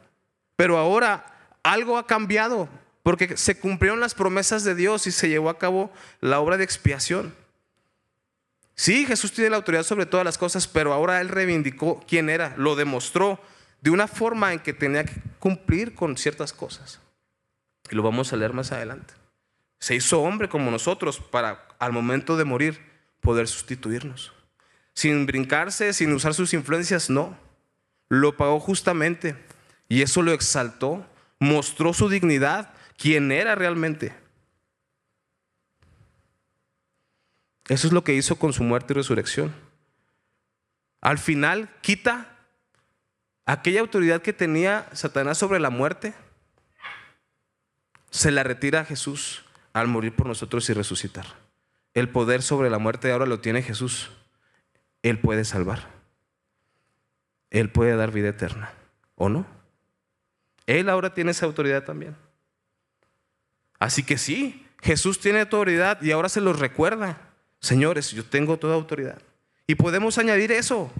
Pero 0.56 0.78
ahora 0.78 1.26
algo 1.62 1.96
ha 1.96 2.08
cambiado 2.08 2.68
porque 3.04 3.36
se 3.36 3.56
cumplieron 3.56 4.00
las 4.00 4.14
promesas 4.14 4.64
de 4.64 4.74
Dios 4.74 5.06
y 5.06 5.12
se 5.12 5.28
llevó 5.28 5.50
a 5.50 5.58
cabo 5.58 5.92
la 6.20 6.40
obra 6.40 6.56
de 6.56 6.64
expiación. 6.64 7.32
Sí, 8.74 9.06
Jesús 9.06 9.30
tiene 9.32 9.50
la 9.50 9.56
autoridad 9.56 9.84
sobre 9.84 10.06
todas 10.06 10.24
las 10.24 10.38
cosas, 10.38 10.66
pero 10.66 10.92
ahora 10.92 11.20
Él 11.20 11.28
reivindicó 11.28 12.02
quién 12.08 12.28
era, 12.28 12.54
lo 12.56 12.74
demostró 12.74 13.38
de 13.82 13.90
una 13.90 14.08
forma 14.08 14.52
en 14.52 14.58
que 14.58 14.72
tenía 14.72 15.04
que 15.04 15.14
cumplir 15.38 15.94
con 15.94 16.16
ciertas 16.16 16.52
cosas. 16.52 16.98
Y 17.90 17.94
lo 17.94 18.02
vamos 18.02 18.32
a 18.32 18.36
leer 18.36 18.54
más 18.54 18.72
adelante. 18.72 19.12
Se 19.78 19.94
hizo 19.94 20.22
hombre 20.22 20.48
como 20.48 20.70
nosotros 20.70 21.20
para 21.20 21.68
al 21.78 21.92
momento 21.92 22.38
de 22.38 22.44
morir 22.44 22.80
poder 23.20 23.46
sustituirnos. 23.46 24.32
Sin 24.94 25.26
brincarse, 25.26 25.92
sin 25.92 26.10
usar 26.14 26.32
sus 26.32 26.54
influencias, 26.54 27.10
no. 27.10 27.36
Lo 28.08 28.38
pagó 28.38 28.58
justamente 28.60 29.36
y 29.88 30.00
eso 30.00 30.22
lo 30.22 30.32
exaltó, 30.32 31.06
mostró 31.38 31.92
su 31.92 32.08
dignidad, 32.08 32.72
quién 32.96 33.32
era 33.32 33.54
realmente. 33.54 34.14
Eso 37.68 37.86
es 37.86 37.92
lo 37.92 38.04
que 38.04 38.14
hizo 38.14 38.36
con 38.36 38.52
su 38.52 38.62
muerte 38.62 38.92
y 38.92 38.96
resurrección. 38.96 39.54
Al 41.00 41.18
final 41.18 41.70
quita 41.80 42.38
aquella 43.46 43.80
autoridad 43.80 44.22
que 44.22 44.32
tenía 44.32 44.88
Satanás 44.92 45.38
sobre 45.38 45.60
la 45.60 45.70
muerte, 45.70 46.14
se 48.10 48.30
la 48.30 48.42
retira 48.42 48.80
a 48.80 48.84
Jesús 48.84 49.44
al 49.72 49.88
morir 49.88 50.14
por 50.14 50.26
nosotros 50.26 50.68
y 50.70 50.72
resucitar. 50.72 51.26
El 51.94 52.08
poder 52.08 52.42
sobre 52.42 52.70
la 52.70 52.78
muerte 52.78 53.10
ahora 53.10 53.26
lo 53.26 53.40
tiene 53.40 53.62
Jesús. 53.62 54.10
Él 55.02 55.18
puede 55.18 55.44
salvar. 55.44 55.88
Él 57.50 57.70
puede 57.70 57.96
dar 57.96 58.10
vida 58.10 58.28
eterna. 58.28 58.72
¿O 59.14 59.28
no? 59.28 59.46
Él 60.66 60.88
ahora 60.88 61.14
tiene 61.14 61.32
esa 61.32 61.46
autoridad 61.46 61.84
también. 61.84 62.16
Así 63.78 64.02
que 64.02 64.18
sí, 64.18 64.66
Jesús 64.82 65.18
tiene 65.20 65.40
autoridad 65.40 66.00
y 66.02 66.10
ahora 66.10 66.28
se 66.28 66.40
los 66.40 66.58
recuerda. 66.58 67.18
Señores, 67.60 68.10
yo 68.10 68.24
tengo 68.24 68.58
toda 68.58 68.74
autoridad. 68.74 69.20
Y 69.66 69.74
podemos 69.74 70.18
añadir 70.18 70.52
eso. 70.52 70.92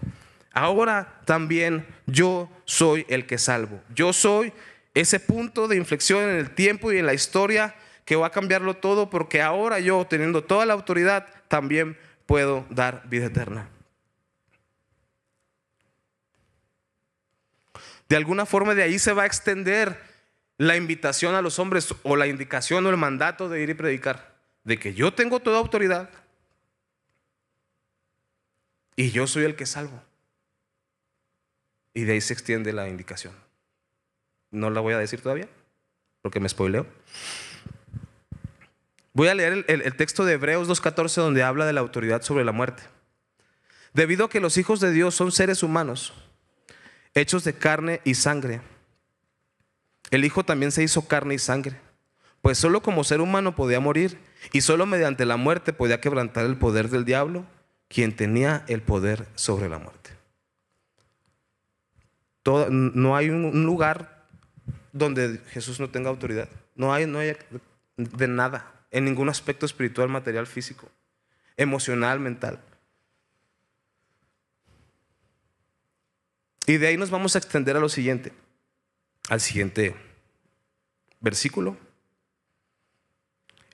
Ahora 0.53 1.21
también 1.25 1.87
yo 2.07 2.51
soy 2.65 3.05
el 3.09 3.27
que 3.27 3.39
salvo. 3.39 3.83
Yo 3.95 4.13
soy 4.13 4.53
ese 4.95 5.21
punto 5.21 5.69
de 5.69 5.77
inflexión 5.77 6.23
en 6.23 6.37
el 6.37 6.55
tiempo 6.55 6.93
y 6.93 6.99
en 6.99 7.07
la 7.07 7.15
historia 7.15 7.75
que 8.05 8.17
va 8.17 8.29
a 8.29 8.31
cambiarlo 8.31 8.75
todo 8.75 9.11
porque 9.11 9.43
ahora 9.43 9.81
yo, 9.81 10.07
teniendo 10.07 10.45
toda 10.45 10.65
la 10.67 10.75
autoridad, 10.75 11.27
también 11.49 11.99
puedo 12.27 12.67
dar 12.71 13.03
vida 13.09 13.27
eterna. 13.27 13.69
De 18.09 18.17
alguna 18.17 18.47
forma 18.47 18.75
de 18.75 18.83
ahí 18.83 18.99
se 18.99 19.13
va 19.13 19.23
a 19.25 19.27
extender 19.27 19.99
la 20.59 20.77
invitación 20.77 21.35
a 21.35 21.43
los 21.43 21.59
hombres 21.59 21.95
o 22.03 22.17
la 22.17 22.27
indicación 22.27 22.87
o 22.87 22.91
el 22.91 22.97
mandato 22.97 23.49
de 23.49 23.63
ir 23.63 23.71
y 23.71 23.75
predicar, 23.75 24.35
de 24.63 24.79
que 24.79 24.95
yo 24.95 25.13
tengo 25.13 25.41
toda 25.41 25.59
autoridad 25.59 26.11
y 28.97 29.11
yo 29.11 29.27
soy 29.27 29.45
el 29.45 29.57
que 29.57 29.67
salvo. 29.67 30.03
Y 31.93 32.05
de 32.05 32.15
ahí 32.15 32.21
se 32.21 32.33
extiende 32.33 32.73
la 32.73 32.89
indicación. 32.89 33.35
No 34.51 34.71
la 34.71 34.81
voy 34.81 34.95
a 34.95 34.99
decir 34.99 35.21
todavía, 35.21 35.49
porque 36.23 36.41
me 36.41 36.49
spoileo. 36.49 36.87
Voy 39.13 39.29
a 39.29 39.35
leer 39.35 39.65
el, 39.69 39.97
texto 39.97 40.25
de 40.25 40.35
Hebreos 40.35 40.69
2.14 40.69 41.15
donde 41.17 41.45
habla 41.45 41.67
de 41.67 41.73
la 41.73 41.81
autoridad 41.81 42.23
sobre 42.23 42.45
la 42.45 42.51
muerte. 42.51 42.83
Debido 43.93 44.25
a 44.25 44.29
que 44.29 44.41
los 44.41 44.57
hijos 44.57 44.81
de 44.81 44.91
Dios 44.91 45.15
son 45.15 45.31
seres 45.31 45.63
humanos, 45.63 46.13
hechos 47.15 47.45
de 47.45 47.55
carne 47.55 48.01
y 48.03 48.15
sangre, 48.15 48.61
el 50.15 50.25
Hijo 50.25 50.45
también 50.45 50.73
se 50.73 50.83
hizo 50.83 51.07
carne 51.07 51.35
y 51.35 51.39
sangre, 51.39 51.77
pues 52.43 52.59
solo 52.59 52.83
como 52.83 53.05
ser 53.05 53.21
humano 53.21 53.55
podía 53.55 53.81
morir 53.81 54.19
y 54.53 54.61
solo 54.61 54.87
mediante 54.87 55.25
la 55.25 55.37
muerte 55.37 55.73
podía 55.73 56.01
quebrantar 56.01 56.45
el 56.45 56.57
poder 56.57 56.91
del 56.91 57.05
diablo, 57.05 57.45
quien 57.89 58.15
tenía 58.15 58.65
el 58.69 58.83
poder 58.83 59.27
sobre 59.35 59.69
la 59.69 59.79
muerte. 59.79 60.11
no 62.71 63.17
hay 63.17 63.31
un 63.31 63.65
lugar 63.65 64.15
donde 64.95 65.41
Jesús 65.51 65.81
no 65.81 65.91
tenga 65.91 66.09
autoridad. 66.09 66.49
No 66.75 66.95
hay, 66.95 67.07
no 67.07 67.19
hay 67.19 67.37
de 67.97 68.29
nada 68.29 68.73
en 68.91 69.05
ningún 69.05 69.29
aspecto 69.29 69.67
espiritual, 69.67 70.09
material, 70.09 70.47
físico, 70.47 70.89
emocional, 71.57 72.21
mental. 72.21 72.61
Y 76.67 76.79
de 76.79 76.87
ahí 76.87 76.97
nos 76.97 77.11
vamos 77.11 77.35
a 77.35 77.39
extender 77.39 77.77
a 77.77 77.81
lo 77.81 77.89
siguiente, 77.89 78.33
al 79.29 79.41
siguiente 79.41 79.95
versículo. 81.21 81.77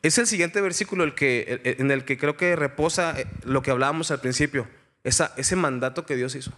Es 0.03 0.19
el 0.19 0.27
siguiente 0.27 0.61
versículo 0.61 1.05
el 1.05 1.15
que, 1.15 1.61
en 1.79 1.91
el 1.91 2.05
que 2.05 2.17
creo 2.17 2.37
que 2.37 2.57
reposa 2.57 3.19
eh, 3.21 3.27
lo 3.45 3.63
que 3.63 3.71
hablábamos 3.71 4.11
al 4.11 4.21
principio, 4.21 4.67
ese 5.05 5.57
mandato 5.57 6.07
que 6.07 6.17
Dios 6.17 6.35
hizo. 6.35 6.53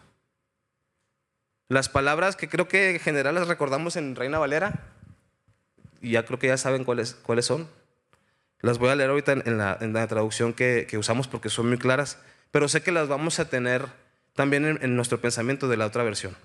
Las 1.68 1.88
palabras 1.88 2.36
que 2.36 2.48
creo 2.48 2.68
que 2.68 2.90
en 2.90 3.00
general 3.00 3.34
las 3.34 3.48
recordamos 3.48 3.96
en 3.96 4.14
Reina 4.14 4.38
Valera, 4.38 4.92
y 6.02 6.10
ya 6.10 6.24
creo 6.24 6.38
que 6.38 6.48
ya 6.48 6.56
saben 6.56 6.84
cuáles, 6.84 7.14
cuáles 7.14 7.46
son. 7.46 7.68
Las 8.60 8.78
voy 8.78 8.90
a 8.90 8.96
leer 8.96 9.10
ahorita 9.10 9.32
en 9.32 9.58
la, 9.58 10.06
traducción 10.06 10.52
que, 10.52 10.86
usamos 10.98 11.28
porque 11.28 11.48
son 11.48 11.68
muy 11.68 11.78
claras, 11.78 12.18
pero 12.50 12.68
sé 12.68 12.82
que 12.82 12.92
las 12.92 13.08
vamos 13.08 13.40
a 13.40 13.48
tener 13.48 13.86
también 14.34 14.78
en, 14.80 14.96
nuestro 14.96 15.20
pensamiento 15.20 15.68
de 15.68 15.76
la 15.76 15.86
otra 15.86 16.04
versión. 16.04 16.36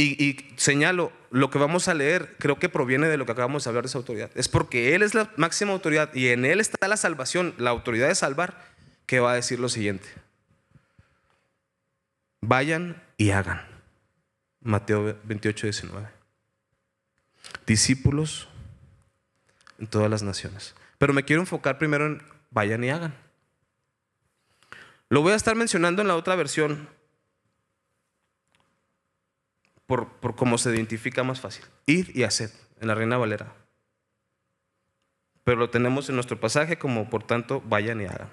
Y, 0.00 0.36
señalo, 0.54 1.10
lo 1.32 1.50
que 1.50 1.58
vamos 1.58 1.88
a 1.88 1.94
leer 1.94 2.36
creo 2.38 2.60
que 2.60 2.68
proviene 2.68 3.08
de 3.08 3.16
lo 3.16 3.26
que 3.26 3.32
acabamos 3.32 3.64
de 3.64 3.70
hablar 3.70 3.82
de 3.82 3.88
esa 3.88 3.98
autoridad. 3.98 4.30
Es 4.36 4.46
porque 4.46 4.94
Él 4.94 5.02
es 5.02 5.12
la 5.12 5.32
máxima 5.36 5.72
autoridad 5.72 6.14
y 6.14 6.28
en 6.28 6.44
Él 6.44 6.60
está 6.60 6.86
la 6.86 6.96
salvación, 6.96 7.52
la 7.58 7.70
autoridad 7.70 8.06
de 8.06 8.14
salvar, 8.14 8.64
que 9.06 9.18
va 9.18 9.32
a 9.32 9.34
decir 9.34 9.58
lo 9.58 9.68
siguiente. 9.68 10.06
Vayan 12.40 13.02
y 13.16 13.30
hagan. 13.30 13.66
Mateo 14.60 15.18
28, 15.24 15.66
19. 15.66 16.06
Discípulos 17.66 18.48
en 19.80 19.88
todas 19.88 20.08
las 20.08 20.22
naciones. 20.22 20.76
Pero 20.98 21.12
me 21.12 21.24
quiero 21.24 21.42
enfocar 21.42 21.76
primero 21.76 22.06
en 22.06 22.22
vayan 22.52 22.84
y 22.84 22.90
hagan. 22.90 23.16
Lo 25.08 25.22
voy 25.22 25.32
a 25.32 25.36
estar 25.36 25.56
mencionando 25.56 26.02
en 26.02 26.08
la 26.08 26.14
otra 26.14 26.36
versión 26.36 26.88
por, 29.88 30.06
por 30.20 30.36
cómo 30.36 30.58
se 30.58 30.70
identifica 30.70 31.24
más 31.24 31.40
fácil. 31.40 31.64
Ir 31.86 32.12
y 32.14 32.22
hacer, 32.22 32.50
en 32.78 32.88
la 32.88 32.94
Reina 32.94 33.16
Valera. 33.16 33.54
Pero 35.44 35.56
lo 35.56 35.70
tenemos 35.70 36.10
en 36.10 36.14
nuestro 36.14 36.38
pasaje 36.38 36.76
como, 36.76 37.08
por 37.08 37.26
tanto, 37.26 37.62
vayan 37.62 38.02
y 38.02 38.04
hagan. 38.04 38.28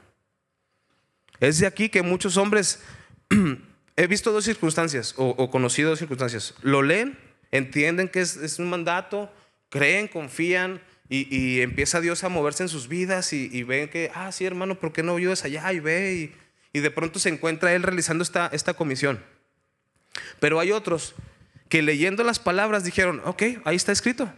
Es 1.39 1.59
de 1.59 1.65
aquí 1.65 1.87
que 1.87 2.01
muchos 2.01 2.35
hombres, 2.35 2.83
he 3.95 4.07
visto 4.07 4.33
dos 4.33 4.43
circunstancias, 4.43 5.15
o, 5.15 5.49
conocido 5.49 5.91
dos 5.91 5.99
circunstancias. 5.99 6.55
Lo 6.61 6.81
leen, 6.81 7.17
entienden 7.51 8.09
que 8.09 8.19
es, 8.19 8.35
es 8.35 8.59
un 8.59 8.69
mandato, 8.69 9.31
creen, 9.69 10.09
confían, 10.09 10.81
y, 11.07 11.61
empieza 11.61 12.01
Dios 12.01 12.25
a 12.25 12.29
moverse 12.29 12.63
en 12.63 12.69
sus 12.69 12.89
vidas 12.89 13.31
y, 13.31 13.63
ven 13.63 13.87
que, 13.87 14.11
ah, 14.13 14.33
sí, 14.33 14.43
hermano, 14.43 14.77
¿por 14.77 14.91
qué 14.91 15.03
no 15.03 15.15
ayudas 15.15 15.45
allá? 15.45 15.71
Y 15.71 15.79
ve, 15.79 16.35
y, 16.73 16.79
de 16.81 16.91
pronto 16.91 17.17
se 17.17 17.29
encuentra 17.29 17.73
Él 17.73 17.83
realizando 17.83 18.23
esta, 18.23 18.47
esta 18.51 18.73
comisión. 18.73 19.23
Pero 20.41 20.59
hay 20.59 20.73
otros 20.73 21.15
que 21.69 21.82
leyendo 21.82 22.23
las 22.23 22.39
palabras 22.39 22.84
dijeron, 22.84 23.21
ok, 23.25 23.43
ahí 23.65 23.75
está 23.75 23.91
escrito, 23.91 24.32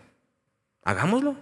hagámoslo. 0.83 1.37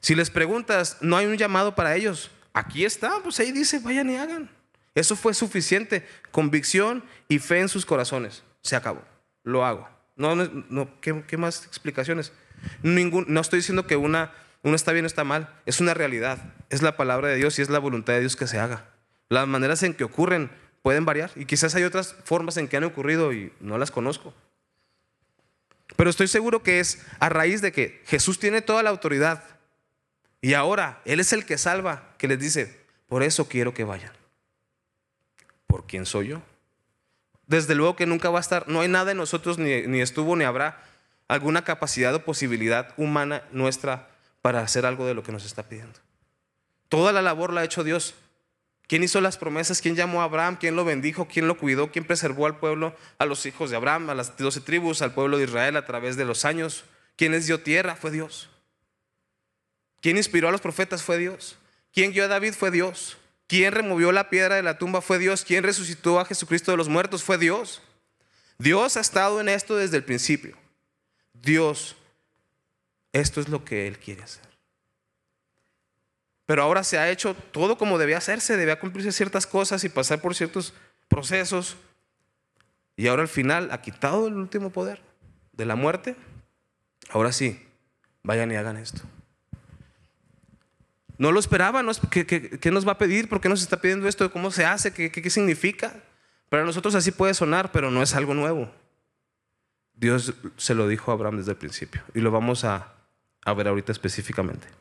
Si 0.00 0.14
les 0.14 0.30
preguntas, 0.30 0.96
no 1.00 1.16
hay 1.16 1.26
un 1.26 1.36
llamado 1.36 1.74
para 1.74 1.94
ellos, 1.94 2.30
aquí 2.52 2.84
está, 2.84 3.22
pues 3.22 3.38
ahí 3.40 3.52
dice, 3.52 3.78
vayan 3.80 4.10
y 4.10 4.16
hagan. 4.16 4.50
Eso 4.94 5.16
fue 5.16 5.34
suficiente, 5.34 6.06
convicción 6.30 7.04
y 7.28 7.38
fe 7.38 7.60
en 7.60 7.68
sus 7.68 7.86
corazones. 7.86 8.42
Se 8.62 8.76
acabó, 8.76 9.02
lo 9.44 9.64
hago. 9.64 9.88
No, 10.16 10.34
no, 10.34 11.00
¿qué, 11.00 11.22
¿qué, 11.26 11.36
más 11.36 11.64
explicaciones? 11.64 12.32
Ningún, 12.82 13.24
no 13.28 13.40
estoy 13.40 13.60
diciendo 13.60 13.86
que 13.86 13.96
una, 13.96 14.32
una 14.62 14.76
está 14.76 14.92
bien 14.92 15.04
o 15.04 15.06
está 15.06 15.24
mal, 15.24 15.48
es 15.64 15.80
una 15.80 15.94
realidad, 15.94 16.52
es 16.68 16.82
la 16.82 16.96
palabra 16.96 17.28
de 17.28 17.36
Dios 17.36 17.58
y 17.58 17.62
es 17.62 17.70
la 17.70 17.78
voluntad 17.78 18.14
de 18.14 18.20
Dios 18.20 18.36
que 18.36 18.46
se 18.46 18.58
haga. 18.58 18.90
Las 19.28 19.46
maneras 19.46 19.82
en 19.82 19.94
que 19.94 20.04
ocurren 20.04 20.50
pueden 20.82 21.04
variar 21.04 21.30
y 21.36 21.46
quizás 21.46 21.74
hay 21.74 21.84
otras 21.84 22.16
formas 22.24 22.56
en 22.56 22.68
que 22.68 22.76
han 22.76 22.84
ocurrido 22.84 23.32
y 23.32 23.52
no 23.60 23.78
las 23.78 23.90
conozco. 23.90 24.34
Pero 26.00 26.08
estoy 26.08 26.28
seguro 26.28 26.62
que 26.62 26.80
es 26.80 27.04
a 27.18 27.28
raíz 27.28 27.60
de 27.60 27.72
que 27.72 28.00
Jesús 28.06 28.38
tiene 28.38 28.62
toda 28.62 28.82
la 28.82 28.88
autoridad 28.88 29.44
y 30.40 30.54
ahora 30.54 31.02
Él 31.04 31.20
es 31.20 31.34
el 31.34 31.44
que 31.44 31.58
salva, 31.58 32.14
que 32.16 32.26
les 32.26 32.38
dice, 32.38 32.86
por 33.06 33.22
eso 33.22 33.48
quiero 33.48 33.74
que 33.74 33.84
vayan. 33.84 34.10
¿Por 35.66 35.86
quién 35.86 36.06
soy 36.06 36.28
yo? 36.28 36.42
Desde 37.46 37.74
luego 37.74 37.96
que 37.96 38.06
nunca 38.06 38.30
va 38.30 38.38
a 38.38 38.40
estar, 38.40 38.66
no 38.66 38.80
hay 38.80 38.88
nada 38.88 39.10
en 39.10 39.18
nosotros, 39.18 39.58
ni, 39.58 39.82
ni 39.82 40.00
estuvo, 40.00 40.36
ni 40.36 40.44
habrá 40.44 40.82
alguna 41.28 41.64
capacidad 41.64 42.14
o 42.14 42.24
posibilidad 42.24 42.94
humana 42.96 43.42
nuestra 43.52 44.08
para 44.40 44.62
hacer 44.62 44.86
algo 44.86 45.04
de 45.04 45.12
lo 45.12 45.22
que 45.22 45.32
nos 45.32 45.44
está 45.44 45.64
pidiendo. 45.64 46.00
Toda 46.88 47.12
la 47.12 47.20
labor 47.20 47.52
la 47.52 47.60
ha 47.60 47.64
hecho 47.64 47.84
Dios. 47.84 48.14
¿Quién 48.90 49.04
hizo 49.04 49.20
las 49.20 49.38
promesas? 49.38 49.80
¿Quién 49.80 49.94
llamó 49.94 50.20
a 50.20 50.24
Abraham? 50.24 50.56
¿Quién 50.58 50.74
lo 50.74 50.84
bendijo? 50.84 51.28
¿Quién 51.28 51.46
lo 51.46 51.56
cuidó? 51.56 51.92
¿Quién 51.92 52.04
preservó 52.04 52.46
al 52.46 52.58
pueblo, 52.58 52.92
a 53.18 53.24
los 53.24 53.46
hijos 53.46 53.70
de 53.70 53.76
Abraham, 53.76 54.10
a 54.10 54.16
las 54.16 54.36
doce 54.36 54.60
tribus, 54.60 55.00
al 55.00 55.14
pueblo 55.14 55.38
de 55.38 55.44
Israel 55.44 55.76
a 55.76 55.86
través 55.86 56.16
de 56.16 56.24
los 56.24 56.44
años? 56.44 56.82
¿Quién 57.14 57.30
les 57.30 57.46
dio 57.46 57.60
tierra? 57.60 57.94
Fue 57.94 58.10
Dios. 58.10 58.50
¿Quién 60.00 60.16
inspiró 60.16 60.48
a 60.48 60.50
los 60.50 60.60
profetas? 60.60 61.04
Fue 61.04 61.18
Dios. 61.18 61.56
¿Quién 61.92 62.10
guió 62.10 62.24
a 62.24 62.26
David? 62.26 62.52
Fue 62.52 62.72
Dios. 62.72 63.16
¿Quién 63.46 63.70
removió 63.70 64.10
la 64.10 64.28
piedra 64.28 64.56
de 64.56 64.64
la 64.64 64.76
tumba? 64.76 65.00
Fue 65.00 65.20
Dios. 65.20 65.44
¿Quién 65.44 65.62
resucitó 65.62 66.18
a 66.18 66.24
Jesucristo 66.24 66.72
de 66.72 66.76
los 66.76 66.88
muertos? 66.88 67.22
Fue 67.22 67.38
Dios. 67.38 67.82
Dios 68.58 68.96
ha 68.96 69.00
estado 69.02 69.40
en 69.40 69.50
esto 69.50 69.76
desde 69.76 69.98
el 69.98 70.04
principio. 70.04 70.56
Dios, 71.32 71.94
esto 73.12 73.40
es 73.40 73.48
lo 73.48 73.64
que 73.64 73.86
Él 73.86 74.00
quiere 74.00 74.24
hacer. 74.24 74.49
Pero 76.50 76.64
ahora 76.64 76.82
se 76.82 76.98
ha 76.98 77.08
hecho 77.08 77.36
todo 77.52 77.78
como 77.78 77.96
debía 77.96 78.18
hacerse, 78.18 78.56
debía 78.56 78.80
cumplirse 78.80 79.12
ciertas 79.12 79.46
cosas 79.46 79.84
y 79.84 79.88
pasar 79.88 80.20
por 80.20 80.34
ciertos 80.34 80.74
procesos. 81.06 81.76
Y 82.96 83.06
ahora 83.06 83.22
al 83.22 83.28
final 83.28 83.68
ha 83.70 83.82
quitado 83.82 84.26
el 84.26 84.34
último 84.34 84.70
poder 84.70 85.00
de 85.52 85.64
la 85.64 85.76
muerte. 85.76 86.16
Ahora 87.10 87.30
sí, 87.30 87.64
vayan 88.24 88.50
y 88.50 88.56
hagan 88.56 88.78
esto. 88.78 89.00
No 91.18 91.30
lo 91.30 91.38
esperaba, 91.38 91.84
¿Qué, 92.10 92.70
nos 92.72 92.84
va 92.84 92.92
a 92.94 92.98
pedir? 92.98 93.28
¿Por 93.28 93.40
qué 93.40 93.48
nos 93.48 93.62
está 93.62 93.80
pidiendo 93.80 94.08
esto? 94.08 94.28
¿Cómo 94.32 94.50
se 94.50 94.64
hace? 94.64 94.92
¿Qué, 94.92 95.30
significa? 95.30 96.02
Para 96.48 96.64
nosotros 96.64 96.96
así 96.96 97.12
puede 97.12 97.32
sonar, 97.32 97.70
pero 97.70 97.92
no 97.92 98.02
es 98.02 98.16
algo 98.16 98.34
nuevo. 98.34 98.68
Dios 99.94 100.34
se 100.56 100.74
lo 100.74 100.88
dijo 100.88 101.12
a 101.12 101.14
Abraham 101.14 101.36
desde 101.36 101.52
el 101.52 101.58
principio 101.58 102.02
y 102.12 102.18
lo 102.18 102.32
vamos 102.32 102.64
a, 102.64 102.92
ver 103.56 103.68
ahorita 103.68 103.92
específicamente. 103.92 104.79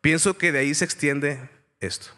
Pienso 0.00 0.38
que 0.38 0.52
de 0.52 0.60
ahí 0.60 0.74
se 0.74 0.84
extiende 0.84 1.48
esto. 1.80 2.08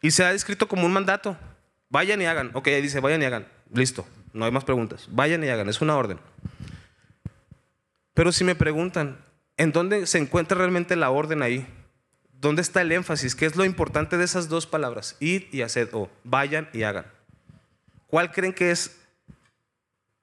Y 0.00 0.10
se 0.12 0.24
ha 0.24 0.32
descrito 0.32 0.68
como 0.68 0.86
un 0.86 0.92
mandato. 0.92 1.36
Vayan 1.88 2.20
y 2.22 2.26
hagan. 2.26 2.50
Ok, 2.54 2.68
ahí 2.68 2.82
dice, 2.82 3.00
vayan 3.00 3.22
y 3.22 3.24
hagan. 3.24 3.48
Listo, 3.72 4.06
no 4.32 4.44
hay 4.44 4.52
más 4.52 4.64
preguntas. 4.64 5.08
Vayan 5.10 5.42
y 5.42 5.48
hagan, 5.48 5.68
es 5.68 5.80
una 5.80 5.96
orden. 5.96 6.20
Pero 8.14 8.32
si 8.32 8.44
me 8.44 8.54
preguntan, 8.54 9.24
¿en 9.56 9.72
dónde 9.72 10.06
se 10.06 10.18
encuentra 10.18 10.58
realmente 10.58 10.96
la 10.96 11.10
orden 11.10 11.42
ahí? 11.42 11.66
¿Dónde 12.32 12.62
está 12.62 12.82
el 12.82 12.92
énfasis? 12.92 13.34
¿Qué 13.34 13.46
es 13.46 13.56
lo 13.56 13.64
importante 13.64 14.16
de 14.16 14.24
esas 14.24 14.48
dos 14.48 14.66
palabras? 14.66 15.16
Ir 15.18 15.48
y 15.50 15.62
hacer, 15.62 15.90
o 15.92 16.08
vayan 16.22 16.68
y 16.72 16.84
hagan. 16.84 17.06
¿Cuál 18.06 18.30
creen 18.30 18.52
que 18.52 18.70
es 18.70 18.96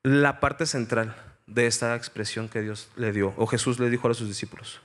la 0.05 0.39
parte 0.39 0.67
central 0.67 1.15
de 1.47 1.65
esta 1.65 1.95
expresión 1.95 2.47
que 2.47 2.61
Dios 2.61 2.89
le 2.95 3.11
dio, 3.11 3.33
o 3.37 3.47
Jesús 3.47 3.79
le 3.79 3.89
dijo 3.89 4.07
a 4.07 4.13
sus 4.13 4.27
discípulos? 4.27 4.79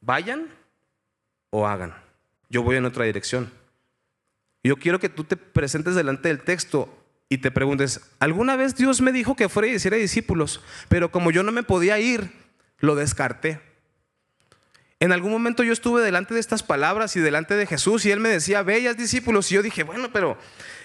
¿Vayan 0.00 0.46
o 1.50 1.66
hagan? 1.66 1.94
Yo 2.48 2.62
voy 2.62 2.76
en 2.76 2.86
otra 2.86 3.04
dirección. 3.04 3.52
Yo 4.64 4.76
quiero 4.76 4.98
que 4.98 5.10
tú 5.10 5.24
te 5.24 5.36
presentes 5.36 5.94
delante 5.94 6.28
del 6.28 6.40
texto 6.40 6.88
y 7.28 7.38
te 7.38 7.50
preguntes, 7.50 8.10
¿alguna 8.18 8.56
vez 8.56 8.74
Dios 8.74 9.02
me 9.02 9.12
dijo 9.12 9.36
que 9.36 9.50
fuera 9.50 9.68
y 9.68 9.74
hiciera 9.74 9.98
discípulos? 9.98 10.62
Pero 10.88 11.10
como 11.10 11.30
yo 11.30 11.42
no 11.42 11.52
me 11.52 11.62
podía 11.62 11.98
ir, 11.98 12.32
lo 12.78 12.94
descarté. 12.94 13.60
En 14.98 15.12
algún 15.12 15.30
momento 15.30 15.62
yo 15.62 15.72
estuve 15.72 16.00
delante 16.00 16.32
de 16.32 16.40
estas 16.40 16.62
palabras 16.62 17.16
y 17.16 17.20
delante 17.20 17.54
de 17.54 17.66
Jesús 17.66 18.06
y 18.06 18.10
Él 18.10 18.20
me 18.20 18.30
decía, 18.30 18.62
bellas 18.62 18.96
discípulos. 18.96 19.50
Y 19.52 19.56
yo 19.56 19.62
dije, 19.62 19.82
bueno, 19.82 20.10
pero 20.10 20.38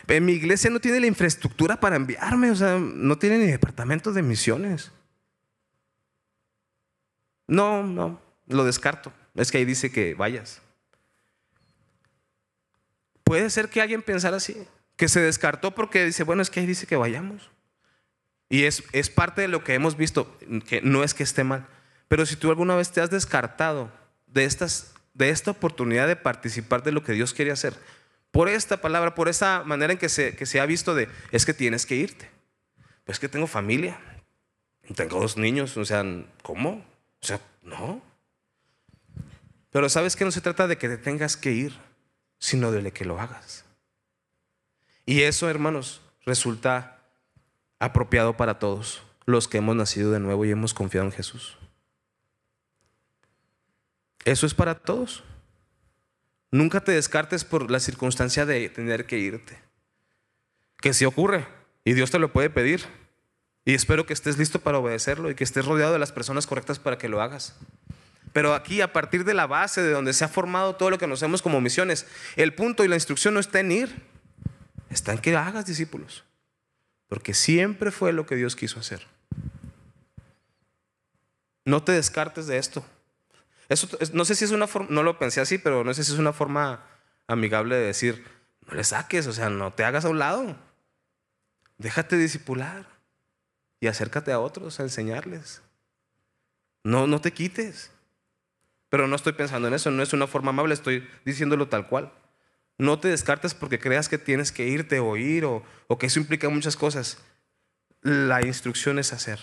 en 0.07 0.25
mi 0.25 0.33
iglesia 0.33 0.69
no 0.69 0.81
tiene 0.81 0.99
la 0.99 1.07
infraestructura 1.07 1.79
para 1.79 1.95
enviarme, 1.95 2.51
o 2.51 2.55
sea, 2.55 2.77
no 2.77 3.17
tiene 3.17 3.37
ni 3.37 3.47
departamento 3.47 4.11
de 4.11 4.21
misiones. 4.21 4.91
No, 7.47 7.83
no, 7.83 8.21
lo 8.47 8.65
descarto. 8.65 9.13
Es 9.35 9.49
que 9.49 9.59
ahí 9.59 9.65
dice 9.65 9.91
que 9.91 10.13
vayas. 10.13 10.61
Puede 13.23 13.49
ser 13.49 13.69
que 13.69 13.81
alguien 13.81 14.01
pensara 14.01 14.37
así, 14.37 14.57
que 14.97 15.07
se 15.07 15.21
descartó 15.21 15.71
porque 15.71 16.03
dice, 16.03 16.23
bueno, 16.23 16.41
es 16.41 16.49
que 16.49 16.59
ahí 16.59 16.65
dice 16.65 16.85
que 16.85 16.97
vayamos. 16.97 17.49
Y 18.49 18.65
es, 18.65 18.83
es 18.91 19.09
parte 19.09 19.39
de 19.39 19.47
lo 19.47 19.63
que 19.63 19.73
hemos 19.73 19.95
visto, 19.95 20.37
que 20.67 20.81
no 20.81 21.05
es 21.05 21.13
que 21.13 21.23
esté 21.23 21.45
mal. 21.45 21.65
Pero 22.09 22.25
si 22.25 22.35
tú 22.35 22.49
alguna 22.49 22.75
vez 22.75 22.91
te 22.91 22.99
has 22.99 23.09
descartado 23.09 24.00
de, 24.31 24.45
estas, 24.45 24.93
de 25.13 25.29
esta 25.29 25.51
oportunidad 25.51 26.07
de 26.07 26.15
participar 26.15 26.83
de 26.83 26.91
lo 26.91 27.03
que 27.03 27.13
Dios 27.13 27.33
quiere 27.33 27.51
hacer, 27.51 27.73
por 28.31 28.47
esta 28.47 28.77
palabra, 28.77 29.13
por 29.13 29.27
esa 29.27 29.63
manera 29.65 29.93
en 29.93 29.99
que 29.99 30.09
se, 30.09 30.35
que 30.35 30.45
se 30.45 30.59
ha 30.59 30.65
visto 30.65 30.95
de, 30.95 31.09
es 31.31 31.45
que 31.45 31.53
tienes 31.53 31.85
que 31.85 31.95
irte. 31.95 32.29
Pues 33.03 33.19
que 33.19 33.27
tengo 33.27 33.47
familia, 33.47 33.99
tengo 34.95 35.19
dos 35.19 35.37
niños, 35.37 35.75
o 35.75 35.83
sea, 35.83 36.05
¿cómo? 36.43 36.85
O 37.21 37.25
sea, 37.25 37.41
no. 37.61 38.01
Pero 39.71 39.89
sabes 39.89 40.15
que 40.15 40.23
no 40.23 40.31
se 40.31 40.41
trata 40.41 40.67
de 40.67 40.77
que 40.77 40.87
te 40.87 40.97
tengas 40.97 41.35
que 41.35 41.51
ir 41.51 41.73
sino 42.37 42.71
de 42.71 42.91
que 42.91 43.05
lo 43.05 43.19
hagas. 43.19 43.65
Y 45.05 45.21
eso, 45.21 45.49
hermanos, 45.49 46.01
resulta 46.25 46.99
apropiado 47.79 48.35
para 48.35 48.59
todos 48.59 49.03
los 49.25 49.47
que 49.47 49.59
hemos 49.59 49.75
nacido 49.75 50.11
de 50.11 50.19
nuevo 50.19 50.43
y 50.45 50.51
hemos 50.51 50.73
confiado 50.73 51.05
en 51.05 51.13
Jesús. 51.13 51.57
Eso 54.25 54.45
es 54.45 54.53
para 54.53 54.75
todos. 54.75 55.23
Nunca 56.51 56.81
te 56.81 56.91
descartes 56.91 57.45
por 57.45 57.71
la 57.71 57.79
circunstancia 57.79 58.45
de 58.45 58.69
tener 58.69 59.05
que 59.05 59.17
irte. 59.17 59.57
Que 60.81 60.93
si 60.93 61.05
ocurre 61.05 61.47
y 61.85 61.93
Dios 61.93 62.11
te 62.11 62.19
lo 62.19 62.31
puede 62.31 62.49
pedir. 62.49 62.85
Y 63.63 63.73
espero 63.73 64.05
que 64.05 64.13
estés 64.13 64.37
listo 64.37 64.59
para 64.59 64.79
obedecerlo 64.79 65.29
y 65.29 65.35
que 65.35 65.43
estés 65.43 65.65
rodeado 65.65 65.93
de 65.93 65.99
las 65.99 66.11
personas 66.11 66.47
correctas 66.47 66.79
para 66.79 66.97
que 66.97 67.09
lo 67.09 67.21
hagas. 67.21 67.55
Pero 68.33 68.53
aquí, 68.53 68.81
a 68.81 68.93
partir 68.93 69.23
de 69.23 69.33
la 69.33 69.45
base 69.45 69.81
de 69.81 69.91
donde 69.91 70.13
se 70.13 70.23
ha 70.23 70.29
formado 70.29 70.75
todo 70.75 70.89
lo 70.89 70.97
que 70.97 71.07
nos 71.07 71.19
hacemos 71.19 71.41
como 71.41 71.61
misiones, 71.61 72.07
el 72.35 72.53
punto 72.53 72.83
y 72.83 72.87
la 72.87 72.95
instrucción 72.95 73.33
no 73.33 73.39
está 73.39 73.59
en 73.59 73.71
ir, 73.71 74.03
está 74.89 75.11
en 75.11 75.19
que 75.19 75.35
hagas 75.35 75.65
discípulos. 75.65 76.23
Porque 77.07 77.33
siempre 77.33 77.91
fue 77.91 78.13
lo 78.13 78.25
que 78.25 78.35
Dios 78.35 78.55
quiso 78.55 78.79
hacer. 78.79 79.05
No 81.65 81.83
te 81.83 81.91
descartes 81.91 82.47
de 82.47 82.57
esto. 82.57 82.85
No 84.13 84.25
sé 84.25 84.35
si 84.35 84.43
es 84.43 84.51
una 84.51 84.67
forma, 84.67 84.89
no 84.91 85.01
lo 85.01 85.17
pensé 85.17 85.39
así, 85.39 85.57
pero 85.57 85.83
no 85.83 85.93
sé 85.93 86.03
si 86.03 86.11
es 86.11 86.19
una 86.19 86.33
forma 86.33 86.83
amigable 87.27 87.75
de 87.75 87.85
decir, 87.85 88.25
no 88.67 88.73
le 88.75 88.83
saques, 88.83 89.27
o 89.27 89.33
sea, 89.33 89.49
no 89.49 89.71
te 89.71 89.85
hagas 89.85 90.03
a 90.03 90.09
un 90.09 90.19
lado. 90.19 90.57
Déjate 91.77 92.17
discipular 92.17 92.85
y 93.79 93.87
acércate 93.87 94.33
a 94.33 94.39
otros 94.39 94.79
a 94.79 94.83
enseñarles. 94.83 95.61
No, 96.83 97.07
no 97.07 97.21
te 97.21 97.31
quites. 97.31 97.91
Pero 98.89 99.07
no 99.07 99.15
estoy 99.15 99.33
pensando 99.33 99.69
en 99.69 99.73
eso, 99.73 99.89
no 99.89 100.03
es 100.03 100.11
una 100.11 100.27
forma 100.27 100.49
amable, 100.49 100.73
estoy 100.73 101.07
diciéndolo 101.23 101.69
tal 101.69 101.87
cual. 101.87 102.11
No 102.77 102.99
te 102.99 103.07
descartes 103.07 103.53
porque 103.53 103.79
creas 103.79 104.09
que 104.09 104.17
tienes 104.17 104.51
que 104.51 104.67
irte 104.67 104.99
o 104.99 105.15
ir 105.15 105.45
o 105.45 105.63
que 105.97 106.07
eso 106.07 106.19
implica 106.19 106.49
muchas 106.49 106.75
cosas. 106.75 107.19
La 108.01 108.45
instrucción 108.45 108.99
es 108.99 109.13
hacer. 109.13 109.39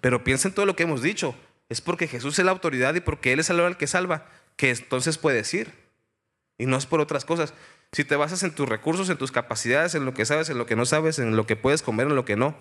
Pero 0.00 0.22
piensa 0.22 0.46
en 0.46 0.54
todo 0.54 0.66
lo 0.66 0.76
que 0.76 0.84
hemos 0.84 1.02
dicho. 1.02 1.34
Es 1.72 1.80
porque 1.80 2.06
Jesús 2.06 2.38
es 2.38 2.44
la 2.44 2.50
autoridad 2.50 2.94
y 2.94 3.00
porque 3.00 3.32
Él 3.32 3.40
es 3.40 3.48
el 3.48 3.76
que 3.78 3.86
salva, 3.86 4.26
que 4.56 4.68
entonces 4.68 5.16
puedes 5.16 5.54
ir. 5.54 5.72
Y 6.58 6.66
no 6.66 6.76
es 6.76 6.84
por 6.84 7.00
otras 7.00 7.24
cosas. 7.24 7.54
Si 7.92 8.04
te 8.04 8.14
basas 8.14 8.42
en 8.42 8.54
tus 8.54 8.68
recursos, 8.68 9.08
en 9.08 9.16
tus 9.16 9.32
capacidades, 9.32 9.94
en 9.94 10.04
lo 10.04 10.12
que 10.12 10.26
sabes, 10.26 10.50
en 10.50 10.58
lo 10.58 10.66
que 10.66 10.76
no 10.76 10.84
sabes, 10.84 11.18
en 11.18 11.34
lo 11.34 11.46
que 11.46 11.56
puedes 11.56 11.80
comer, 11.80 12.08
en 12.08 12.14
lo 12.14 12.26
que 12.26 12.36
no. 12.36 12.54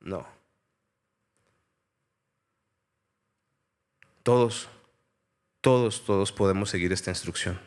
No. 0.00 0.26
Todos, 4.22 4.70
todos, 5.60 6.06
todos 6.06 6.32
podemos 6.32 6.70
seguir 6.70 6.94
esta 6.94 7.10
instrucción. 7.10 7.60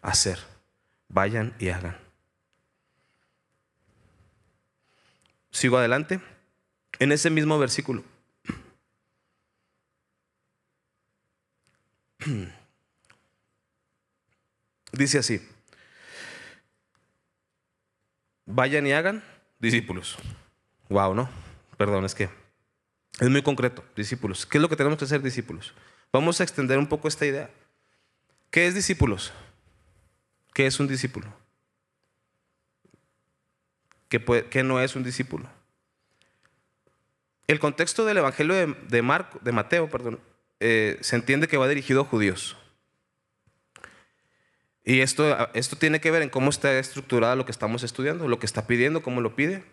Hacer. 0.00 0.38
Vayan 1.08 1.54
y 1.58 1.68
hagan. 1.68 1.98
Sigo 5.50 5.76
adelante. 5.76 6.22
En 6.98 7.12
ese 7.12 7.28
mismo 7.28 7.58
versículo. 7.58 8.02
Dice 14.92 15.18
así. 15.18 15.40
Vayan 18.46 18.86
y 18.86 18.92
hagan 18.92 19.24
discípulos. 19.58 20.16
Wow, 20.88 21.14
¿no? 21.14 21.28
Perdón, 21.76 22.04
es 22.04 22.14
que 22.14 22.28
es 23.20 23.30
muy 23.30 23.42
concreto, 23.42 23.84
discípulos. 23.96 24.46
¿Qué 24.46 24.58
es 24.58 24.62
lo 24.62 24.68
que 24.68 24.76
tenemos 24.76 24.98
que 24.98 25.04
hacer 25.04 25.22
discípulos? 25.22 25.74
Vamos 26.12 26.40
a 26.40 26.44
extender 26.44 26.78
un 26.78 26.86
poco 26.86 27.08
esta 27.08 27.26
idea. 27.26 27.50
¿Qué 28.50 28.66
es 28.66 28.74
discípulos? 28.74 29.32
¿Qué 30.52 30.66
es 30.66 30.78
un 30.78 30.86
discípulo? 30.86 31.26
¿Qué, 34.08 34.62
no 34.62 34.80
es 34.80 34.94
un 34.94 35.02
discípulo? 35.02 35.48
El 37.48 37.58
contexto 37.58 38.04
del 38.04 38.18
Evangelio 38.18 38.54
de, 38.54 39.02
Marco, 39.02 39.40
de 39.42 39.52
Mateo 39.52 39.90
perdón, 39.90 40.20
eh, 40.64 40.98
se 41.00 41.16
entiende 41.16 41.46
que 41.46 41.56
va 41.56 41.68
dirigido 41.68 42.00
a 42.00 42.04
judíos. 42.04 42.56
Y 44.84 45.00
esto, 45.00 45.50
esto 45.54 45.76
tiene 45.76 46.00
que 46.00 46.10
ver 46.10 46.22
en 46.22 46.30
cómo 46.30 46.50
está 46.50 46.78
estructurado 46.78 47.36
lo 47.36 47.44
que 47.44 47.52
estamos 47.52 47.82
estudiando, 47.82 48.28
lo 48.28 48.38
que 48.38 48.46
está 48.46 48.66
pidiendo, 48.66 49.02
cómo 49.02 49.20
lo 49.20 49.36
pide. 49.36 49.64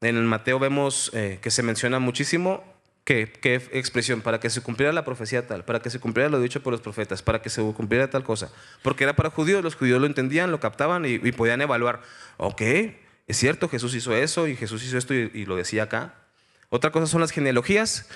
En 0.00 0.16
el 0.16 0.24
Mateo 0.24 0.58
vemos 0.58 1.10
eh, 1.14 1.38
que 1.42 1.50
se 1.50 1.62
menciona 1.62 1.98
muchísimo 1.98 2.64
¿Qué, 3.04 3.32
¿Qué, 3.32 3.54
expresión? 3.72 4.20
Para 4.20 4.40
que 4.40 4.50
se 4.50 4.60
cumpliera 4.60 4.92
la 4.92 5.04
profecía 5.04 5.46
tal, 5.46 5.64
para 5.64 5.80
que 5.80 5.90
se 5.90 5.98
cumpliera 5.98 6.28
lo 6.30 6.40
dicho 6.40 6.62
por 6.62 6.72
los 6.72 6.80
profetas, 6.80 7.22
para 7.22 7.42
que 7.42 7.48
se 7.50 7.62
cumpliera 7.72 8.10
tal 8.10 8.24
cosa. 8.24 8.52
Porque 8.82 9.04
era 9.04 9.16
para 9.16 9.30
judíos, 9.30 9.64
los 9.64 9.74
judíos 9.74 10.00
lo 10.00 10.06
entendían, 10.06 10.50
lo 10.50 10.60
captaban 10.60 11.04
y, 11.06 11.18
podían 11.32 11.60
evaluar. 11.62 12.02
Ok, 12.36 12.60
es 12.62 13.36
cierto, 13.36 13.68
Jesús 13.68 13.94
hizo 13.94 14.14
eso 14.14 14.46
y 14.46 14.54
Jesús 14.54 14.84
hizo 14.84 14.98
esto 14.98 15.14
y, 15.14 15.44
lo 15.46 15.56
decía 15.56 15.84
acá. 15.84 16.14
Otra 16.68 16.92
cosa 16.92 17.06
son 17.06 17.20
las 17.20 17.32
genealogías, 17.32 18.08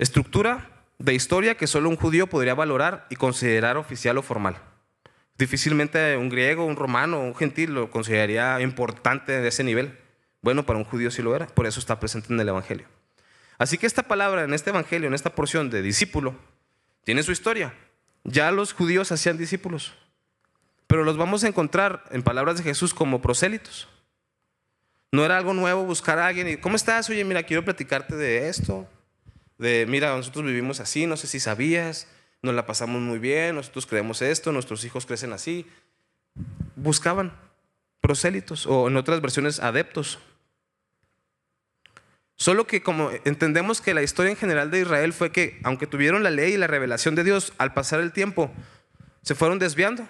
estructura 0.00 0.70
de 0.98 1.12
historia 1.12 1.56
que 1.56 1.66
solo 1.66 1.90
un 1.90 1.96
judío 1.96 2.26
podría 2.26 2.54
valorar 2.54 3.06
y 3.10 3.16
considerar 3.16 3.76
oficial 3.76 4.16
o 4.16 4.22
formal. 4.22 4.56
Difícilmente 5.36 6.16
un 6.16 6.30
griego, 6.30 6.64
un 6.64 6.76
romano, 6.76 7.20
un 7.20 7.34
gentil 7.34 7.74
lo 7.74 7.90
consideraría 7.90 8.60
importante 8.62 9.32
de 9.32 9.46
ese 9.46 9.62
nivel. 9.62 9.98
Bueno, 10.40 10.64
para 10.64 10.78
un 10.78 10.86
judío 10.86 11.10
sí 11.10 11.20
lo 11.20 11.36
era, 11.36 11.46
por 11.46 11.66
eso 11.66 11.80
está 11.80 12.00
presente 12.00 12.32
en 12.32 12.40
el 12.40 12.48
Evangelio. 12.48 12.86
Así 13.58 13.76
que 13.76 13.86
esta 13.86 14.02
palabra 14.02 14.44
en 14.44 14.54
este 14.54 14.70
Evangelio, 14.70 15.06
en 15.06 15.12
esta 15.12 15.34
porción 15.34 15.68
de 15.68 15.82
discípulo, 15.82 16.34
tiene 17.04 17.22
su 17.22 17.32
historia. 17.32 17.74
Ya 18.24 18.50
los 18.52 18.72
judíos 18.72 19.12
hacían 19.12 19.36
discípulos, 19.36 19.92
pero 20.86 21.04
los 21.04 21.18
vamos 21.18 21.44
a 21.44 21.48
encontrar 21.48 22.04
en 22.10 22.22
palabras 22.22 22.56
de 22.56 22.62
Jesús 22.62 22.94
como 22.94 23.20
prosélitos. 23.20 23.86
No 25.12 25.26
era 25.26 25.36
algo 25.36 25.52
nuevo 25.52 25.84
buscar 25.84 26.18
a 26.18 26.26
alguien 26.26 26.48
y, 26.48 26.56
¿cómo 26.56 26.76
estás? 26.76 27.10
Oye, 27.10 27.22
mira, 27.22 27.42
quiero 27.42 27.64
platicarte 27.64 28.16
de 28.16 28.48
esto. 28.48 28.88
De, 29.60 29.84
mira, 29.86 30.16
nosotros 30.16 30.46
vivimos 30.46 30.80
así, 30.80 31.06
no 31.06 31.18
sé 31.18 31.26
si 31.26 31.38
sabías, 31.38 32.06
nos 32.40 32.54
la 32.54 32.64
pasamos 32.64 33.02
muy 33.02 33.18
bien, 33.18 33.56
nosotros 33.56 33.84
creemos 33.84 34.22
esto, 34.22 34.52
nuestros 34.52 34.86
hijos 34.86 35.04
crecen 35.04 35.34
así. 35.34 35.66
Buscaban 36.76 37.36
prosélitos 38.00 38.66
o 38.66 38.88
en 38.88 38.96
otras 38.96 39.20
versiones 39.20 39.60
adeptos. 39.60 40.18
Solo 42.36 42.66
que 42.66 42.82
como 42.82 43.10
entendemos 43.26 43.82
que 43.82 43.92
la 43.92 44.02
historia 44.02 44.30
en 44.30 44.38
general 44.38 44.70
de 44.70 44.80
Israel 44.80 45.12
fue 45.12 45.30
que 45.30 45.60
aunque 45.62 45.86
tuvieron 45.86 46.22
la 46.22 46.30
ley 46.30 46.54
y 46.54 46.56
la 46.56 46.66
revelación 46.66 47.14
de 47.14 47.24
Dios, 47.24 47.52
al 47.58 47.74
pasar 47.74 48.00
el 48.00 48.12
tiempo, 48.12 48.50
se 49.20 49.34
fueron 49.34 49.58
desviando. 49.58 50.08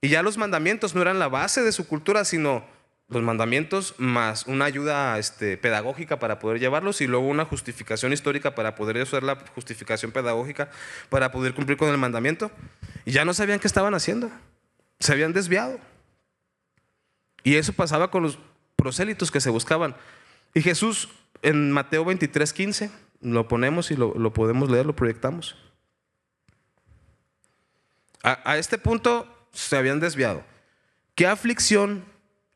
Y 0.00 0.08
ya 0.08 0.24
los 0.24 0.38
mandamientos 0.38 0.96
no 0.96 1.02
eran 1.02 1.20
la 1.20 1.28
base 1.28 1.62
de 1.62 1.70
su 1.70 1.86
cultura, 1.86 2.24
sino 2.24 2.66
los 3.08 3.22
mandamientos 3.22 3.94
más 3.96 4.46
una 4.46 4.66
ayuda 4.66 5.18
este, 5.18 5.56
pedagógica 5.56 6.18
para 6.18 6.38
poder 6.38 6.60
llevarlos 6.60 7.00
y 7.00 7.06
luego 7.06 7.26
una 7.26 7.46
justificación 7.46 8.12
histórica 8.12 8.54
para 8.54 8.74
poder 8.74 8.98
usar 8.98 9.22
la 9.22 9.36
justificación 9.54 10.12
pedagógica 10.12 10.68
para 11.08 11.32
poder 11.32 11.54
cumplir 11.54 11.78
con 11.78 11.88
el 11.88 11.96
mandamiento. 11.96 12.50
Y 13.06 13.12
ya 13.12 13.24
no 13.24 13.32
sabían 13.32 13.60
qué 13.60 13.66
estaban 13.66 13.94
haciendo. 13.94 14.30
Se 15.00 15.12
habían 15.12 15.32
desviado. 15.32 15.78
Y 17.44 17.56
eso 17.56 17.72
pasaba 17.72 18.10
con 18.10 18.22
los 18.22 18.38
prosélitos 18.76 19.30
que 19.30 19.40
se 19.40 19.48
buscaban. 19.48 19.96
Y 20.52 20.60
Jesús 20.60 21.08
en 21.40 21.72
Mateo 21.72 22.04
23, 22.04 22.52
15, 22.52 22.90
lo 23.22 23.48
ponemos 23.48 23.90
y 23.90 23.96
lo, 23.96 24.32
podemos 24.34 24.68
leer, 24.68 24.84
lo 24.84 24.94
proyectamos. 24.94 25.56
A, 28.22 28.50
a 28.50 28.58
este 28.58 28.76
punto 28.76 29.26
se 29.52 29.76
habían 29.76 29.98
desviado. 29.98 30.44
¿Qué 31.14 31.26
aflicción 31.26 32.04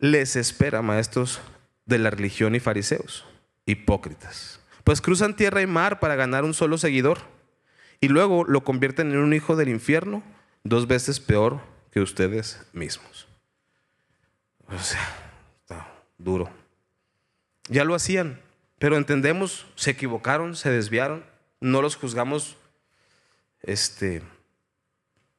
les 0.03 0.35
espera, 0.35 0.83
maestros 0.83 1.41
de 1.87 1.97
la 1.99 2.11
religión 2.11 2.57
y 2.57 2.61
fariseos? 2.61 3.25
Hipócritas. 3.67 4.59
Pues 4.83 5.01
cruzan 5.01 5.37
tierra 5.37 5.63
y 5.63 5.69
mar 5.69 6.01
para 6.01 6.17
ganar 6.17 6.43
un 6.43 6.55
solo 6.55 6.77
seguidor 6.77 7.21
y 8.01 8.09
luego 8.09 8.43
lo 8.43 8.65
convierten 8.65 9.13
en 9.13 9.19
un 9.19 9.33
hijo 9.33 9.55
del 9.55 9.69
infierno 9.69 10.25
dos 10.65 10.89
veces 10.89 11.21
peor 11.21 11.61
que 11.93 12.01
ustedes 12.01 12.67
mismos. 12.73 13.29
O 14.67 14.79
sea, 14.81 15.09
está 15.61 15.89
duro. 16.19 16.51
Ya 17.69 17.85
lo 17.85 17.95
hacían, 17.95 18.41
pero 18.81 18.97
entendemos, 18.97 19.67
se 19.77 19.93
equivocaron, 19.93 20.57
se 20.57 20.71
desviaron, 20.71 21.25
no 21.61 21.81
los 21.81 21.95
juzgamos 21.95 22.57
este, 23.63 24.21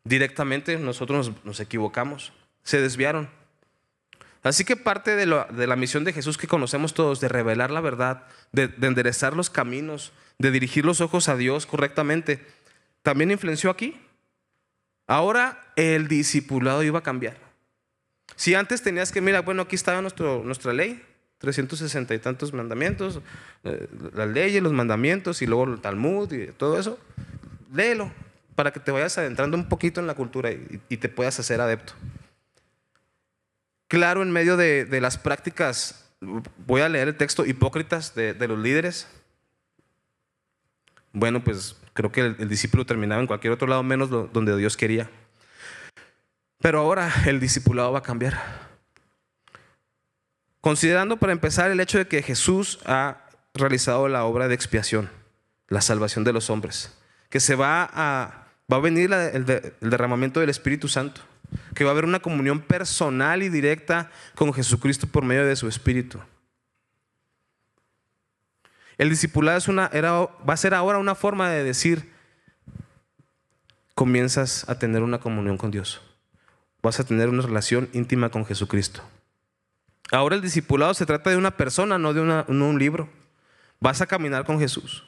directamente, 0.05 0.77
nosotros 0.77 1.27
nos, 1.27 1.43
nos 1.45 1.59
equivocamos, 1.59 2.31
se 2.63 2.79
desviaron. 2.79 3.42
Así 4.43 4.65
que 4.65 4.75
parte 4.75 5.15
de, 5.15 5.25
la 5.25 5.75
misión 5.77 6.03
de 6.03 6.11
Jesús 6.11 6.37
que 6.37 6.47
conocemos 6.47 6.93
todos, 6.93 7.21
de 7.21 7.29
revelar 7.29 7.71
la 7.71 7.79
verdad, 7.79 8.25
de, 8.51 8.69
enderezar 8.81 9.35
los 9.35 9.49
caminos, 9.49 10.11
de 10.37 10.51
dirigir 10.51 10.83
los 10.83 10.99
ojos 10.99 11.29
a 11.29 11.37
Dios 11.37 11.65
correctamente, 11.65 12.45
también 13.03 13.31
influenció 13.31 13.69
aquí. 13.69 13.97
Ahora 15.07 15.71
el 15.77 16.09
discipulado 16.09 16.83
iba 16.83 16.99
a 16.99 17.03
cambiar. 17.03 17.37
Si 18.35 18.53
antes 18.53 18.81
tenías 18.81 19.13
que, 19.13 19.21
mira, 19.21 19.41
bueno, 19.41 19.61
aquí 19.61 19.75
estaba 19.75 20.01
nuestro, 20.01 20.43
nuestra 20.43 20.73
ley, 20.73 21.01
360 21.37 22.13
y 22.13 22.19
tantos 22.19 22.51
mandamientos, 22.51 23.21
eh, 23.63 23.87
las 24.13 24.27
leyes, 24.27 24.61
los 24.61 24.73
mandamientos 24.73 25.41
y 25.41 25.45
luego 25.47 25.65
el 25.65 25.79
Talmud 25.79 26.31
y 26.33 26.47
todo 26.47 26.77
eso, 26.77 26.99
léelo 27.73 28.11
para 28.55 28.71
que 28.71 28.79
te 28.81 28.91
vayas 28.91 29.17
adentrando 29.17 29.55
un 29.55 29.69
poquito 29.69 30.01
en 30.01 30.07
la 30.07 30.15
cultura 30.15 30.51
y 30.51 30.97
te 30.97 31.09
puedas 31.09 31.39
hacer 31.39 31.59
adepto 31.59 31.93
claro 33.93 34.23
en 34.23 34.31
medio 34.31 34.57
de, 34.57 34.99
las 35.01 35.19
prácticas, 35.19 36.09
voy 36.65 36.81
a 36.81 36.89
leer 36.89 37.09
el 37.09 37.15
texto, 37.15 37.45
hipócritas 37.45 38.15
de, 38.15 38.47
los 38.47 38.57
líderes. 38.57 39.07
Bueno, 41.11 41.43
pues 41.43 41.77
creo 41.93 42.11
que 42.11 42.21
el, 42.21 42.49
discípulo 42.49 42.87
terminaba 42.87 43.21
en 43.21 43.27
cualquier 43.27 43.53
otro 43.53 43.67
lado 43.67 43.83
menos 43.83 44.09
donde 44.09 44.57
Dios 44.57 44.77
quería. 44.77 45.11
Pero 46.57 46.79
ahora 46.79 47.13
el 47.27 47.39
discipulado 47.39 47.91
va 47.91 47.99
a 47.99 48.01
cambiar. 48.01 48.41
Considerando 50.59 51.17
para 51.17 51.31
empezar 51.31 51.69
el 51.69 51.79
hecho 51.79 51.99
de 51.99 52.07
que 52.07 52.23
Jesús 52.23 52.79
ha 52.87 53.27
realizado 53.53 54.07
la 54.07 54.23
obra 54.23 54.47
de 54.47 54.55
expiación, 54.55 55.07
la 55.67 55.81
salvación 55.81 56.23
de 56.23 56.33
los 56.33 56.49
hombres, 56.49 56.97
que 57.29 57.39
se 57.39 57.53
va 57.53 57.87
a, 57.93 58.47
va 58.71 58.77
a 58.77 58.79
venir 58.79 59.13
el 59.13 59.45
derramamiento 59.81 60.39
del 60.39 60.49
Espíritu 60.49 60.87
Santo 60.87 61.21
que 61.75 61.83
va 61.83 61.91
a 61.91 61.93
haber 61.93 62.05
una 62.05 62.19
comunión 62.19 62.59
personal 62.61 63.43
y 63.43 63.49
directa 63.49 64.11
con 64.35 64.53
Jesucristo 64.53 65.07
por 65.07 65.23
medio 65.23 65.45
de 65.45 65.55
su 65.55 65.67
Espíritu. 65.67 66.19
El 68.97 69.09
discipulado 69.09 69.57
es 69.57 69.67
una, 69.67 69.89
era, 69.93 70.11
va 70.11 70.53
a 70.53 70.57
ser 70.57 70.73
ahora 70.73 70.99
una 70.99 71.15
forma 71.15 71.49
de 71.49 71.63
decir, 71.63 72.11
comienzas 73.95 74.67
a 74.69 74.77
tener 74.77 75.01
una 75.01 75.19
comunión 75.19 75.57
con 75.57 75.71
Dios. 75.71 76.01
Vas 76.81 76.99
a 76.99 77.03
tener 77.03 77.29
una 77.29 77.41
relación 77.41 77.89
íntima 77.93 78.29
con 78.29 78.45
Jesucristo. 78.45 79.01
Ahora 80.11 80.35
el 80.35 80.41
discipulado 80.41 80.93
se 80.93 81.05
trata 81.05 81.29
de 81.29 81.37
una 81.37 81.51
persona, 81.57 81.97
no 81.97 82.13
de 82.13 82.21
no 82.21 82.69
un 82.69 82.77
libro. 82.77 83.09
Vas 83.79 84.01
a 84.01 84.05
caminar 84.05 84.45
con 84.45 84.59
Jesús. 84.59 85.03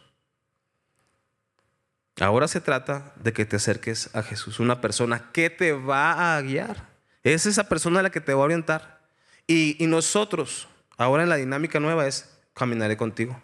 Ahora 2.20 2.48
se 2.48 2.62
trata 2.62 3.14
de 3.18 3.34
que 3.34 3.46
te 3.46 3.58
acerques 3.58 4.10
a 4.16 4.24
Jesús, 4.24 4.60
una 4.60 4.80
persona 4.80 5.32
que 5.34 5.50
te 5.50 5.74
va 5.74 6.36
a 6.36 6.42
guiar. 6.42 6.88
Es 7.24 7.46
esa 7.46 7.68
persona 7.68 8.02
la 8.02 8.10
que 8.10 8.22
te 8.22 8.34
va 8.34 8.42
a 8.42 8.46
orientar. 8.46 9.02
Y, 9.48 9.78
nosotros, 9.82 10.68
ahora 10.98 11.24
en 11.24 11.30
la 11.30 11.36
dinámica 11.36 11.80
nueva 11.80 12.08
es, 12.08 12.38
caminaré 12.54 12.96
contigo. 12.96 13.42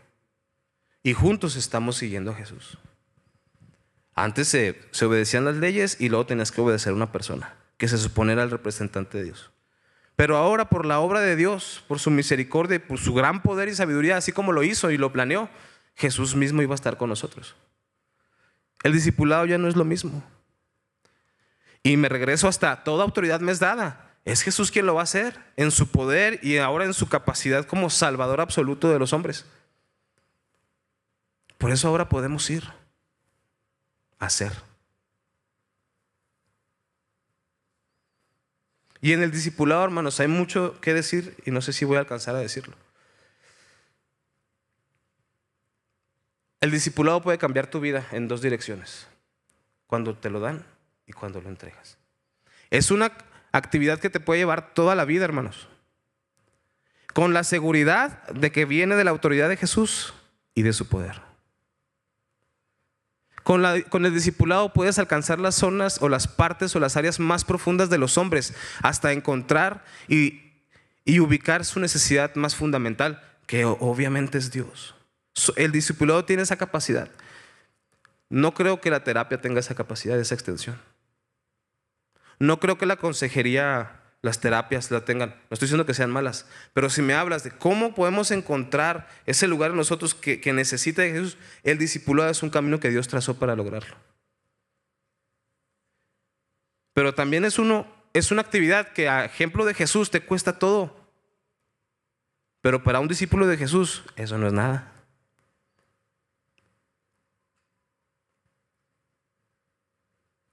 Y 1.04 1.14
juntos 1.14 1.56
estamos 1.56 1.98
siguiendo 1.98 2.32
a 2.32 2.36
Jesús. 2.36 2.78
Antes 4.16 4.48
se, 4.48 4.80
se, 4.92 5.06
obedecían 5.06 5.46
las 5.46 5.58
leyes 5.58 5.98
y 6.00 6.10
luego 6.10 6.26
tenías 6.26 6.52
que 6.52 6.62
obedecer 6.62 6.94
a 6.94 6.96
una 6.96 7.12
persona, 7.12 7.56
que 7.78 7.88
se 7.88 7.98
supone 7.98 8.34
era 8.34 8.44
el 8.44 8.52
representante 8.52 9.18
de 9.18 9.26
Dios. 9.26 9.52
Pero 10.16 10.38
ahora 10.38 10.70
por 10.70 10.86
la 10.86 11.00
obra 11.00 11.20
de 11.20 11.36
Dios, 11.36 11.84
por 11.88 12.00
su 12.00 12.12
misericordia, 12.12 12.86
por 12.86 13.00
su 13.00 13.14
gran 13.14 13.42
poder 13.42 13.70
y 13.70 13.76
sabiduría, 13.76 14.18
así 14.18 14.32
como 14.32 14.52
lo 14.52 14.64
hizo 14.64 14.92
y 14.92 14.98
lo 14.98 15.12
planeó, 15.12 15.50
Jesús 15.96 16.36
mismo 16.36 16.62
iba 16.62 16.74
a 16.74 16.76
estar 16.76 16.98
con 16.98 17.10
nosotros. 17.10 17.56
El 18.84 18.94
discipulado 18.94 19.46
ya 19.46 19.58
no 19.58 19.68
es 19.68 19.76
lo 19.76 19.86
mismo. 19.86 20.24
Y 21.84 21.98
me 21.98 22.10
regreso 22.10 22.48
hasta 22.48 22.84
toda 22.84 23.04
autoridad 23.04 23.40
me 23.40 23.52
es 23.52 23.60
dada. 23.60 24.12
Es 24.24 24.44
Jesús 24.44 24.72
quien 24.72 24.86
lo 24.86 24.96
va 24.96 25.02
a 25.02 25.04
hacer 25.04 25.40
en 25.56 25.72
su 25.72 25.88
poder 25.88 26.40
y 26.44 26.58
ahora 26.58 26.86
en 26.86 26.94
su 26.94 27.10
capacidad 27.10 27.66
como 27.66 27.90
salvador 27.90 28.42
absoluto 28.42 28.90
de 28.90 29.00
los 29.00 29.14
hombres. 29.14 29.46
Por 31.58 31.72
eso 31.72 31.88
ahora 31.88 32.10
podemos 32.10 32.50
ir 32.50 32.64
a 34.20 34.26
hacer. 34.26 34.52
Y 39.02 39.14
en 39.14 39.24
el 39.24 39.32
discipulado, 39.32 39.84
hermanos, 39.84 40.20
hay 40.20 40.28
mucho 40.28 40.80
que 40.80 40.94
decir 40.94 41.36
y 41.46 41.52
no 41.52 41.62
sé 41.62 41.74
si 41.74 41.86
voy 41.86 41.98
a 41.98 42.02
alcanzar 42.02 42.36
a 42.36 42.40
decirlo. 42.40 42.76
El 46.62 46.70
discipulado 46.70 47.24
puede 47.24 47.40
cambiar 47.40 47.66
tu 47.66 47.80
vida 47.80 48.06
en 48.12 48.28
dos 48.28 48.44
direcciones, 48.44 49.08
cuando 49.88 50.16
te 50.16 50.30
lo 50.30 50.40
dan 50.40 50.64
y 51.08 51.12
cuando 51.12 51.42
lo 51.42 51.50
entregas. 51.50 51.98
Es 52.70 52.92
una 52.92 53.12
actividad 53.52 54.00
que 54.00 54.12
te 54.12 54.20
puede 54.20 54.42
llevar 54.42 54.76
toda 54.76 54.94
la 54.94 55.04
vida, 55.04 55.26
hermanos, 55.26 55.68
con 57.14 57.34
la 57.34 57.44
seguridad 57.44 58.28
de 58.28 58.52
que 58.52 58.66
viene 58.66 58.96
de 58.96 59.04
la 59.04 59.10
autoridad 59.10 59.50
de 59.50 59.58
Jesús 59.58 60.14
y 60.54 60.62
de 60.62 60.72
su 60.72 60.88
poder. 60.88 61.20
Con, 63.42 63.66
el 63.66 64.14
discipulado 64.14 64.72
puedes 64.72 65.00
alcanzar 65.00 65.40
las 65.40 65.56
zonas 65.56 66.00
o 66.04 66.10
las 66.10 66.28
partes 66.28 66.76
o 66.76 66.80
las 66.80 66.96
áreas 66.96 67.20
más 67.20 67.44
profundas 67.44 67.90
de 67.90 67.98
los 67.98 68.20
hombres 68.20 68.54
hasta 68.84 69.14
encontrar 69.14 69.84
y 70.08 70.54
ubicar 71.20 71.66
su 71.66 71.80
necesidad 71.80 72.36
más 72.36 72.56
fundamental, 72.56 73.20
que 73.48 73.66
obviamente 73.66 74.38
es 74.38 74.52
Dios. 74.52 74.94
El 75.56 75.72
discipulado 75.72 76.26
tiene 76.26 76.44
esa 76.44 76.58
capacidad. 76.58 77.10
No 78.30 78.54
creo 78.54 78.80
que 78.80 78.90
la 78.90 79.04
terapia 79.04 79.42
tenga 79.42 79.60
esa 79.60 79.76
capacidad, 79.76 80.20
esa 80.20 80.36
extensión. 80.36 80.80
No 82.40 82.60
creo 82.60 82.78
que 82.78 82.86
la 82.86 82.96
consejería, 82.96 84.02
las 84.22 84.40
terapias 84.40 84.90
la 84.90 85.06
tengan. 85.06 85.30
No 85.30 85.52
estoy 85.52 85.68
diciendo 85.68 85.86
que 85.86 85.94
sean 85.94 86.12
malas, 86.12 86.48
pero 86.74 86.90
si 86.90 87.02
me 87.02 87.14
hablas 87.14 87.44
de 87.44 87.52
cómo 87.52 87.94
podemos 87.94 88.32
encontrar 88.32 89.10
ese 89.26 89.48
lugar 89.48 89.72
en 89.72 89.78
nosotros 89.78 90.16
que, 90.16 90.42
necesita 90.54 91.02
de 91.02 91.12
Jesús, 91.12 91.38
el 91.64 91.78
discipulado 91.78 92.30
es 92.30 92.42
un 92.42 92.50
camino 92.50 92.80
que 92.80 92.90
Dios 92.90 93.08
trazó 93.08 93.38
para 93.38 93.56
lograrlo. 93.56 93.96
Pero 96.94 97.14
también 97.14 97.46
es, 97.46 97.60
uno, 97.60 97.86
es 98.14 98.32
una 98.32 98.42
actividad 98.42 98.94
que 98.94 99.08
a 99.08 99.26
ejemplo 99.26 99.66
de 99.66 99.74
Jesús 99.74 100.10
te 100.10 100.22
cuesta 100.22 100.58
todo. 100.58 101.00
Pero 102.62 102.84
para 102.84 103.00
un 103.00 103.08
discípulo 103.08 103.46
de 103.46 103.58
Jesús 103.58 104.04
eso 104.16 104.38
no 104.38 104.48
es 104.48 104.54
nada. 104.54 104.91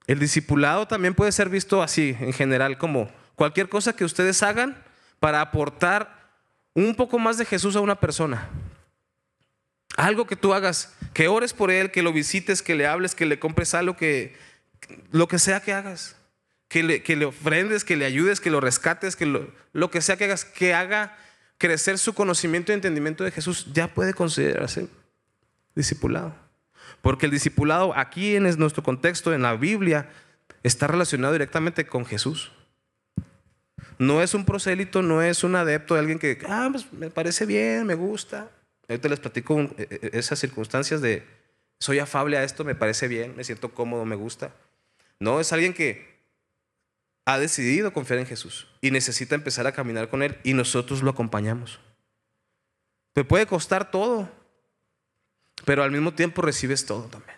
El 0.09 0.19
discipulado 0.19 0.89
también 0.89 1.15
puede 1.15 1.33
ser 1.33 1.51
visto 1.51 1.83
así, 1.83 2.17
en 2.19 2.33
general, 2.33 2.79
como 2.79 3.13
cualquier 3.37 3.69
cosa 3.69 3.95
que 3.95 4.07
ustedes 4.07 4.43
hagan 4.43 4.83
para 5.21 5.43
aportar 5.43 6.31
un 6.73 6.95
poco 6.95 7.19
más 7.19 7.37
de 7.37 7.45
Jesús 7.45 7.77
a 7.77 7.81
una 7.81 8.01
persona. 8.01 8.49
Algo 9.99 10.27
que 10.27 10.35
tú 10.35 10.55
hagas, 10.55 10.95
que 11.13 11.29
ores 11.29 11.53
por 11.53 11.71
él, 11.71 11.91
que 11.91 12.03
lo 12.03 12.15
visites, 12.15 12.63
que 12.63 12.75
le 12.75 12.87
hables, 12.87 13.15
que 13.15 13.27
le 13.27 13.39
compres 13.39 13.75
algo, 13.75 13.97
que 13.97 14.35
lo 15.11 15.29
que 15.29 15.39
sea 15.39 15.61
que 15.61 15.75
hagas, 15.75 16.17
que 16.69 16.83
le, 16.83 17.25
ofrendes, 17.27 17.85
que 17.85 17.97
le 17.97 18.07
ayudes, 18.07 18.41
que 18.41 18.51
lo 18.51 18.63
rescates, 18.63 19.15
que 19.15 19.27
lo, 19.27 19.53
lo 19.75 19.91
que 19.91 20.01
sea 20.01 20.17
que 20.17 20.25
hagas, 20.25 20.47
que 20.47 20.73
haga 20.73 21.19
crecer 21.59 21.99
su 21.99 22.15
conocimiento 22.15 22.73
y 22.73 22.77
entendimiento 22.77 23.25
de 23.25 23.31
Jesús, 23.31 23.67
ya 23.75 23.89
puede 23.89 24.15
considerarse 24.15 24.89
discipulado. 25.75 26.48
Porque 27.01 27.26
el 27.26 27.32
discipulado 27.32 27.97
aquí 27.97 28.36
en 28.36 28.45
nuestro 28.59 28.82
contexto, 28.82 29.32
en 29.32 29.43
la 29.43 29.55
Biblia, 29.55 30.11
está 30.62 30.86
relacionado 30.86 31.32
directamente 31.32 31.86
con 31.86 32.05
Jesús. 32.05 32.53
No 33.99 34.22
es 34.22 34.34
un 34.34 34.45
prosélito, 34.45 35.03
no 35.03 35.22
es 35.22 35.43
un 35.43 35.57
adepto 35.57 35.95
de 35.95 36.01
alguien 36.01 36.18
que, 36.18 36.39
ah, 36.49 36.68
pues 36.70 36.93
me 36.93 37.11
parece 37.11 37.47
bien, 37.47 37.86
me 37.86 37.95
gusta. 37.95 38.51
Ahorita 38.89 39.09
les 39.09 39.20
platico 39.20 39.61
eh, 39.61 39.70
eh, 39.76 40.11
esas 40.12 40.39
circunstancias 40.39 41.01
de, 41.01 41.24
soy 41.80 41.99
afable 41.99 42.39
a 42.39 42.45
esto, 42.45 42.64
me 42.64 42.74
parece 42.74 43.09
bien, 43.09 43.36
me 43.36 43.45
siento 43.45 43.74
cómodo, 43.74 44.05
me 44.05 44.16
gusta. 44.16 44.53
No, 45.20 45.41
es 45.41 45.53
alguien 45.53 45.74
que 45.74 46.16
ha 47.26 47.39
decidido 47.39 47.93
confiar 47.93 48.20
en 48.20 48.26
Jesús 48.26 48.68
y 48.80 48.91
necesita 48.91 49.34
empezar 49.34 49.66
a 49.66 49.72
caminar 49.72 50.09
con 50.09 50.22
Él 50.22 50.39
y 50.45 50.55
nosotros 50.55 51.03
lo 51.03 51.11
acompañamos. 51.11 51.80
Te 53.12 53.24
puede 53.24 53.47
costar 53.47 53.91
todo, 53.91 54.30
pero 55.69 55.83
al 55.83 55.91
mismo 55.91 56.14
tiempo 56.14 56.41
recibes 56.41 56.87
todo 56.87 57.09
también. 57.09 57.37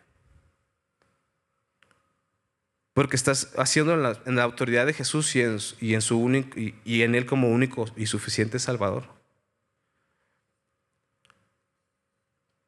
Porque 2.92 3.16
estás 3.16 3.50
haciendo 3.56 3.92
en 4.24 4.36
la, 4.36 4.42
autoridad 4.44 4.86
de 4.86 4.92
Jesús 4.92 5.34
y 5.34 5.42
en, 5.42 5.58
su 5.58 6.44
y 6.84 7.02
en 7.02 7.16
Él 7.16 7.26
como 7.26 7.48
único 7.48 7.86
y 7.96 8.06
suficiente 8.06 8.60
Salvador. 8.60 9.08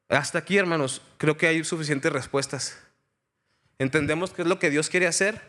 Hasta 0.09 0.39
aquí, 0.39 0.57
hermanos, 0.57 1.01
creo 1.17 1.37
que 1.37 1.47
hay 1.47 1.63
suficientes 1.63 2.11
respuestas. 2.11 2.77
Entendemos 3.79 4.33
qué 4.33 4.41
es 4.41 4.49
lo 4.49 4.59
que 4.59 4.69
Dios 4.69 4.89
quiere 4.89 5.07
hacer 5.07 5.41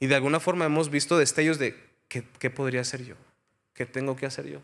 y 0.00 0.08
de 0.08 0.16
alguna 0.16 0.40
forma 0.40 0.64
hemos 0.64 0.90
visto 0.90 1.16
destellos 1.16 1.60
de 1.60 1.80
qué, 2.08 2.24
qué 2.40 2.50
podría 2.50 2.80
hacer 2.80 3.04
yo, 3.04 3.14
qué 3.74 3.86
tengo 3.86 4.16
que 4.16 4.26
hacer 4.26 4.48
yo. 4.48 4.60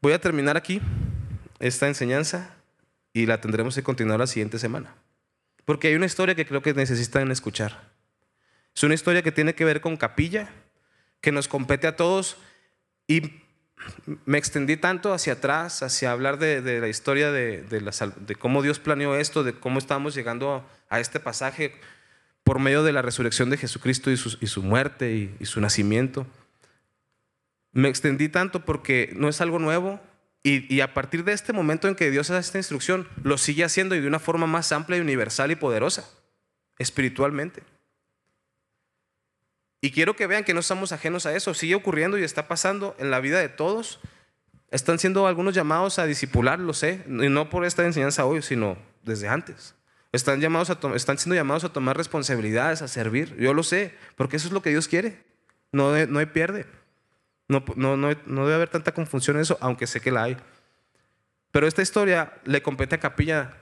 Voy 0.00 0.14
a 0.14 0.20
terminar 0.20 0.56
aquí 0.56 0.80
esta 1.58 1.88
enseñanza 1.88 2.54
y 3.12 3.26
la 3.26 3.40
tendremos 3.40 3.74
que 3.74 3.82
continuar 3.82 4.20
la 4.20 4.26
siguiente 4.26 4.58
semana. 4.58 4.94
Porque 5.64 5.88
hay 5.88 5.94
una 5.94 6.06
historia 6.06 6.34
que 6.34 6.46
creo 6.46 6.62
que 6.62 6.74
necesitan 6.74 7.30
escuchar. 7.30 7.90
Es 8.74 8.82
una 8.82 8.94
historia 8.94 9.22
que 9.22 9.32
tiene 9.32 9.54
que 9.54 9.64
ver 9.64 9.80
con 9.80 9.96
capilla, 9.96 10.50
que 11.20 11.32
nos 11.32 11.48
compete 11.48 11.86
a 11.86 11.96
todos 11.96 12.36
y 13.06 13.42
me 14.24 14.38
extendí 14.38 14.76
tanto 14.76 15.12
hacia 15.12 15.34
atrás, 15.34 15.82
hacia 15.82 16.12
hablar 16.12 16.38
de, 16.38 16.80
la 16.80 16.88
historia 16.88 17.32
de, 17.32 18.36
cómo 18.38 18.62
Dios 18.62 18.78
planeó 18.78 19.16
esto, 19.16 19.44
de 19.44 19.54
cómo 19.54 19.78
estamos 19.78 20.14
llegando 20.14 20.64
a 20.88 21.00
este 21.00 21.20
pasaje 21.20 21.74
por 22.44 22.58
medio 22.58 22.82
de 22.82 22.92
la 22.92 23.02
resurrección 23.02 23.50
de 23.50 23.56
Jesucristo 23.56 24.10
y 24.10 24.16
su, 24.16 24.62
muerte 24.62 25.36
y, 25.38 25.44
su 25.44 25.60
nacimiento. 25.60 26.26
Me 27.72 27.88
extendí 27.88 28.28
tanto 28.28 28.64
porque 28.64 29.12
no 29.14 29.28
es 29.28 29.40
algo 29.40 29.58
nuevo, 29.58 30.00
y, 30.42 30.80
a 30.80 30.94
partir 30.94 31.24
de 31.24 31.32
este 31.32 31.52
momento 31.52 31.88
en 31.88 31.94
que 31.94 32.10
Dios 32.10 32.30
hace 32.30 32.40
esta 32.40 32.58
instrucción, 32.58 33.08
lo 33.22 33.36
sigue 33.38 33.64
haciendo 33.64 33.94
y 33.94 34.00
de 34.00 34.06
una 34.06 34.18
forma 34.18 34.46
más 34.46 34.72
amplia 34.72 34.98
y 34.98 35.00
universal 35.00 35.50
y 35.50 35.56
poderosa, 35.56 36.08
espiritualmente. 36.78 37.62
Y 39.80 39.90
quiero 39.90 40.16
que 40.16 40.26
vean 40.26 40.44
que 40.44 40.54
no 40.54 40.60
estamos 40.60 40.92
ajenos 40.92 41.26
a 41.26 41.34
eso, 41.34 41.54
sigue 41.54 41.74
ocurriendo 41.74 42.18
y 42.18 42.24
está 42.24 42.48
pasando 42.48 42.96
en 42.98 43.10
la 43.10 43.20
vida 43.20 43.40
de 43.40 43.48
todos. 43.48 44.00
Están 44.70 44.98
siendo 44.98 45.26
algunos 45.26 45.54
llamados 45.54 45.98
a 45.98 46.06
discipular, 46.06 46.58
lo 46.58 46.72
sé, 46.72 47.04
y 47.06 47.28
no 47.28 47.50
por 47.50 47.64
esta 47.64 47.84
enseñanza 47.84 48.24
hoy, 48.24 48.42
sino 48.42 48.78
desde 49.02 49.28
antes. 49.28 49.74
Están, 50.12 50.40
llamados 50.40 50.70
a 50.70 50.78
están 50.94 51.18
siendo 51.18 51.34
llamados 51.34 51.64
a 51.64 51.72
tomar 51.72 51.96
responsabilidades, 51.96 52.80
a 52.80 52.88
servir. 52.88 53.36
Yo 53.36 53.52
lo 53.52 53.62
sé, 53.62 53.94
porque 54.16 54.36
eso 54.36 54.46
es 54.46 54.52
lo 54.52 54.62
que 54.62 54.70
Dios 54.70 54.88
quiere. 54.88 55.22
No, 55.72 56.06
no 56.06 56.18
hay 56.18 56.26
pierde. 56.26 56.66
No, 57.48 57.60
debe 57.60 58.54
haber 58.54 58.68
tanta 58.68 58.92
confusión 58.92 59.36
en 59.36 59.42
eso, 59.42 59.56
aunque 59.60 59.86
sé 59.86 60.00
que 60.00 60.10
la 60.10 60.24
hay. 60.24 60.36
Pero 61.50 61.66
esta 61.66 61.80
historia 61.80 62.34
le 62.44 62.62
compete 62.62 62.94
a 62.94 63.00
Capilla 63.00 63.54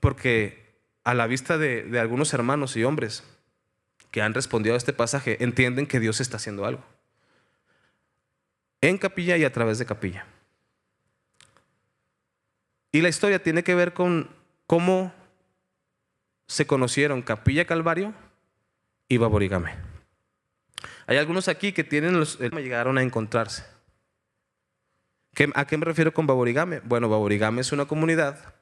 porque 0.00 0.66
a 1.04 1.14
la 1.14 1.26
vista 1.26 1.56
de, 1.56 1.98
algunos 2.00 2.34
hermanos 2.34 2.76
y 2.76 2.84
hombres 2.84 3.22
que 4.10 4.22
han 4.22 4.34
respondido 4.34 4.74
a 4.74 4.78
este 4.78 4.92
pasaje, 4.92 5.42
entienden 5.42 5.86
que 5.86 6.00
Dios 6.00 6.20
está 6.20 6.38
haciendo 6.38 6.64
algo. 6.66 6.82
En 8.80 8.98
Capilla 8.98 9.36
y 9.36 9.44
a 9.44 9.52
través 9.52 9.78
de 9.78 9.86
Capilla. 9.86 10.26
Y 12.90 13.02
la 13.02 13.08
historia 13.08 13.42
tiene 13.42 13.62
que 13.62 13.74
ver 13.74 13.92
con 13.92 14.30
cómo 14.66 15.12
se 16.46 16.66
conocieron 16.66 17.22
Capilla 17.22 17.66
Calvario 17.66 18.14
y 19.08 19.18
Baborigame. 19.18 19.97
Hay 21.08 21.16
algunos 21.16 21.48
aquí 21.48 21.72
que 21.72 21.84
tienen 21.84 22.18
los, 22.18 22.38
llegaron 22.38 22.98
a 22.98 23.02
encontrarse. 23.02 23.64
¿A 25.54 25.66
qué 25.66 25.78
me 25.78 25.86
refiero 25.86 26.12
con 26.12 26.26
Baborigame? 26.26 26.80
Bueno, 26.80 27.08
Baborigame 27.08 27.62
es 27.62 27.72
una 27.72 27.86
comunidad, 27.86 28.54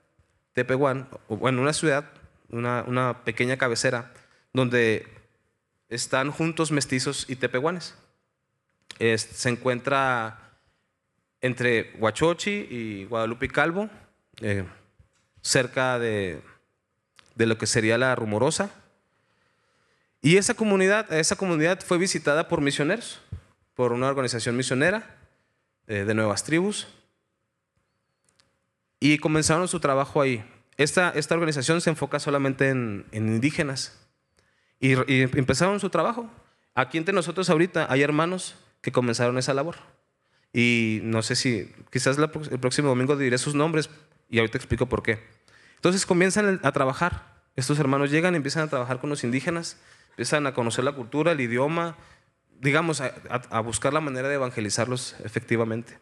Tepehuán, 0.52 1.08
bueno, 1.28 1.60
una 1.60 1.72
ciudad, 1.72 2.04
una, 2.48 3.24
pequeña 3.24 3.56
cabecera, 3.56 4.12
donde 4.52 5.08
están 5.88 6.30
juntos 6.30 6.70
mestizos 6.70 7.28
y 7.28 7.34
tepehuanes. 7.34 7.96
se 8.96 9.48
encuentra 9.48 10.60
entre 11.40 11.94
Huachochi 11.98 12.68
y 12.70 13.04
Guadalupe 13.06 13.48
Calvo, 13.48 13.90
eh, 14.40 14.64
cerca 15.42 15.98
de, 15.98 16.40
de, 17.34 17.46
lo 17.46 17.58
que 17.58 17.66
sería 17.66 17.98
la 17.98 18.14
Rumorosa. 18.14 18.70
Y 20.26 20.38
esa 20.38 20.54
comunidad, 20.54 21.12
esa 21.12 21.36
comunidad 21.36 21.78
fue 21.86 21.98
visitada 21.98 22.48
por 22.48 22.60
misioneros, 22.60 23.20
por 23.76 23.92
una 23.92 24.08
organización 24.08 24.56
misionera 24.56 25.14
eh, 25.86 26.02
de 26.04 26.14
nuevas 26.14 26.42
tribus. 26.42 26.88
Y 28.98 29.18
comenzaron 29.18 29.68
su 29.68 29.78
trabajo 29.78 30.20
ahí. 30.20 30.44
Esta, 30.76 31.10
esta 31.10 31.36
organización 31.36 31.80
se 31.80 31.90
enfoca 31.90 32.18
solamente 32.18 32.70
en, 32.70 33.06
indígenas. 33.12 34.00
Y, 34.80 34.94
empezaron 34.94 35.78
su 35.78 35.90
trabajo. 35.90 36.28
Aquí 36.74 36.98
entre 36.98 37.14
nosotros 37.14 37.48
ahorita 37.48 37.86
hay 37.88 38.02
hermanos 38.02 38.56
que 38.80 38.90
comenzaron 38.90 39.38
esa 39.38 39.54
labor. 39.54 39.76
Y 40.52 41.02
no 41.04 41.22
sé 41.22 41.36
si, 41.36 41.72
quizás 41.92 42.18
el 42.18 42.58
próximo 42.58 42.88
domingo 42.88 43.16
diré 43.16 43.38
sus 43.38 43.54
nombres 43.54 43.90
y 44.28 44.40
ahorita 44.40 44.58
explico 44.58 44.86
por 44.86 45.04
qué. 45.04 45.22
Entonces 45.76 46.04
comienzan 46.04 46.58
a 46.64 46.72
trabajar. 46.72 47.36
Estos 47.54 47.78
hermanos 47.78 48.10
llegan 48.10 48.34
y 48.34 48.38
empiezan 48.38 48.64
a 48.64 48.70
trabajar 48.70 48.98
con 48.98 49.08
los 49.08 49.22
indígenas 49.22 49.76
empiezan 50.16 50.46
a 50.46 50.54
conocer 50.54 50.82
la 50.82 50.92
cultura, 50.92 51.32
el 51.32 51.40
idioma, 51.42 51.94
digamos, 52.58 53.02
a, 53.02 53.60
buscar 53.60 53.92
la 53.92 54.00
manera 54.00 54.30
de 54.30 54.36
evangelizarlos 54.36 55.14
efectivamente. 55.22 55.98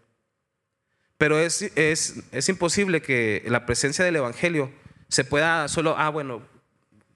Pero 1.18 1.36
es, 1.40 1.62
es, 1.74 2.22
es, 2.30 2.48
imposible 2.48 3.02
que 3.02 3.42
la 3.48 3.66
presencia 3.66 4.04
del 4.04 4.14
Evangelio 4.14 4.70
se 5.08 5.24
pueda 5.24 5.66
solo, 5.66 5.96
ah, 5.98 6.10
bueno, 6.10 6.42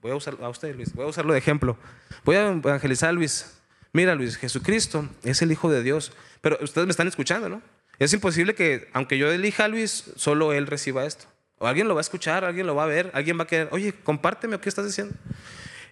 voy 0.02 0.10
a 0.10 0.16
usar 0.16 0.38
a 0.42 0.48
usted, 0.48 0.74
Luis, 0.74 0.92
voy 0.92 1.04
a 1.04 1.08
usarlo 1.08 1.32
de 1.32 1.38
ejemplo. 1.38 1.78
Voy 2.24 2.34
a 2.34 2.48
evangelizar 2.48 3.10
a 3.10 3.12
Luis. 3.12 3.60
Mira, 3.92 4.16
Luis, 4.16 4.36
Jesucristo 4.36 5.08
es 5.22 5.40
el 5.40 5.52
Hijo 5.52 5.70
de 5.70 5.84
Dios. 5.84 6.12
Pero 6.40 6.58
ustedes 6.60 6.88
me 6.88 6.90
están 6.90 7.06
escuchando, 7.06 7.48
¿no? 7.48 7.62
Es 8.00 8.12
imposible 8.12 8.56
que, 8.56 8.88
aunque 8.92 9.18
yo 9.18 9.30
elija 9.30 9.66
a 9.66 9.68
Luis, 9.68 10.10
solo 10.16 10.52
él 10.52 10.66
reciba 10.66 11.04
esto. 11.04 11.26
O 11.58 11.68
alguien 11.68 11.86
lo 11.86 11.94
va 11.94 12.00
a 12.00 12.02
escuchar, 12.02 12.44
alguien 12.44 12.66
lo 12.66 12.74
va 12.74 12.84
a 12.84 12.86
ver, 12.86 13.12
alguien 13.14 13.38
va 13.38 13.44
a 13.44 13.46
querer, 13.46 13.68
oye, 13.70 13.92
compárteme, 13.92 14.58
¿qué 14.58 14.68
estás 14.68 14.86
diciendo? 14.86 15.14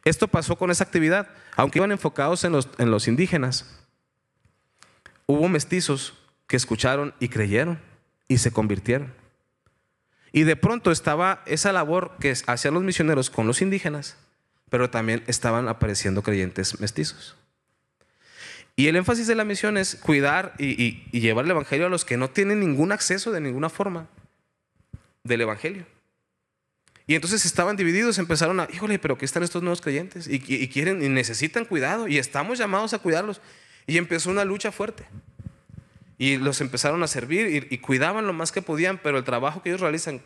Esto 0.06 0.28
pasó 0.28 0.54
con 0.54 0.70
esa 0.70 0.84
actividad. 0.84 1.28
Aunque 1.56 1.80
iban 1.80 1.90
enfocados 1.90 2.44
en 2.44 2.52
los, 2.52 2.68
en 2.78 2.92
los 2.92 3.08
indígenas, 3.08 3.66
hubo 5.26 5.48
mestizos 5.48 6.14
que 6.46 6.56
escucharon 6.56 7.12
y 7.18 7.28
creyeron 7.28 7.80
y 8.28 8.38
se 8.38 8.52
convirtieron. 8.52 9.12
Y 10.30 10.44
de 10.44 10.54
pronto 10.54 10.92
estaba 10.92 11.42
esa 11.44 11.72
labor 11.72 12.12
que 12.20 12.32
hacían 12.46 12.74
los 12.74 12.84
misioneros 12.84 13.30
con 13.30 13.48
los 13.48 13.60
indígenas, 13.60 14.16
pero 14.70 14.90
también 14.90 15.24
estaban 15.26 15.66
apareciendo 15.66 16.22
creyentes 16.22 16.78
mestizos. 16.78 17.34
Y 18.76 18.86
el 18.86 18.94
énfasis 18.94 19.26
de 19.26 19.34
la 19.34 19.44
misión 19.44 19.76
es 19.76 19.96
cuidar 19.96 20.54
y, 20.56 21.02
y 21.10 21.20
llevar 21.20 21.46
el 21.46 21.50
Evangelio 21.50 21.86
a 21.86 21.90
los 21.90 22.04
que 22.04 22.16
no 22.16 22.30
tienen 22.30 22.60
ningún 22.60 22.92
acceso 22.92 23.32
de 23.32 23.40
ninguna 23.40 23.70
forma 23.70 24.06
del 25.24 25.40
Evangelio. 25.40 25.95
Y 27.06 27.14
entonces 27.14 27.44
estaban 27.46 27.76
divididos, 27.76 28.18
empezaron 28.18 28.58
a, 28.58 28.68
híjole, 28.72 28.98
pero 28.98 29.16
¿qué 29.16 29.24
están 29.24 29.44
estos 29.44 29.62
nuevos 29.62 29.80
creyentes? 29.80 30.26
Y, 30.26 30.40
quieren 30.68 31.02
y 31.02 31.08
necesitan 31.08 31.64
cuidado 31.64 32.08
y 32.08 32.18
estamos 32.18 32.58
llamados 32.58 32.94
a 32.94 32.98
cuidarlos. 32.98 33.40
Y 33.86 33.98
empezó 33.98 34.30
una 34.30 34.44
lucha 34.44 34.72
fuerte. 34.72 35.06
Y 36.18 36.38
los 36.38 36.60
empezaron 36.60 37.02
a 37.04 37.06
servir 37.06 37.68
y, 37.70 37.78
cuidaban 37.78 38.26
lo 38.26 38.32
más 38.32 38.50
que 38.50 38.60
podían, 38.60 38.98
pero 38.98 39.18
el 39.18 39.24
trabajo 39.24 39.62
que 39.62 39.68
ellos 39.68 39.80
realizan 39.80 40.20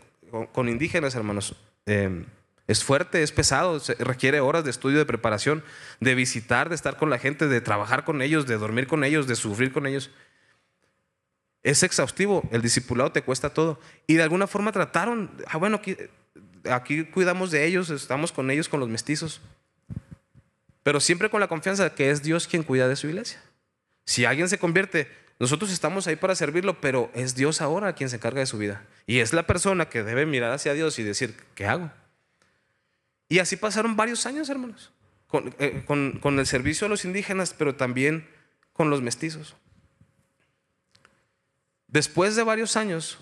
con, 0.53 0.68
indígenas, 0.68 1.14
hermanos, 1.14 1.55
em, 1.85 2.24
es 2.66 2.85
fuerte, 2.85 3.22
es 3.22 3.33
pesado, 3.33 3.83
requiere 3.99 4.41
horas 4.41 4.64
de 4.64 4.70
estudio, 4.70 4.99
de 4.99 5.05
preparación, 5.05 5.62
de 5.99 6.14
visitar, 6.14 6.68
de 6.68 6.76
estar 6.76 6.97
con 6.97 7.11
la 7.11 7.18
gente, 7.18 7.49
de 7.49 7.61
trabajar 7.61 8.05
con 8.05 8.22
ellos, 8.22 8.47
de 8.47 8.57
dormir 8.57 8.87
con 8.87 9.05
ellos, 9.05 9.26
de 9.26 9.35
sufrir 9.35 9.72
con 9.72 9.87
ellos. 9.87 10.11
Es 11.62 11.83
exhaustivo, 11.83 12.49
el 12.53 12.62
discipulado 12.62 13.12
te 13.12 13.22
cuesta 13.22 13.53
todo. 13.53 13.81
Y 14.07 14.14
de 14.14 14.22
alguna 14.22 14.47
forma 14.47 14.72
trataron, 14.72 15.31
ah, 15.49 15.59
bueno, 15.59 15.83
aquí 16.71 17.05
cuidamos 17.05 17.51
de 17.51 17.67
ellos, 17.67 17.91
estamos 17.91 18.33
con 18.33 18.51
ellos, 18.51 18.69
con 18.69 18.81
los 18.81 18.89
mestizos. 18.89 19.41
Pero 20.83 21.01
siempre 21.01 21.31
con 21.31 21.41
la 21.41 21.49
confianza 21.49 21.85
de 21.85 21.93
que 21.93 22.11
es 22.11 22.23
Dios 22.23 22.49
quien 22.49 22.63
cuida 22.63 22.89
de 22.89 22.97
su 22.97 23.09
iglesia. 23.09 23.41
Si 24.05 24.25
alguien 24.25 24.49
se 24.49 24.59
convierte, 24.59 25.09
nosotros 25.39 25.71
estamos 25.71 26.07
ahí 26.07 26.17
para 26.17 26.35
servirlo, 26.35 26.81
pero 26.81 27.11
es 27.15 27.35
Dios 27.35 27.61
ahora 27.61 27.95
quien 27.95 28.11
se 28.11 28.17
encarga 28.17 28.41
de 28.41 28.47
su 28.47 28.59
vida. 28.59 28.85
Y 29.07 29.21
es 29.21 29.33
la 29.33 29.47
persona 29.47 29.89
que 29.89 30.03
debe 30.03 30.27
mirar 30.27 30.53
hacia 30.53 30.75
Dios 30.75 30.99
y 30.99 31.03
decir, 31.03 31.37
¿qué 31.55 31.67
hago? 31.67 31.91
Y 33.29 33.39
así 33.39 33.57
pasaron 33.57 33.97
varios 33.97 34.27
años, 34.27 34.49
hermanos. 34.51 34.93
eh, 35.59 35.85
con, 35.87 36.19
con 36.21 36.39
el 36.39 36.47
servicio 36.47 36.87
a 36.87 36.91
los 36.91 37.05
indígenas, 37.05 37.55
pero 37.57 37.77
también 37.77 38.29
con 38.73 38.91
los 38.91 39.03
mestizos. 39.03 39.55
Después 41.87 42.37
de 42.37 42.43
varios 42.43 42.77
años, 42.77 43.19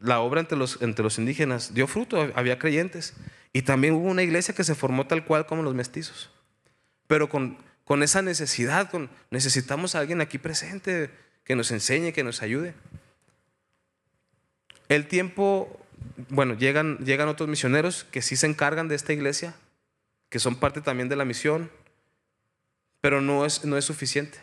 la 0.00 0.20
obra 0.20 0.40
entre 0.40 0.58
los, 0.58 0.80
entre 0.82 1.02
los 1.02 1.18
indígenas 1.18 1.74
dio 1.74 1.86
fruto, 1.86 2.30
había 2.34 2.58
creyentes. 2.58 3.14
Y 3.52 3.62
también 3.62 3.94
hubo 3.94 4.08
una 4.08 4.22
iglesia 4.22 4.54
que 4.54 4.64
se 4.64 4.74
formó 4.74 5.06
tal 5.06 5.24
cual 5.24 5.46
como 5.46 5.62
los 5.62 5.74
mestizos. 5.74 6.30
Pero 7.06 7.28
con, 7.28 7.56
con 7.84 8.02
esa 8.02 8.20
necesidad, 8.20 8.90
necesitamos 9.30 9.94
a 9.94 10.00
alguien 10.00 10.20
aquí 10.20 10.38
presente 10.38 11.10
que 11.44 11.56
nos 11.56 11.70
enseñe, 11.70 12.12
que 12.12 12.24
nos 12.24 12.42
ayude. 12.42 12.74
El 14.88 15.06
tiempo, 15.08 15.80
bueno, 16.28 16.54
llegan, 16.54 16.98
llegan 16.98 17.28
otros 17.28 17.48
misioneros 17.48 18.04
que 18.04 18.22
sí 18.22 18.36
se 18.36 18.46
encargan 18.46 18.88
de 18.88 18.94
esta 18.94 19.12
iglesia, 19.12 19.54
que 20.28 20.38
son 20.38 20.56
parte 20.56 20.80
también 20.80 21.08
de 21.08 21.16
la 21.16 21.24
misión, 21.24 21.70
pero 23.00 23.20
no 23.20 23.46
es, 23.46 23.64
no 23.64 23.76
es 23.76 23.84
suficiente. 23.84 24.38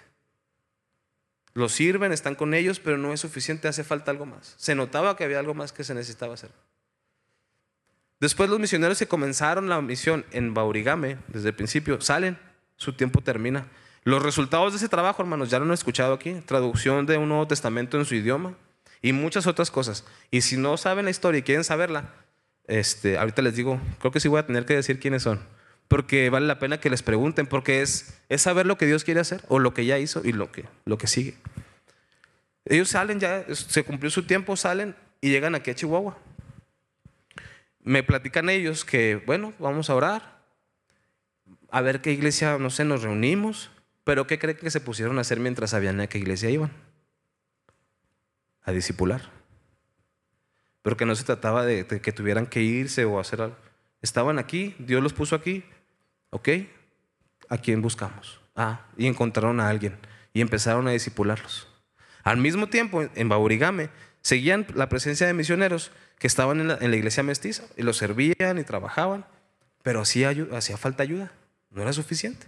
Los 1.53 1.73
sirven, 1.73 2.11
están 2.11 2.35
con 2.35 2.53
ellos, 2.53 2.79
pero 2.79 2.97
no 2.97 3.13
es 3.13 3.19
suficiente, 3.19 3.67
hace 3.67 3.83
falta 3.83 4.11
algo 4.11 4.25
más. 4.25 4.55
Se 4.57 4.75
notaba 4.75 5.15
que 5.15 5.23
había 5.23 5.39
algo 5.39 5.53
más 5.53 5.71
que 5.71 5.83
se 5.83 5.93
necesitaba 5.93 6.33
hacer. 6.33 6.49
Después 8.19 8.49
los 8.49 8.59
misioneros 8.59 8.97
que 8.97 9.07
comenzaron 9.07 9.69
la 9.69 9.81
misión 9.81 10.25
en 10.31 10.53
Baurigame, 10.53 11.17
desde 11.27 11.49
el 11.49 11.55
principio, 11.55 11.99
salen, 12.01 12.39
su 12.77 12.93
tiempo 12.93 13.21
termina. 13.21 13.67
Los 14.03 14.23
resultados 14.23 14.73
de 14.73 14.77
ese 14.77 14.89
trabajo, 14.89 15.21
hermanos, 15.21 15.49
ya 15.49 15.59
lo 15.59 15.65
han 15.65 15.71
escuchado 15.71 16.13
aquí, 16.13 16.33
traducción 16.45 17.05
de 17.05 17.17
un 17.17 17.29
Nuevo 17.29 17.47
Testamento 17.47 17.97
en 17.97 18.05
su 18.05 18.15
idioma 18.15 18.55
y 19.01 19.13
muchas 19.13 19.45
otras 19.45 19.69
cosas. 19.69 20.05
Y 20.31 20.41
si 20.41 20.57
no 20.57 20.77
saben 20.77 21.05
la 21.05 21.11
historia 21.11 21.39
y 21.39 21.43
quieren 21.43 21.63
saberla, 21.63 22.13
este, 22.65 23.17
ahorita 23.17 23.41
les 23.41 23.55
digo, 23.55 23.79
creo 23.99 24.11
que 24.11 24.19
sí 24.19 24.27
voy 24.27 24.39
a 24.39 24.47
tener 24.47 24.65
que 24.65 24.75
decir 24.75 24.99
quiénes 24.99 25.23
son, 25.23 25.39
porque 25.93 26.31
vale 26.31 26.47
la 26.47 26.57
pena 26.57 26.79
que 26.79 26.89
les 26.89 27.03
pregunten, 27.03 27.45
porque 27.45 27.83
es, 27.83 28.19
es 28.27 28.41
saber 28.41 28.65
lo 28.65 28.79
que 28.79 28.87
Dios 28.87 29.03
quiere 29.03 29.19
hacer 29.19 29.43
o 29.47 29.59
lo 29.59 29.75
que 29.75 29.85
ya 29.85 29.99
hizo 29.99 30.23
y 30.25 30.31
lo 30.31 30.51
que, 30.51 30.65
lo 30.85 30.97
que 30.97 31.05
sigue. 31.05 31.35
Ellos 32.65 32.89
salen 32.89 33.19
ya, 33.19 33.45
se 33.53 33.83
cumplió 33.83 34.09
su 34.09 34.23
tiempo, 34.23 34.57
salen 34.57 34.95
y 35.21 35.29
llegan 35.29 35.53
aquí 35.53 35.69
a 35.69 35.75
Chihuahua. 35.75 36.17
Me 37.83 38.01
platican 38.01 38.49
ellos 38.49 38.85
que, 38.85 39.21
bueno, 39.27 39.53
vamos 39.59 39.91
a 39.91 39.93
orar, 39.93 40.39
a 41.69 41.81
ver 41.81 42.01
qué 42.01 42.11
iglesia, 42.11 42.57
no 42.57 42.71
sé, 42.71 42.85
nos 42.85 43.03
reunimos, 43.03 43.69
pero 44.03 44.25
¿qué 44.25 44.39
creen 44.39 44.57
que 44.57 44.71
se 44.71 44.81
pusieron 44.81 45.19
a 45.19 45.21
hacer 45.21 45.39
mientras 45.39 45.69
sabían 45.69 46.01
a 46.01 46.07
qué 46.07 46.17
iglesia 46.17 46.49
iban? 46.49 46.71
A 48.63 48.71
discipular. 48.71 49.29
Pero 50.81 50.97
que 50.97 51.05
no 51.05 51.13
se 51.13 51.23
trataba 51.23 51.63
de, 51.63 51.83
de 51.83 52.01
que 52.01 52.11
tuvieran 52.11 52.47
que 52.47 52.63
irse 52.63 53.05
o 53.05 53.19
hacer 53.19 53.43
algo. 53.43 53.57
Estaban 54.01 54.39
aquí, 54.39 54.75
Dios 54.79 55.03
los 55.03 55.13
puso 55.13 55.35
aquí, 55.35 55.63
¿ok? 56.33 56.49
¿A 57.49 57.57
quién 57.57 57.81
buscamos? 57.81 58.41
Ah, 58.55 58.81
y 58.97 59.07
encontraron 59.07 59.59
a 59.59 59.69
alguien 59.69 59.97
y 60.33 60.41
empezaron 60.41 60.87
a 60.87 60.91
discipularlos. 60.91 61.67
Al 62.23 62.37
mismo 62.37 62.67
tiempo, 62.67 63.03
en 63.15 63.29
Baurigame, 63.29 63.89
seguían 64.21 64.65
la 64.73 64.89
presencia 64.89 65.27
de 65.27 65.33
misioneros 65.33 65.91
que 66.17 66.27
estaban 66.27 66.59
en 66.59 66.67
la, 66.67 66.95
iglesia 66.95 67.23
mestiza 67.23 67.63
y 67.77 67.83
los 67.83 67.97
servían 67.97 68.57
y 68.57 68.63
trabajaban, 68.63 69.25
pero 69.83 70.01
hacía, 70.01 70.33
hacía 70.53 70.77
falta 70.77 71.03
ayuda, 71.03 71.31
no 71.69 71.81
era 71.81 71.93
suficiente. 71.93 72.47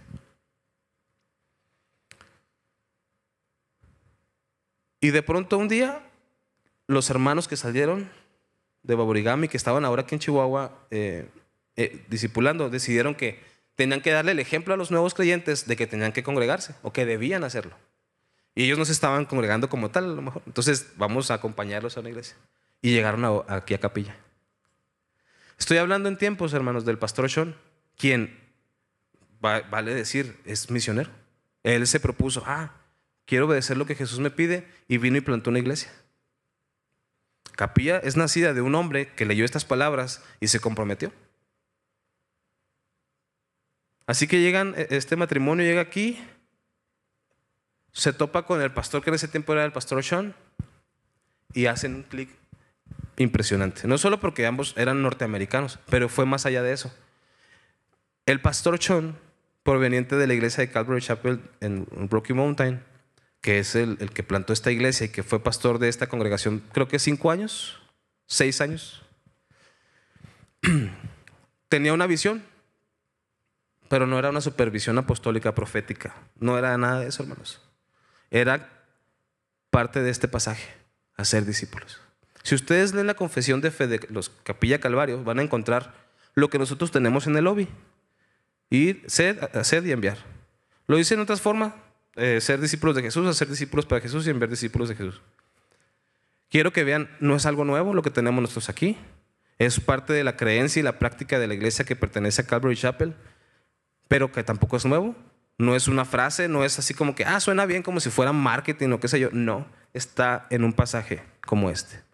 Y 5.00 5.10
de 5.10 5.22
pronto 5.22 5.58
un 5.58 5.68
día, 5.68 6.00
los 6.88 7.10
hermanos 7.10 7.46
que 7.46 7.56
salieron 7.56 8.10
de 8.82 8.94
Baburigami, 8.94 9.46
que 9.46 9.56
estaban 9.56 9.84
ahora 9.84 10.02
aquí 10.02 10.14
en 10.14 10.20
Chihuahua 10.20 10.72
eh, 10.90 11.28
eh, 11.76 12.04
discipulando, 12.08 12.70
decidieron 12.70 13.14
que 13.14 13.38
tenían 13.76 14.00
que 14.00 14.10
darle 14.10 14.32
el 14.32 14.40
ejemplo 14.40 14.74
a 14.74 14.76
los 14.76 14.90
nuevos 14.90 15.14
creyentes 15.14 15.66
de 15.66 15.76
que 15.76 15.86
tenían 15.86 16.12
que 16.12 16.22
congregarse 16.22 16.74
o 16.82 16.92
que 16.92 17.06
debían 17.06 17.44
hacerlo. 17.44 17.76
Y 18.54 18.64
ellos 18.64 18.78
no 18.78 18.86
se 18.86 18.92
estaban 18.92 19.26
congregando 19.26 19.68
como 19.68 19.90
tal, 19.90 20.04
a 20.04 20.08
lo 20.08 20.22
mejor. 20.22 20.42
Entonces, 20.46 20.92
vamos 20.96 21.30
a 21.30 21.34
acompañarlos 21.34 21.96
a 21.96 22.00
una 22.00 22.08
iglesia. 22.08 22.36
Y 22.80 22.90
llegaron 22.90 23.44
aquí 23.48 23.74
a 23.74 23.78
capilla. 23.78 24.16
Estoy 25.58 25.76
hablando 25.76 26.08
en 26.08 26.16
tiempos, 26.16 26.54
hermanos, 26.54 26.86
del 26.86 26.98
pastor 26.98 27.30
Sean, 27.30 27.54
quien, 27.98 28.38
vale 29.40 29.94
decir, 29.94 30.40
es 30.46 30.70
misionero. 30.70 31.10
Él 31.62 31.86
se 31.86 32.00
propuso, 32.00 32.42
ah, 32.46 32.72
quiero 33.26 33.46
obedecer 33.46 33.76
lo 33.76 33.86
que 33.86 33.94
Jesús 33.94 34.20
me 34.20 34.30
pide, 34.30 34.66
y 34.88 34.96
vino 34.96 35.18
y 35.18 35.20
plantó 35.20 35.50
una 35.50 35.58
iglesia. 35.58 35.92
Capilla 37.56 37.98
es 37.98 38.16
nacida 38.16 38.54
de 38.54 38.62
un 38.62 38.74
hombre 38.74 39.12
que 39.14 39.26
leyó 39.26 39.44
estas 39.44 39.64
palabras 39.64 40.22
y 40.40 40.48
se 40.48 40.60
comprometió. 40.60 41.12
Así 44.06 44.26
que 44.26 44.40
llegan, 44.40 44.74
e, 44.76 44.86
este 44.90 45.16
matrimonio 45.16 45.64
llega 45.66 45.80
aquí, 45.80 46.18
se 47.92 48.12
topa 48.12 48.44
con 48.44 48.60
el 48.60 48.72
pastor 48.72 49.02
que 49.02 49.10
en 49.10 49.14
ese 49.14 49.28
tiempo 49.28 49.52
era 49.52 49.64
el 49.64 49.72
pastor 49.72 50.02
Sean 50.04 50.34
y 51.52 51.66
hacen 51.66 51.94
un 51.94 52.02
clic 52.02 52.28
impresionante. 53.16 53.88
No 53.88 53.98
solo 53.98 54.20
porque 54.20 54.46
ambos 54.46 54.74
eran 54.76 55.02
norteamericanos, 55.02 55.78
pero 55.88 56.08
fue 56.08 56.26
más 56.26 56.46
allá 56.46 56.62
de 56.62 56.72
eso. 56.72 56.94
El 58.26 58.40
pastor 58.40 58.82
Sean, 58.82 59.16
proveniente 59.62 60.16
de 60.16 60.26
la 60.26 60.34
iglesia 60.34 60.62
de 60.62 60.70
Calvary 60.70 61.00
Chapel 61.00 61.40
en 61.60 61.86
Rocky 62.10 62.34
Mountain, 62.34 62.82
que 63.40 63.58
es 63.58 63.74
el, 63.74 63.96
el, 64.00 64.10
que 64.10 64.22
plantó 64.22 64.52
esta 64.52 64.70
iglesia 64.70 65.06
y 65.06 65.08
que 65.08 65.22
fue 65.22 65.42
pastor 65.42 65.78
de 65.78 65.88
esta 65.88 66.08
congregación, 66.08 66.62
creo 66.72 66.88
que 66.88 66.98
cinco 66.98 67.30
años, 67.30 67.80
seis 68.26 68.60
años, 68.60 69.02
tenía 71.68 71.92
una 71.92 72.06
visión 72.06 72.42
pero 73.88 74.06
no 74.06 74.18
era 74.18 74.30
una 74.30 74.40
supervisión 74.40 74.98
apostólica 74.98 75.54
profética. 75.54 76.14
No 76.38 76.58
era 76.58 76.76
nada 76.76 77.00
de 77.00 77.08
eso, 77.08 77.22
hermanos. 77.22 77.60
Era 78.30 78.68
parte 79.70 80.02
de 80.02 80.10
este 80.10 80.28
pasaje, 80.28 80.68
hacer 81.16 81.44
discípulos. 81.44 82.00
Si 82.42 82.54
ustedes 82.54 82.94
leen 82.94 83.06
la 83.06 83.14
confesión 83.14 83.60
de 83.60 83.70
fe 83.70 83.86
de 83.86 84.06
los 84.10 84.30
Capilla 84.30 84.80
Calvario, 84.80 85.22
van 85.24 85.38
a 85.38 85.42
encontrar 85.42 85.94
lo 86.34 86.48
que 86.50 86.58
nosotros 86.58 86.90
tenemos 86.90 87.26
en 87.26 87.36
el 87.36 87.44
lobby. 87.44 87.68
Ir, 88.70 89.04
ser, 89.06 89.50
hacer 89.54 89.86
y 89.86 89.92
enviar. 89.92 90.18
Lo 90.86 90.96
dice 90.96 91.14
en 91.14 91.20
otras 91.20 91.40
formas, 91.40 91.72
eh, 92.14 92.40
ser 92.40 92.60
discípulos 92.60 92.96
de 92.96 93.02
Jesús, 93.02 93.26
hacer 93.26 93.48
discípulos 93.48 93.86
para 93.86 94.00
Jesús 94.00 94.26
y 94.26 94.30
enviar 94.30 94.48
discípulos 94.48 94.88
de 94.88 94.96
Jesús. 94.96 95.20
Quiero 96.48 96.72
que 96.72 96.84
vean, 96.84 97.10
no 97.20 97.36
es 97.36 97.46
algo 97.46 97.64
nuevo 97.64 97.94
lo 97.94 98.02
que 98.02 98.10
tenemos 98.10 98.40
nosotros 98.40 98.68
aquí. 98.68 98.96
Es 99.58 99.80
parte 99.80 100.12
de 100.12 100.22
la 100.22 100.36
creencia 100.36 100.80
y 100.80 100.82
la 100.82 100.98
práctica 100.98 101.38
de 101.38 101.48
la 101.48 101.54
iglesia 101.54 101.84
que 101.84 101.96
pertenece 101.96 102.42
a 102.42 102.46
Calvary 102.46 102.76
Chapel 102.76 103.14
pero 104.08 104.32
que 104.32 104.42
tampoco 104.42 104.76
es 104.76 104.84
nuevo. 104.84 105.14
No 105.58 105.74
es 105.74 105.88
una 105.88 106.04
frase, 106.04 106.48
no 106.48 106.64
es 106.64 106.78
así 106.78 106.92
como 106.92 107.14
que, 107.14 107.24
ah, 107.24 107.40
suena 107.40 107.64
bien 107.64 107.82
como 107.82 108.00
si 108.00 108.10
fuera 108.10 108.32
marketing 108.32 108.90
o 108.90 109.00
qué 109.00 109.08
sé 109.08 109.18
yo. 109.18 109.30
No, 109.32 109.66
está 109.94 110.46
en 110.50 110.64
un 110.64 110.72
pasaje 110.72 111.22
como 111.46 111.70
este. 111.70 112.06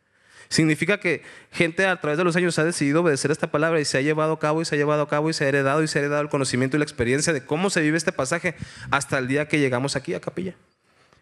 Significa 0.48 1.00
que 1.00 1.22
gente 1.50 1.86
a 1.86 1.98
través 1.98 2.18
de 2.18 2.24
los 2.24 2.36
años 2.36 2.58
ha 2.58 2.64
decidido 2.64 3.00
obedecer 3.00 3.30
esta 3.30 3.50
palabra 3.50 3.80
y 3.80 3.86
se 3.86 3.96
ha 3.96 4.02
llevado 4.02 4.34
a 4.34 4.38
cabo 4.38 4.60
y 4.60 4.66
se 4.66 4.74
ha 4.74 4.78
llevado 4.78 5.02
a 5.02 5.08
cabo 5.08 5.30
y 5.30 5.32
se 5.32 5.44
ha 5.44 5.48
heredado 5.48 5.82
y 5.82 5.88
se 5.88 5.98
ha 5.98 6.02
heredado 6.02 6.20
el 6.20 6.28
conocimiento 6.28 6.76
y 6.76 6.78
la 6.78 6.84
experiencia 6.84 7.32
de 7.32 7.44
cómo 7.44 7.70
se 7.70 7.80
vive 7.80 7.96
este 7.96 8.12
pasaje 8.12 8.54
hasta 8.90 9.18
el 9.18 9.28
día 9.28 9.48
que 9.48 9.58
llegamos 9.58 9.96
aquí 9.96 10.12
a 10.12 10.20
capilla. 10.20 10.54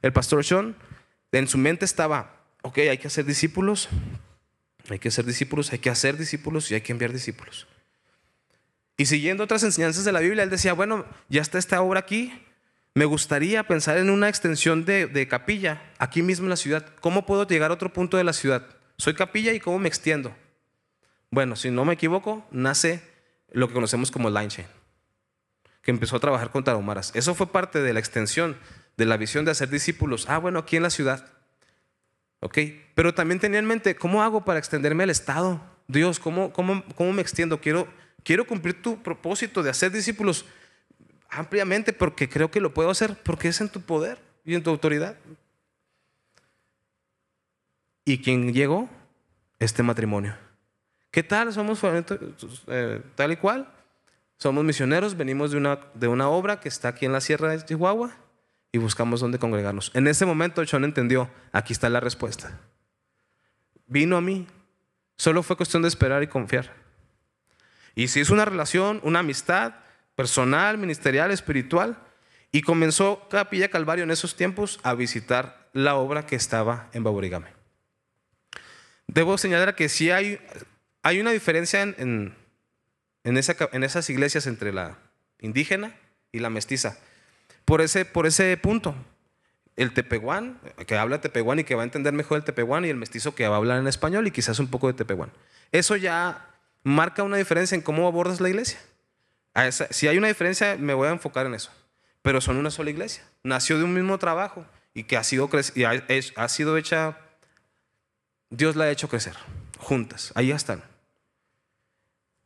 El 0.02 0.12
pastor 0.12 0.44
Sean 0.44 0.74
en 1.30 1.46
su 1.46 1.58
mente 1.58 1.84
estaba, 1.84 2.42
ok, 2.62 2.78
hay 2.78 2.98
que 2.98 3.06
hacer 3.06 3.24
discípulos, 3.24 3.88
hay 4.88 4.98
que 4.98 5.08
hacer 5.08 5.24
discípulos, 5.24 5.72
hay 5.72 5.78
que 5.78 5.90
hacer 5.90 6.16
discípulos 6.16 6.68
y 6.70 6.74
hay 6.74 6.80
que 6.80 6.90
enviar 6.90 7.12
discípulos. 7.12 7.68
Y 9.00 9.06
siguiendo 9.06 9.44
otras 9.44 9.62
enseñanzas 9.62 10.04
de 10.04 10.12
la 10.12 10.20
Biblia, 10.20 10.42
él 10.42 10.50
decía, 10.50 10.74
bueno, 10.74 11.06
ya 11.30 11.40
está 11.40 11.56
esta 11.56 11.80
obra 11.80 12.00
aquí, 12.00 12.38
me 12.92 13.06
gustaría 13.06 13.62
pensar 13.62 13.96
en 13.96 14.10
una 14.10 14.28
extensión 14.28 14.84
de, 14.84 15.26
capilla 15.26 15.80
aquí 15.96 16.20
mismo 16.20 16.44
en 16.44 16.50
la 16.50 16.56
ciudad. 16.56 16.84
¿Cómo 17.00 17.24
puedo 17.24 17.46
llegar 17.46 17.70
a 17.70 17.74
otro 17.74 17.94
punto 17.94 18.18
de 18.18 18.24
la 18.24 18.34
ciudad? 18.34 18.66
Soy 18.98 19.14
capilla 19.14 19.54
y 19.54 19.58
cómo 19.58 19.78
me 19.78 19.88
extiendo. 19.88 20.36
Bueno, 21.30 21.56
si 21.56 21.70
no 21.70 21.86
me 21.86 21.94
equivoco, 21.94 22.46
nace 22.50 23.00
lo 23.50 23.68
que 23.68 23.72
conocemos 23.72 24.10
como 24.10 24.28
Line 24.28 24.48
Chain, 24.48 24.68
que 25.80 25.92
empezó 25.92 26.16
a 26.16 26.20
trabajar 26.20 26.50
con 26.50 26.62
tarahumaras. 26.62 27.10
Eso 27.14 27.34
fue 27.34 27.46
parte 27.46 27.80
de 27.80 27.94
la 27.94 28.00
extensión 28.00 28.58
de 28.98 29.06
la 29.06 29.16
visión 29.16 29.46
de 29.46 29.52
hacer 29.52 29.70
discípulos. 29.70 30.26
Ah, 30.28 30.36
bueno, 30.36 30.58
aquí 30.58 30.76
en 30.76 30.82
la 30.82 30.90
ciudad. 30.90 31.24
¿Ok? 32.40 32.58
Pero 32.94 33.14
también 33.14 33.40
tenía 33.40 33.60
en 33.60 33.66
mente, 33.66 33.96
¿cómo 33.96 34.22
hago 34.22 34.44
para 34.44 34.58
extenderme 34.58 35.04
al 35.04 35.10
Estado? 35.10 35.58
Dios, 35.88 36.20
¿cómo, 36.20 36.52
cómo, 36.52 36.84
cómo 36.96 37.14
me 37.14 37.22
extiendo? 37.22 37.62
Quiero 37.62 37.88
Quiero 38.22 38.46
cumplir 38.46 38.80
tu 38.82 39.02
propósito 39.02 39.62
de 39.62 39.70
hacer 39.70 39.92
discípulos 39.92 40.44
ampliamente 41.28 41.92
porque 41.92 42.28
creo 42.28 42.50
que 42.50 42.60
lo 42.60 42.74
puedo 42.74 42.90
hacer, 42.90 43.16
porque 43.22 43.48
es 43.48 43.60
en 43.60 43.68
tu 43.68 43.80
poder 43.80 44.18
y 44.44 44.54
en 44.54 44.62
tu 44.62 44.70
autoridad. 44.70 45.16
¿Y 48.04 48.18
quién 48.18 48.52
llegó? 48.52 48.88
Este 49.58 49.82
matrimonio. 49.82 50.36
¿Qué 51.10 51.22
tal? 51.22 51.52
Somos 51.52 51.80
eh, 52.68 53.02
tal 53.14 53.32
y 53.32 53.36
cual. 53.36 53.72
Somos 54.38 54.64
misioneros, 54.64 55.16
venimos 55.16 55.50
de 55.50 55.58
una, 55.58 55.80
de 55.94 56.08
una 56.08 56.28
obra 56.28 56.60
que 56.60 56.68
está 56.68 56.88
aquí 56.88 57.04
en 57.04 57.12
la 57.12 57.20
Sierra 57.20 57.50
de 57.50 57.62
Chihuahua 57.62 58.16
y 58.72 58.78
buscamos 58.78 59.20
dónde 59.20 59.38
congregarnos. 59.38 59.90
En 59.94 60.06
ese 60.06 60.24
momento 60.24 60.62
John 60.68 60.84
entendió, 60.84 61.28
aquí 61.52 61.74
está 61.74 61.90
la 61.90 62.00
respuesta. 62.00 62.58
Vino 63.86 64.16
a 64.16 64.20
mí, 64.20 64.46
solo 65.16 65.42
fue 65.42 65.56
cuestión 65.56 65.82
de 65.82 65.88
esperar 65.88 66.22
y 66.22 66.26
confiar. 66.26 66.72
Y 67.94 68.08
si 68.08 68.20
es 68.20 68.30
una 68.30 68.44
relación, 68.44 69.00
una 69.02 69.20
amistad, 69.20 69.74
personal, 70.14 70.78
ministerial, 70.78 71.30
espiritual, 71.30 71.98
y 72.52 72.62
comenzó 72.62 73.28
Capilla 73.30 73.68
Calvario 73.68 74.04
en 74.04 74.10
esos 74.10 74.36
tiempos 74.36 74.80
a 74.82 74.94
visitar 74.94 75.68
la 75.72 75.94
obra 75.94 76.26
que 76.26 76.36
estaba 76.36 76.88
en 76.92 77.04
Baborigame. 77.04 77.48
Debo 79.06 79.38
señalar 79.38 79.74
que 79.74 79.88
sí 79.88 80.10
hay, 80.10 80.38
hay 81.02 81.20
una 81.20 81.30
diferencia 81.30 81.82
en, 81.82 82.34
en, 83.24 83.36
esas 83.36 84.10
iglesias 84.10 84.46
entre 84.46 84.72
la 84.72 84.98
indígena 85.40 85.96
y 86.32 86.40
la 86.40 86.50
mestiza. 86.50 86.98
Por 87.64 87.80
ese, 87.80 88.04
por 88.04 88.26
ese 88.26 88.56
punto, 88.56 88.94
el 89.76 89.92
tepehuán, 89.92 90.60
que 90.86 90.96
habla 90.96 91.20
tepehuán 91.20 91.60
y 91.60 91.64
que 91.64 91.74
va 91.74 91.82
a 91.82 91.84
entender 91.84 92.12
mejor 92.12 92.38
el 92.38 92.44
tepehuán, 92.44 92.84
y 92.84 92.88
el 92.88 92.96
mestizo 92.96 93.34
que 93.34 93.48
va 93.48 93.54
a 93.54 93.58
hablar 93.58 93.78
en 93.78 93.86
español 93.86 94.26
y 94.26 94.30
quizás 94.32 94.58
un 94.58 94.68
poco 94.68 94.88
de 94.88 94.94
tepehuán. 94.94 95.32
Eso 95.72 95.96
ya 95.96 96.49
marca 96.82 97.22
una 97.22 97.36
diferencia 97.36 97.74
en 97.74 97.82
cómo 97.82 98.06
abordas 98.06 98.40
la 98.40 98.48
iglesia. 98.48 98.78
si 99.90 100.08
hay 100.08 100.18
una 100.18 100.28
diferencia, 100.28 100.76
me 100.78 100.94
voy 100.94 101.08
a 101.08 101.12
enfocar 101.12 101.46
en 101.46 101.54
eso 101.54 101.70
pero 102.22 102.40
son 102.40 102.56
una 102.56 102.70
sola 102.70 102.90
iglesia. 102.90 103.24
Nació 103.42 103.78
de 103.78 103.84
un 103.84 103.94
mismo 103.94 104.18
trabajo 104.18 104.66
y 104.94 105.04
que 105.04 105.16
ha 105.16 105.24
sido, 105.24 105.48
ha, 106.36 106.48
sido 106.48 106.76
hecha, 106.76 107.18
Dios 108.50 108.76
la 108.76 108.84
ha 108.84 108.90
hecho 108.90 109.08
crecer, 109.08 109.36
juntas, 109.78 110.32
ahí 110.34 110.50
están. 110.50 110.82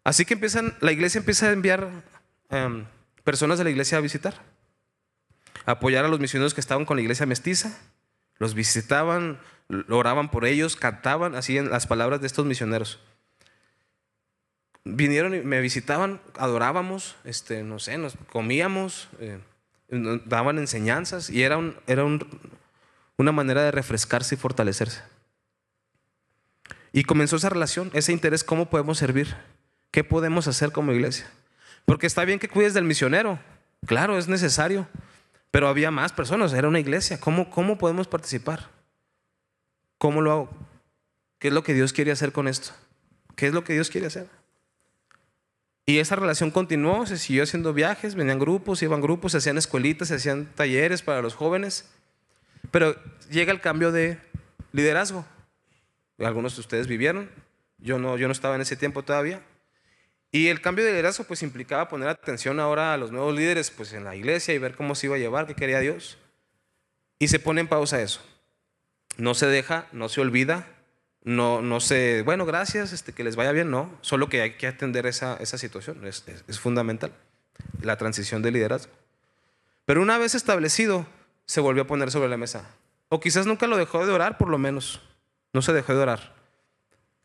Así 0.05 0.25
que 0.25 0.35
empiezan, 0.35 0.77
la 0.81 0.93
iglesia 0.93 1.19
empieza 1.19 1.47
a 1.47 1.53
enviar 1.53 1.89
em, 2.51 2.85
personas 3.25 3.59
de 3.59 3.65
la 3.65 3.71
iglesia 3.71 3.99
a 3.99 4.03
visitar, 4.03 4.35
apoyar 5.65 6.05
a 6.05 6.09
los 6.09 6.21
misioneros 6.21 6.53
que 6.53 6.61
estaban 6.61 6.85
con 6.85 6.97
la 6.97 7.03
iglesia 7.03 7.25
mestiza, 7.27 7.79
los 8.37 8.55
visitaban, 8.55 9.41
oraban 9.89 10.31
por 10.31 10.45
ellos, 10.45 10.77
cantaban 10.77 11.35
así 11.35 11.57
en 11.57 11.71
las 11.71 11.87
palabras 11.87 12.21
de 12.21 12.27
estos 12.27 12.45
misioneros. 12.45 13.01
Vinieron 14.85 15.35
y 15.35 15.41
me 15.41 15.61
visitaban, 15.61 16.21
adorábamos, 16.37 17.17
este, 17.25 17.63
no 17.63 17.79
sé, 17.79 17.97
nos 17.99 18.17
comíamos. 18.31 19.09
Eh, 19.19 19.39
daban 19.89 20.59
enseñanzas 20.59 21.31
y 21.31 21.43
era, 21.43 21.59
era 21.87 22.05
una 23.17 23.33
manera 23.33 23.63
de 23.63 23.71
refrescarse 23.71 24.35
y 24.35 24.39
fortalecerse. 24.39 25.03
Y 26.93 27.05
comenzó 27.05 27.37
esa 27.37 27.49
relación, 27.49 27.91
ese 27.93 28.13
interés, 28.13 28.45
¿cómo 28.45 28.71
podemos 28.71 28.99
servir? 28.99 29.35
¿Qué 29.91 30.05
podemos 30.05 30.47
hacer 30.49 30.73
como 30.73 30.93
iglesia? 30.93 31.31
Porque 31.85 32.07
está 32.07 32.25
bien 32.25 32.39
que 32.39 32.49
cuides 32.49 32.75
del 32.75 32.85
misionero, 32.85 33.39
claro, 33.87 34.17
es 34.17 34.29
necesario, 34.29 34.89
pero 35.51 35.69
había 35.69 35.91
más 35.91 36.13
personas, 36.13 36.53
era 36.53 36.69
una 36.69 36.81
iglesia, 36.81 37.21
¿cómo, 37.21 37.51
cómo 37.51 37.79
podemos 37.79 38.07
participar? 38.07 38.71
¿Cómo 39.99 40.23
lo 40.23 40.33
hago? 40.33 40.51
¿Qué 41.39 41.49
es 41.49 41.55
lo 41.55 41.63
que 41.63 41.75
Dios 41.75 41.93
quiere 41.93 42.13
hacer 42.13 42.33
con 42.33 42.49
esto? 42.49 42.71
¿Qué 43.37 43.49
es 43.49 43.55
lo 43.55 43.65
que 43.65 43.75
Dios 43.75 43.91
quiere 43.91 44.07
hacer? 44.07 44.29
Y 45.87 45.99
esa 45.99 46.17
relación 46.17 46.51
continuó, 46.51 47.07
se 47.07 47.19
siguió 47.19 47.43
haciendo 47.43 47.75
viajes, 47.75 48.15
venían 48.15 48.39
grupos, 48.39 48.83
iban 48.83 49.03
grupos, 49.03 49.33
se 49.33 49.39
hacían 49.39 49.59
escuelitas, 49.59 50.09
se 50.09 50.15
hacían 50.15 50.47
talleres 50.55 51.03
para 51.03 51.21
los 51.21 51.35
jóvenes. 51.35 51.91
Pero 52.71 52.97
llega 53.31 53.53
el 53.53 53.61
cambio 53.61 53.93
de 53.93 54.19
liderazgo. 54.73 55.27
Algunos 56.19 56.55
de 56.57 56.61
ustedes 56.61 56.87
vivieron, 56.87 57.31
yo 57.79 57.99
no, 57.99 58.17
yo 58.17 58.29
no 58.29 58.33
estaba 58.33 58.55
en 58.55 58.63
ese 58.63 58.77
tiempo 58.77 59.03
todavía. 59.03 59.43
Y 60.33 60.49
el 60.49 60.61
cambio 60.61 60.85
de 60.85 60.93
liderazgo 60.93 61.25
pues 61.25 61.43
implicaba 61.43 61.89
poner 61.89 62.09
atención 62.09 62.59
ahora 62.61 62.95
a 62.95 62.97
los 62.97 63.13
nuevos 63.13 63.35
líderes 63.35 63.71
pues 63.71 63.93
en 63.93 64.05
la 64.05 64.17
iglesia 64.17 64.55
y 64.55 64.59
ver 64.59 64.75
cómo 64.75 64.95
se 64.95 65.07
iba 65.07 65.17
a 65.17 65.19
llevar, 65.19 65.47
qué 65.47 65.55
quería 65.55 65.81
Dios. 65.81 66.19
Y 67.19 67.29
se 67.29 67.39
pone 67.39 67.61
en 67.61 67.69
pausa 67.69 68.01
eso. 68.01 68.21
No 69.17 69.35
se 69.35 69.47
deja, 69.47 69.87
no 69.93 70.09
se 70.09 70.21
olvida, 70.21 70.67
no, 71.25 71.63
no 71.63 71.81
sé, 71.81 72.23
bueno, 72.23 72.45
gracias, 72.45 72.93
este, 72.93 73.15
que 73.15 73.25
les 73.25 73.35
vaya 73.35 73.51
bien, 73.51 73.71
no, 73.71 73.91
solo 74.03 74.29
que 74.29 74.43
hay 74.43 74.53
que 74.53 74.67
atender 74.67 75.07
esa, 75.07 75.37
esa 75.37 75.57
situación, 75.57 76.07
es, 76.07 76.25
es, 76.47 76.61
fundamental, 76.61 77.13
la 77.81 77.97
transición 77.97 78.43
de 78.43 78.51
liderazgo. 78.51 78.93
Pero 79.87 80.03
una 80.03 80.19
vez 80.19 80.35
establecido, 80.35 81.07
se 81.47 81.63
volvió 81.63 81.85
a 81.85 81.87
poner 81.87 82.11
sobre 82.11 82.29
la 82.29 82.37
mesa. 82.37 82.71
O 83.09 83.21
quizás 83.21 83.47
nunca 83.47 83.67
lo 83.67 83.79
dejó 83.79 84.07
de 84.07 84.13
orar, 84.13 84.39
por 84.39 84.49
lo 84.49 84.59
menos. 84.59 85.01
No 85.53 85.63
se 85.63 85.73
dejó 85.73 85.95
de 85.95 86.01
orar. 86.01 86.35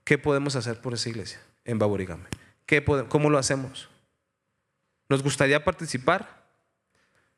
¿Qué 0.04 0.18
podemos 0.18 0.56
hacer 0.56 0.80
por 0.82 0.94
esa 0.94 1.10
iglesia 1.10 1.42
en 1.66 1.80
Baburigame? 1.80 2.26
¿Qué 2.66 2.84
¿Cómo 2.84 3.30
lo 3.30 3.38
hacemos? 3.38 3.90
Nos 5.08 5.24
gustaría 5.24 5.64
participar, 5.64 6.46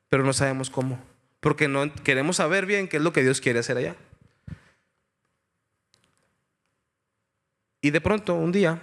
pero 0.08 0.24
no 0.24 0.32
sabemos 0.32 0.70
cómo. 0.70 1.02
Porque 1.40 1.68
no 1.68 1.92
queremos 2.04 2.36
saber 2.36 2.66
bien 2.66 2.88
qué 2.88 2.98
es 2.98 3.02
lo 3.02 3.12
que 3.12 3.22
Dios 3.22 3.40
quiere 3.40 3.60
hacer 3.60 3.76
allá. 3.76 3.96
Y 7.82 7.90
de 7.90 8.00
pronto, 8.00 8.34
un 8.36 8.52
día, 8.52 8.80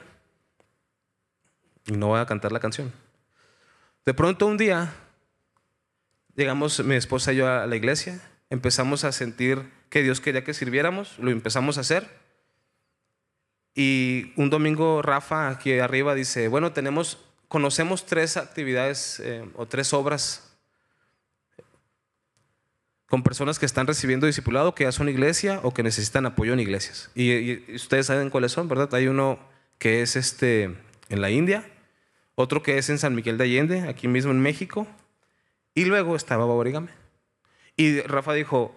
no 1.86 2.08
voy 2.08 2.20
a 2.20 2.26
cantar 2.26 2.52
la 2.52 2.60
canción, 2.60 2.92
de 4.06 4.14
pronto 4.14 4.46
un 4.46 4.58
día, 4.58 4.94
llegamos 6.36 6.84
mi 6.84 6.96
esposa 6.96 7.32
y 7.32 7.38
yo 7.38 7.48
a 7.48 7.66
la 7.66 7.78
iglesia, 7.78 8.22
empezamos 8.50 9.06
a 9.06 9.14
sentir 9.14 9.72
que 9.90 10.04
Dios 10.04 10.20
quería 10.20 10.44
que 10.44 10.54
sirviéramos, 10.54 11.18
lo 11.18 11.32
empezamos 11.32 11.78
a 11.78 11.82
hacer. 11.82 12.10
Y 13.74 14.34
un 14.36 14.50
domingo 14.50 15.02
Rafa 15.02 15.48
aquí 15.48 15.80
arriba 15.80 16.14
dice, 16.14 16.50
bueno, 16.50 16.74
tenemos, 16.74 17.20
conocemos 17.48 18.06
tres 18.06 18.36
actividades 18.36 19.22
eh, 19.22 19.50
o 19.56 19.66
tres 19.66 19.94
obras 19.94 20.49
con 23.10 23.24
personas 23.24 23.58
que 23.58 23.66
están 23.66 23.88
recibiendo 23.88 24.28
discipulado, 24.28 24.76
que 24.76 24.84
ya 24.84 24.92
son 24.92 25.10
iglesia 25.10 25.60
o 25.64 25.74
que 25.74 25.82
necesitan 25.82 26.28
apoyo 26.28 26.54
en 26.54 26.60
iglesias. 26.60 27.10
Y, 27.16 27.74
ustedes 27.74 28.06
saben 28.06 28.30
cuáles 28.30 28.52
son, 28.52 28.68
¿verdad? 28.68 28.94
Hay 28.94 29.08
uno 29.08 29.40
que 29.80 30.02
es 30.04 30.16
este, 30.16 30.78
en 31.10 31.22
la 31.22 31.32
India, 31.32 31.68
otro 32.36 32.62
que 32.62 32.78
es 32.78 32.90
en 32.90 33.00
San 33.00 33.16
Miguel 33.16 33.38
de 33.38 33.46
Allende, 33.46 33.82
aquí 33.90 34.08
mismo 34.08 34.32
en 34.32 34.40
México, 34.40 34.88
y 35.74 35.86
luego 35.86 36.16
estaba 36.16 36.46
Baborigame. 36.46 36.90
Y 37.76 38.02
Rafa 38.02 38.34
dijo, 38.34 38.76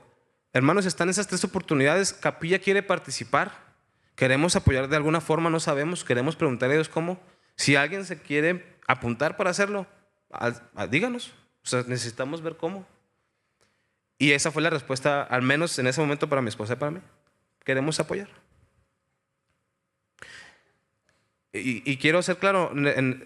hermanos, 0.55 0.87
están 0.87 1.11
esas 1.11 1.29
tres 1.29 1.45
oportunidades, 1.45 2.15
Capilla 2.15 2.59
quiere 2.59 2.83
participar, 2.83 3.53
queremos 4.15 4.57
apoyar 4.57 4.89
de 4.89 4.97
alguna 4.97 5.21
forma, 5.21 5.51
no 5.51 5.61
sabemos, 5.61 6.05
queremos 6.05 6.37
preguntarle 6.37 6.77
a 6.77 6.79
Dios 6.79 6.89
cómo. 6.89 7.21
Si 7.57 7.77
alguien 7.77 8.07
se 8.07 8.19
quiere 8.19 8.79
apuntar 8.89 9.37
para 9.37 9.51
hacerlo, 9.51 9.87
díganos, 10.91 11.35
o 11.63 11.69
sea, 11.69 11.85
necesitamos 11.87 12.41
ver 12.41 12.57
cómo. 12.57 12.87
Y 14.23 14.31
esa 14.35 14.53
fue 14.53 14.63
la 14.63 14.71
respuesta, 14.71 15.25
al 15.25 15.43
menos 15.43 15.77
en 15.81 15.89
ese 15.89 16.01
momento, 16.01 16.29
para 16.29 16.41
mi 16.41 16.49
esposa 16.49 16.75
y 16.75 16.77
para 16.77 16.93
mí. 16.93 17.01
Queremos 17.65 17.99
apoyar. 17.99 18.29
Y, 21.53 21.97
quiero 21.97 22.23
ser 22.23 22.37
claro, 22.37 22.73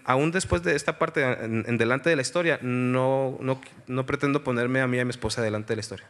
aún 0.05 0.31
después 0.31 0.63
de 0.63 0.75
esta 0.75 0.97
parte, 0.97 1.21
en, 1.21 1.77
delante 1.77 2.09
de 2.09 2.15
la 2.15 2.23
historia, 2.23 2.57
no, 2.63 3.37
no, 3.41 3.61
no, 3.85 4.05
pretendo 4.07 4.43
ponerme 4.43 4.81
a 4.81 4.87
mí 4.87 4.97
y 4.97 4.99
a 4.99 5.05
mi 5.05 5.11
esposa 5.11 5.43
delante 5.43 5.73
de 5.73 5.75
la 5.75 5.81
historia, 5.81 6.09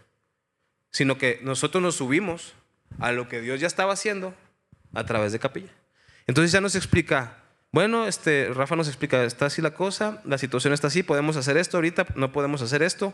sino 0.89 1.17
que 1.17 1.41
nosotros 1.43 1.83
nos 1.83 1.95
subimos 1.95 2.53
a 2.99 3.11
lo 3.11 3.27
que 3.27 3.41
Dios 3.41 3.59
ya 3.59 3.67
estaba 3.67 3.91
haciendo 3.91 4.33
a 4.93 5.05
través 5.05 5.33
de 5.33 5.39
capilla. 5.39 5.73
Entonces 6.27 6.53
ya 6.53 6.61
nos 6.61 6.75
explica, 6.75 7.43
bueno, 7.73 8.07
este, 8.07 8.51
Rafa 8.53 8.77
nos 8.77 8.87
explica, 8.87 9.25
está 9.25 9.47
así 9.47 9.61
la 9.61 9.73
cosa, 9.73 10.21
la 10.23 10.37
situación 10.37 10.73
está 10.73 10.87
así, 10.87 11.03
podemos 11.03 11.35
hacer 11.35 11.57
esto 11.57 11.75
ahorita, 11.75 12.07
no 12.15 12.31
podemos 12.31 12.61
hacer 12.61 12.81
esto, 12.81 13.13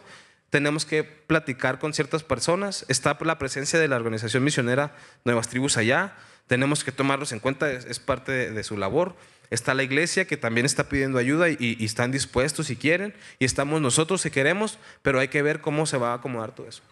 tenemos 0.53 0.85
que 0.85 1.03
platicar 1.03 1.79
con 1.79 1.95
ciertas 1.95 2.21
personas, 2.21 2.85
está 2.87 3.17
la 3.21 3.39
presencia 3.39 3.79
de 3.79 3.87
la 3.87 3.95
organización 3.95 4.43
misionera 4.43 4.95
Nuevas 5.25 5.47
Tribus 5.47 5.77
allá, 5.77 6.13
tenemos 6.45 6.83
que 6.83 6.91
tomarlos 6.91 7.31
en 7.31 7.39
cuenta, 7.39 7.71
es, 7.71 7.97
parte 7.97 8.51
de, 8.51 8.63
su 8.63 8.77
labor. 8.77 9.15
Está 9.49 9.73
la 9.73 9.81
iglesia 9.81 10.27
que 10.27 10.37
también 10.37 10.67
está 10.67 10.89
pidiendo 10.89 11.17
ayuda 11.17 11.49
y, 11.49 11.83
están 11.83 12.11
dispuestos 12.11 12.67
si 12.67 12.75
quieren, 12.75 13.15
y 13.39 13.45
estamos 13.45 13.81
nosotros 13.81 14.21
si 14.21 14.29
queremos, 14.29 14.77
pero 15.01 15.19
hay 15.19 15.29
que 15.29 15.41
ver 15.41 15.59
cómo 15.59 15.87
se 15.87 15.97
va 15.97 16.11
a 16.11 16.17
acomodar 16.17 16.53
todo 16.53 16.67
eso. 16.67 16.83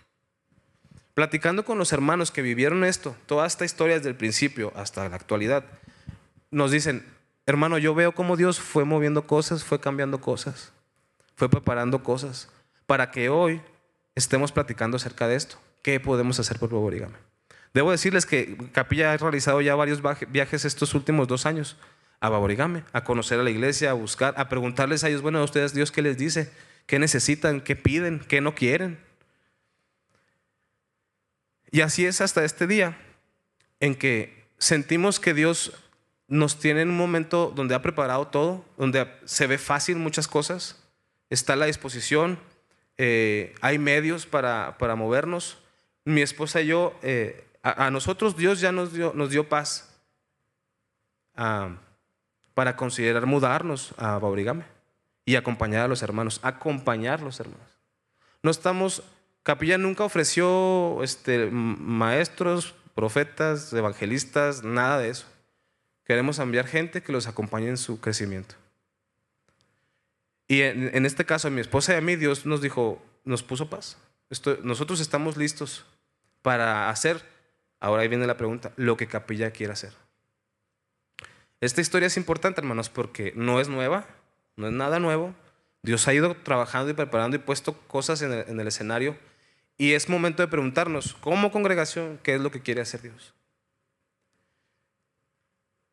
Platicando 1.14 1.64
con 1.64 1.78
los 1.78 1.94
hermanos 1.94 2.32
que 2.32 2.42
vivieron 2.42 2.84
esto, 2.84 3.16
toda 3.28 3.46
esta 3.46 3.64
historia 3.64 3.96
desde 3.96 4.10
el 4.10 4.16
principio 4.16 4.74
hasta 4.76 5.08
la 5.08 5.16
actualidad, 5.16 5.66
nos 6.50 6.72
dicen, 6.72 7.06
hermano, 7.46 7.78
yo 7.78 7.94
veo 7.94 8.14
cómo 8.14 8.38
Dios 8.38 8.60
fue 8.60 8.86
moviendo 8.86 9.28
cosas, 9.28 9.64
fue 9.64 9.80
cambiando 9.80 10.20
cosas, 10.20 10.72
fue 11.36 11.48
preparando 11.48 12.02
cosas 12.02 12.50
para 12.92 13.10
que 13.10 13.30
hoy 13.30 13.62
estemos 14.16 14.52
platicando 14.52 14.98
acerca 14.98 15.26
de 15.26 15.38
esto. 15.38 15.56
¿Qué 15.82 16.02
podemos 16.02 16.42
hacer 16.42 16.60
por 16.60 16.72
Boborigame? 16.72 17.16
Debo 17.74 17.90
decirles 17.90 18.26
que 18.26 18.58
Capilla 18.74 19.14
ha 19.14 19.18
realizado 19.18 19.62
ya 19.62 19.76
varios 19.76 20.02
viajes 20.28 20.66
estos 20.66 20.94
últimos 20.94 21.30
dos 21.30 21.46
años 21.46 21.78
a 22.20 22.28
Baborigame, 22.28 22.84
a 22.92 23.06
conocer 23.06 23.40
a 23.40 23.44
la 23.44 23.50
iglesia, 23.50 23.92
a 23.92 23.94
buscar, 23.94 24.34
a 24.36 24.50
preguntarles 24.50 25.06
a 25.06 25.08
ellos, 25.08 25.22
bueno, 25.22 25.40
a 25.40 25.46
ustedes 25.46 25.74
Dios 25.74 25.90
qué 25.90 26.02
les 26.02 26.18
dice, 26.18 26.52
qué 26.86 27.00
necesitan, 27.00 27.62
qué 27.62 27.78
piden, 27.78 28.20
qué 28.28 28.42
no 28.42 28.56
quieren. 28.56 29.00
Y 31.72 31.80
así 31.80 32.06
es 32.06 32.20
hasta 32.20 32.44
este 32.44 32.68
día 32.68 32.98
en 33.80 33.96
que 33.96 34.44
sentimos 34.58 35.22
que 35.22 35.34
Dios 35.34 35.72
nos 36.28 36.60
tiene 36.60 36.82
en 36.82 36.90
un 36.90 36.98
momento 36.98 37.54
donde 37.56 37.74
ha 37.74 37.82
preparado 37.82 38.28
todo, 38.28 38.66
donde 38.78 39.08
se 39.24 39.48
ve 39.48 39.58
fácil 39.58 39.96
muchas 39.96 40.28
cosas, 40.28 40.84
está 41.30 41.54
a 41.54 41.56
la 41.56 41.68
disposición, 41.68 42.38
eh, 43.04 43.56
hay 43.62 43.80
medios 43.80 44.28
para, 44.28 44.78
para, 44.78 44.96
movernos. 44.96 45.58
Mi 46.06 46.22
esposa 46.22 46.62
y 46.62 46.68
yo, 46.68 46.94
eh, 47.02 47.48
a, 47.64 47.90
nosotros 47.90 48.38
Dios 48.38 48.62
ya 48.62 48.72
nos 48.72 48.94
dio, 48.94 49.12
nos 49.16 49.32
dio 49.32 49.50
paz 49.50 50.00
ah, 51.36 51.78
para 52.54 52.76
considerar 52.76 53.26
mudarnos 53.26 53.96
a 53.98 54.20
Baurigame. 54.20 54.66
y 55.26 55.36
acompañar 55.36 55.82
a 55.82 55.88
los 55.88 56.04
hermanos, 56.04 56.40
acompañar 56.44 57.22
a 57.22 57.24
los 57.24 57.40
hermanos. 57.40 57.80
No 58.44 58.52
estamos, 58.52 59.02
Capilla 59.42 59.80
nunca 59.80 60.04
ofreció 60.04 61.02
este, 61.02 61.50
maestros, 61.50 62.76
profetas, 62.94 63.74
evangelistas, 63.74 64.64
nada 64.64 65.00
de 65.00 65.10
eso. 65.10 65.26
Queremos 66.06 66.38
enviar 66.38 66.68
gente 66.68 67.02
que 67.02 67.12
los 67.12 67.26
acompañe 67.26 67.70
en 67.70 67.78
su 67.78 68.00
crecimiento. 68.00 68.54
Y 70.52 70.64
en, 70.64 71.06
este 71.06 71.24
caso, 71.24 71.48
a 71.48 71.52
mi 71.52 71.62
esposa 71.62 71.94
y 71.94 71.96
a 71.96 72.02
mí, 72.02 72.18
Dios 72.18 72.46
nos 72.46 72.60
dijo, 72.62 73.02
nos 73.24 73.42
puso 73.42 73.70
paz. 73.70 73.98
nosotros 74.64 75.00
estamos 75.00 75.38
listos 75.38 75.86
para 76.42 76.90
hacer, 76.90 77.24
ahora 77.80 78.02
ahí 78.02 78.10
viene 78.10 78.28
la 78.28 78.36
pregunta, 78.36 78.74
lo 78.76 78.98
que 78.98 79.08
Capilla 79.08 79.52
quiere 79.52 79.72
hacer. 79.72 79.94
Esta 81.62 81.80
historia 81.80 82.08
es 82.08 82.18
importante, 82.18 82.60
hermanos, 82.60 82.90
porque 82.90 83.32
no 83.34 83.62
es 83.62 83.70
nueva, 83.70 84.06
no 84.58 84.68
es 84.68 84.74
nada 84.74 85.00
nuevo. 85.00 85.34
Dios 85.84 86.06
ha 86.10 86.14
ido 86.14 86.36
trabajando 86.36 86.92
y 86.92 86.96
preparando 86.96 87.38
y 87.38 87.40
puesto 87.40 87.72
cosas 87.88 88.22
en 88.22 88.34
el, 88.34 88.50
en 88.50 88.60
el 88.60 88.68
escenario. 88.68 89.16
Y 89.78 89.94
es 89.94 90.10
momento 90.10 90.44
de 90.44 90.50
preguntarnos, 90.50 91.14
como 91.14 91.50
congregación, 91.50 92.20
¿qué 92.24 92.36
es 92.36 92.42
lo 92.42 92.52
que 92.52 92.60
quiere 92.60 92.82
hacer 92.82 93.04
Dios? 93.04 93.34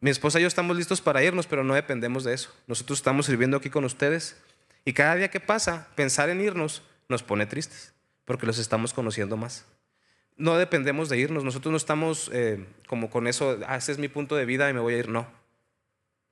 Mi 0.00 0.10
esposa 0.10 0.38
y 0.38 0.42
yo 0.42 0.48
estamos 0.48 0.76
listos 0.76 1.00
para 1.00 1.22
irnos, 1.24 1.46
pero 1.46 1.64
no 1.64 1.74
dependemos 1.74 2.22
de 2.24 2.34
eso. 2.34 2.54
Nosotros 2.66 2.98
estamos 2.98 3.26
sirviendo 3.26 3.56
aquí 3.56 3.68
con 3.68 3.84
ustedes 3.84 4.36
y 4.84 4.92
cada 4.92 5.16
día 5.16 5.28
que 5.28 5.40
pasa, 5.40 5.88
pensar 5.96 6.30
en 6.30 6.40
irnos 6.40 6.82
nos 7.08 7.22
pone 7.22 7.46
tristes, 7.46 7.92
porque 8.24 8.46
los 8.46 8.58
estamos 8.58 8.94
conociendo 8.94 9.36
más. 9.36 9.64
No 10.36 10.56
dependemos 10.56 11.08
de 11.08 11.18
irnos, 11.18 11.42
nosotros 11.42 11.72
no 11.72 11.76
estamos 11.76 12.30
eh, 12.32 12.64
como 12.86 13.10
con 13.10 13.26
eso, 13.26 13.58
ah, 13.66 13.76
ese 13.76 13.90
es 13.90 13.98
mi 13.98 14.08
punto 14.08 14.36
de 14.36 14.44
vida 14.44 14.70
y 14.70 14.72
me 14.72 14.80
voy 14.80 14.94
a 14.94 14.98
ir. 14.98 15.08
No, 15.08 15.26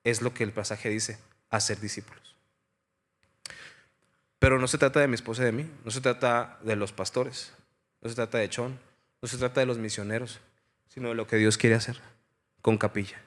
es 0.05 0.23
lo 0.23 0.33
que 0.33 0.45
el 0.45 0.53
pasaje 0.53 0.89
dice, 0.89 1.19
hacer 1.51 1.81
discípulos. 1.81 2.37
Pero 4.39 4.61
no 4.61 4.69
se 4.69 4.79
trata 4.79 5.01
de 5.01 5.09
mi 5.09 5.17
esposa 5.17 5.43
y 5.43 5.47
de 5.47 5.53
mí, 5.53 5.69
no 5.85 5.91
se 5.91 6.01
trata 6.01 6.59
de 6.63 6.77
los 6.77 6.93
pastores, 6.93 7.53
no 8.01 8.09
se 8.09 8.15
trata 8.15 8.39
de 8.39 8.49
Chon, 8.49 8.79
no 9.21 9.29
se 9.29 9.39
trata 9.39 9.59
de 9.59 9.67
los 9.67 9.79
misioneros, 9.79 10.41
sino 10.87 11.09
de 11.09 11.17
lo 11.17 11.27
que 11.27 11.37
Dios 11.37 11.59
quiere 11.59 11.75
hacer 11.75 12.01
con 12.63 12.79
capilla. 12.79 13.21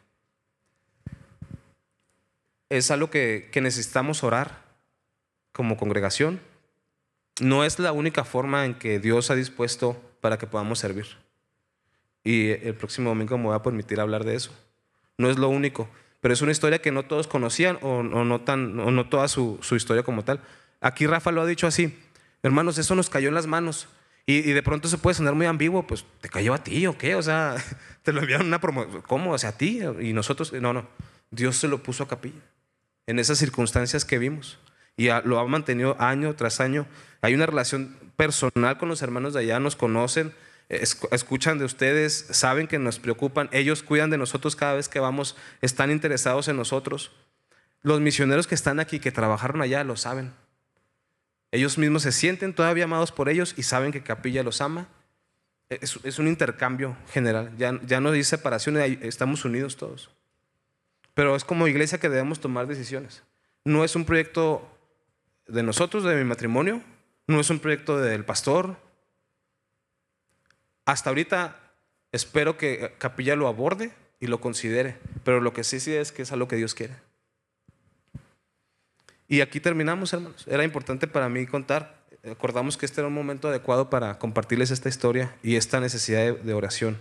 Es 2.70 2.92
algo 2.92 3.10
que, 3.10 3.50
que 3.52 3.62
necesitamos 3.62 4.24
orar 4.24 4.64
como 5.52 5.78
congregación. 5.78 6.40
No 7.42 7.64
es 7.64 7.80
la 7.80 7.92
única 7.92 8.24
forma 8.24 8.66
en 8.66 8.76
que 8.76 9.00
Dios 9.00 9.32
ha 9.32 9.36
dispuesto 9.36 10.02
para 10.22 10.38
que 10.38 10.48
podamos 10.48 10.80
servir. 10.80 11.06
Y 12.24 12.50
el 12.50 12.76
próximo 12.76 13.10
domingo 13.10 13.38
me 13.38 13.46
voy 13.46 13.56
a 13.56 13.64
permitir 13.64 14.00
hablar 14.00 14.24
de 14.24 14.36
eso. 14.36 14.52
No 15.18 15.30
es 15.30 15.38
lo 15.38 15.50
único, 15.50 15.90
pero 16.22 16.34
es 16.34 16.42
una 16.42 16.52
historia 16.52 16.82
que 16.82 16.92
no 16.92 17.04
todos 17.04 17.28
conocían 17.28 17.80
o, 17.82 18.04
no, 18.04 18.42
tan, 18.42 18.76
no 18.76 19.10
toda 19.10 19.28
su, 19.28 19.60
historia 19.72 20.04
como 20.04 20.24
tal. 20.24 20.42
Aquí 20.82 21.08
Rafa 21.08 21.32
lo 21.32 21.42
ha 21.42 21.46
dicho 21.46 21.68
así, 21.68 21.98
hermanos, 22.44 22.78
eso 22.78 22.96
nos 22.96 23.10
cayó 23.10 23.30
en 23.30 23.36
las 23.36 23.48
manos. 23.48 23.88
Y, 24.26 24.42
de 24.42 24.62
pronto 24.62 24.88
se 24.88 25.00
puede 25.00 25.16
sonar 25.16 25.34
muy 25.34 25.48
ambiguo, 25.48 25.88
pues 25.88 26.06
te 26.22 26.30
cayó 26.30 26.54
a 26.54 26.64
ti 26.64 26.86
o 26.86 26.98
qué, 26.98 27.16
o 27.16 27.22
sea, 27.24 27.56
te 28.04 28.14
lo 28.14 28.22
enviaron 28.22 28.48
una 28.48 28.62
promoción, 28.62 29.02
¿cómo? 29.02 29.32
O 29.32 29.38
sea, 29.38 29.50
a 29.50 29.58
ti 29.58 29.82
y 30.00 30.14
nosotros, 30.14 30.54
no, 30.54 30.72
no, 30.72 30.88
Dios 31.32 31.58
se 31.58 31.68
lo 31.68 31.82
puso 31.82 32.04
a 32.04 32.08
capilla 32.08 32.40
en 33.10 33.18
esas 33.18 33.40
circunstancias 33.40 34.06
que 34.06 34.20
vimos 34.20 34.60
y 34.96 35.08
lo 35.24 35.40
ha 35.40 35.48
mantenido 35.48 36.00
año 36.00 36.36
tras 36.36 36.60
año. 36.60 36.86
Hay 37.22 37.34
una 37.34 37.48
relación 37.48 37.98
personal 38.16 38.78
con 38.78 38.88
los 38.88 39.02
hermanos 39.02 39.34
de 39.34 39.40
allá, 39.40 39.60
nos 39.60 39.76
conocen, 39.76 40.32
escuchan 40.70 41.58
de 41.58 41.66
ustedes, 41.66 42.28
saben 42.30 42.68
que 42.68 42.78
nos 42.78 43.00
preocupan, 43.00 43.50
ellos 43.52 43.82
cuidan 43.82 44.12
de 44.12 44.20
nosotros 44.20 44.56
cada 44.56 44.76
vez 44.76 44.90
que 44.90 45.00
vamos, 45.00 45.36
están 45.62 45.90
interesados 45.90 46.50
en 46.50 46.58
nosotros. 46.58 47.12
Los 47.82 48.00
misioneros 48.00 48.46
que 48.46 48.54
están 48.54 48.80
aquí, 48.80 49.00
que 49.00 49.12
trabajaron 49.12 49.64
allá, 49.64 49.84
lo 49.84 49.98
saben. 49.98 50.32
Ellos 51.52 51.80
mismos 51.80 52.04
se 52.04 52.12
sienten 52.12 52.54
todavía 52.54 52.84
amados 52.84 53.12
por 53.12 53.28
ellos 53.28 53.56
y 53.58 53.64
saben 53.64 53.92
que 53.92 54.04
Capilla 54.04 54.44
los 54.44 54.62
ama. 54.62 54.88
Es, 55.70 56.20
un 56.20 56.28
intercambio 56.28 56.96
general, 57.12 57.56
ya, 57.58 57.80
ya 57.88 58.02
no 58.02 58.12
hay 58.12 58.24
separación, 58.24 58.78
estamos 58.78 59.46
unidos 59.46 59.78
todos. 59.78 60.12
Pero 61.20 61.36
es 61.36 61.44
como 61.44 61.68
iglesia 61.68 62.00
que 62.00 62.08
debemos 62.08 62.40
tomar 62.40 62.66
decisiones. 62.66 63.24
No 63.66 63.84
es 63.84 63.98
un 63.98 64.06
proyecto 64.06 64.66
de 65.48 65.64
nosotros, 65.64 66.06
de 66.06 66.16
mi 66.16 66.24
matrimonio, 66.24 66.82
no 67.28 67.42
es 67.42 67.50
un 67.50 67.60
proyecto 67.60 68.00
del 68.00 68.24
pastor. 68.24 68.78
Hasta 70.86 71.10
ahorita 71.10 71.60
espero 72.14 72.58
que 72.58 72.94
Capilla 73.00 73.36
lo 73.36 73.50
aborde 73.50 73.92
y 74.22 74.28
lo 74.28 74.40
considere, 74.40 74.96
pero 75.26 75.42
lo 75.42 75.52
que 75.52 75.66
sí 75.66 75.82
sí 75.82 75.94
es 75.94 76.14
que 76.14 76.22
es 76.22 76.32
a 76.32 76.38
lo 76.38 76.48
que 76.48 76.56
Dios 76.56 76.74
quiere. 76.74 76.96
Y 79.28 79.42
aquí 79.42 79.60
terminamos, 79.60 80.14
hermanos. 80.14 80.46
Era 80.48 80.64
importante 80.64 81.06
para 81.06 81.28
mí 81.28 81.46
contar. 81.48 82.00
Acordamos 82.32 82.78
que 82.78 82.86
este 82.86 83.02
era 83.02 83.10
un 83.10 83.14
momento 83.14 83.50
adecuado 83.50 83.90
para 83.90 84.20
compartirles 84.20 84.72
esta 84.72 84.88
historia 84.88 85.36
y 85.44 85.58
esta 85.58 85.82
necesidad 85.82 86.38
de, 86.38 86.54
oración 86.54 86.98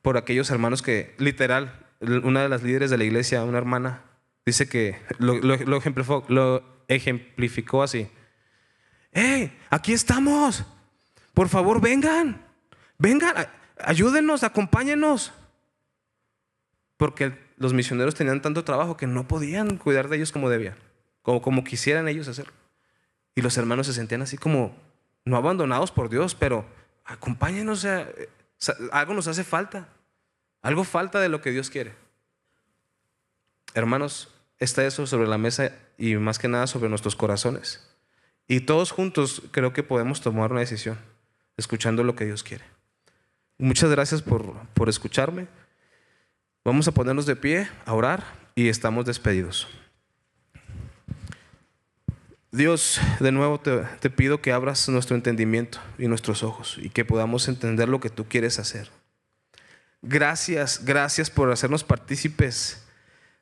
por 0.00 0.16
aquellos 0.16 0.48
hermanos 0.48 0.80
que, 0.80 1.14
literal, 1.18 1.84
una 2.00 2.42
de 2.42 2.48
las 2.48 2.62
líderes 2.62 2.90
de 2.90 2.98
la 2.98 3.04
iglesia, 3.04 3.44
una 3.44 3.58
hermana, 3.58 4.02
dice 4.46 4.68
que 4.68 5.00
lo, 5.18 6.62
ejemplificó, 6.88 7.82
así. 7.82 8.08
¡Hey! 9.12 9.56
Aquí 9.70 9.92
estamos. 9.92 10.64
Por 11.34 11.48
favor, 11.48 11.80
vengan. 11.80 12.44
Vengan, 12.98 13.48
ayúdenos, 13.78 14.42
acompáñenos. 14.42 15.32
Porque 16.96 17.38
los 17.56 17.74
misioneros 17.74 18.14
tenían 18.14 18.42
tanto 18.42 18.64
trabajo 18.64 18.96
que 18.96 19.06
no 19.06 19.28
podían 19.28 19.76
cuidar 19.76 20.08
de 20.08 20.16
ellos 20.16 20.32
como 20.32 20.50
debían, 20.50 20.76
como, 21.22 21.42
como 21.42 21.64
quisieran 21.64 22.08
ellos 22.08 22.28
hacerlo. 22.28 22.52
Y 23.34 23.42
los 23.42 23.56
hermanos 23.56 23.86
se 23.86 23.92
sentían 23.92 24.22
así 24.22 24.36
como, 24.36 24.76
no 25.24 25.36
abandonados 25.36 25.92
por 25.92 26.08
Dios, 26.08 26.34
pero 26.34 26.64
acompáñenos. 27.04 27.86
algo 28.92 29.14
nos 29.14 29.28
hace 29.28 29.44
falta. 29.44 29.88
Algo 30.62 30.84
falta 30.84 31.20
de 31.20 31.28
lo 31.28 31.40
que 31.40 31.50
Dios 31.50 31.70
quiere. 31.70 31.94
Hermanos, 33.74 34.28
está 34.58 34.84
eso 34.84 35.06
sobre 35.06 35.28
la 35.28 35.38
mesa 35.38 35.72
y 35.96 36.16
más 36.16 36.38
que 36.38 36.48
nada 36.48 36.66
sobre 36.66 36.88
nuestros 36.88 37.16
corazones. 37.16 37.86
Y 38.48 38.60
todos 38.60 38.90
juntos 38.90 39.42
creo 39.50 39.72
que 39.72 39.82
podemos 39.82 40.20
tomar 40.20 40.50
una 40.50 40.60
decisión, 40.60 40.98
escuchando 41.56 42.02
lo 42.02 42.16
que 42.16 42.24
Dios 42.24 42.42
quiere. 42.42 42.64
Muchas 43.58 43.90
gracias 43.90 44.22
por, 44.22 44.54
por 44.74 44.88
escucharme. 44.88 45.48
Vamos 46.64 46.88
a 46.88 46.92
ponernos 46.92 47.26
de 47.26 47.36
pie, 47.36 47.68
a 47.84 47.94
orar 47.94 48.24
y 48.54 48.68
estamos 48.68 49.04
despedidos. 49.04 49.68
Dios, 52.50 53.00
de 53.20 53.30
nuevo 53.30 53.60
te, 53.60 53.82
te, 54.00 54.08
pido 54.08 54.40
que 54.40 54.52
abras 54.52 54.88
nuestro 54.88 55.14
entendimiento 55.14 55.78
y 55.98 56.08
nuestros 56.08 56.42
ojos 56.42 56.78
y 56.80 56.88
que 56.88 57.04
podamos 57.04 57.46
entender 57.48 57.88
lo 57.88 58.00
que 58.00 58.08
tú 58.08 58.26
quieres 58.26 58.58
hacer. 58.58 58.90
Gracias, 60.02 60.84
gracias 60.84 61.30
por 61.30 61.50
hacernos 61.50 61.84
partícipes 61.84 62.84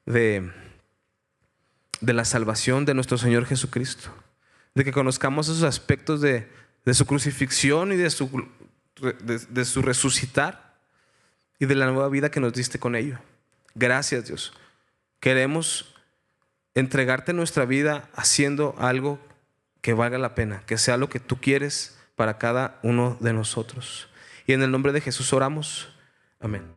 de 0.07 0.50
de 2.00 2.12
la 2.12 2.24
salvación 2.24 2.84
de 2.84 2.94
nuestro 2.94 3.18
Señor 3.18 3.46
Jesucristo, 3.46 4.11
de 4.74 4.84
que 4.84 4.92
conozcamos 4.92 5.48
esos 5.48 5.62
aspectos 5.62 6.20
de, 6.20 6.48
su 6.92 7.07
crucifixión 7.07 7.92
y 7.92 7.96
de 7.96 8.11
su, 8.11 8.48
de, 9.00 9.64
su 9.64 9.82
resucitar 9.82 10.76
y 11.59 11.66
de 11.66 11.74
la 11.74 11.86
nueva 11.86 12.09
vida 12.09 12.30
que 12.30 12.40
nos 12.40 12.52
diste 12.52 12.78
con 12.78 12.94
ello. 12.94 13.18
Gracias 13.74 14.26
Dios. 14.26 14.52
Queremos 15.20 15.94
entregarte 16.74 17.32
nuestra 17.32 17.64
vida 17.64 18.09
haciendo 18.14 18.74
algo 18.78 19.18
que 19.80 19.94
valga 19.94 20.18
la 20.18 20.34
pena, 20.34 20.62
que 20.66 20.78
sea 20.78 20.96
lo 20.96 21.09
que 21.09 21.20
tú 21.20 21.40
quieres 21.40 21.98
para 22.14 22.38
cada 22.38 22.78
uno 22.82 23.16
de 23.20 23.32
nosotros. 23.32 24.09
Y 24.46 24.52
en 24.52 24.62
el 24.62 24.70
nombre 24.70 24.92
de 24.92 25.00
Jesús 25.00 25.32
oramos. 25.32 25.88
Amén. 26.41 26.74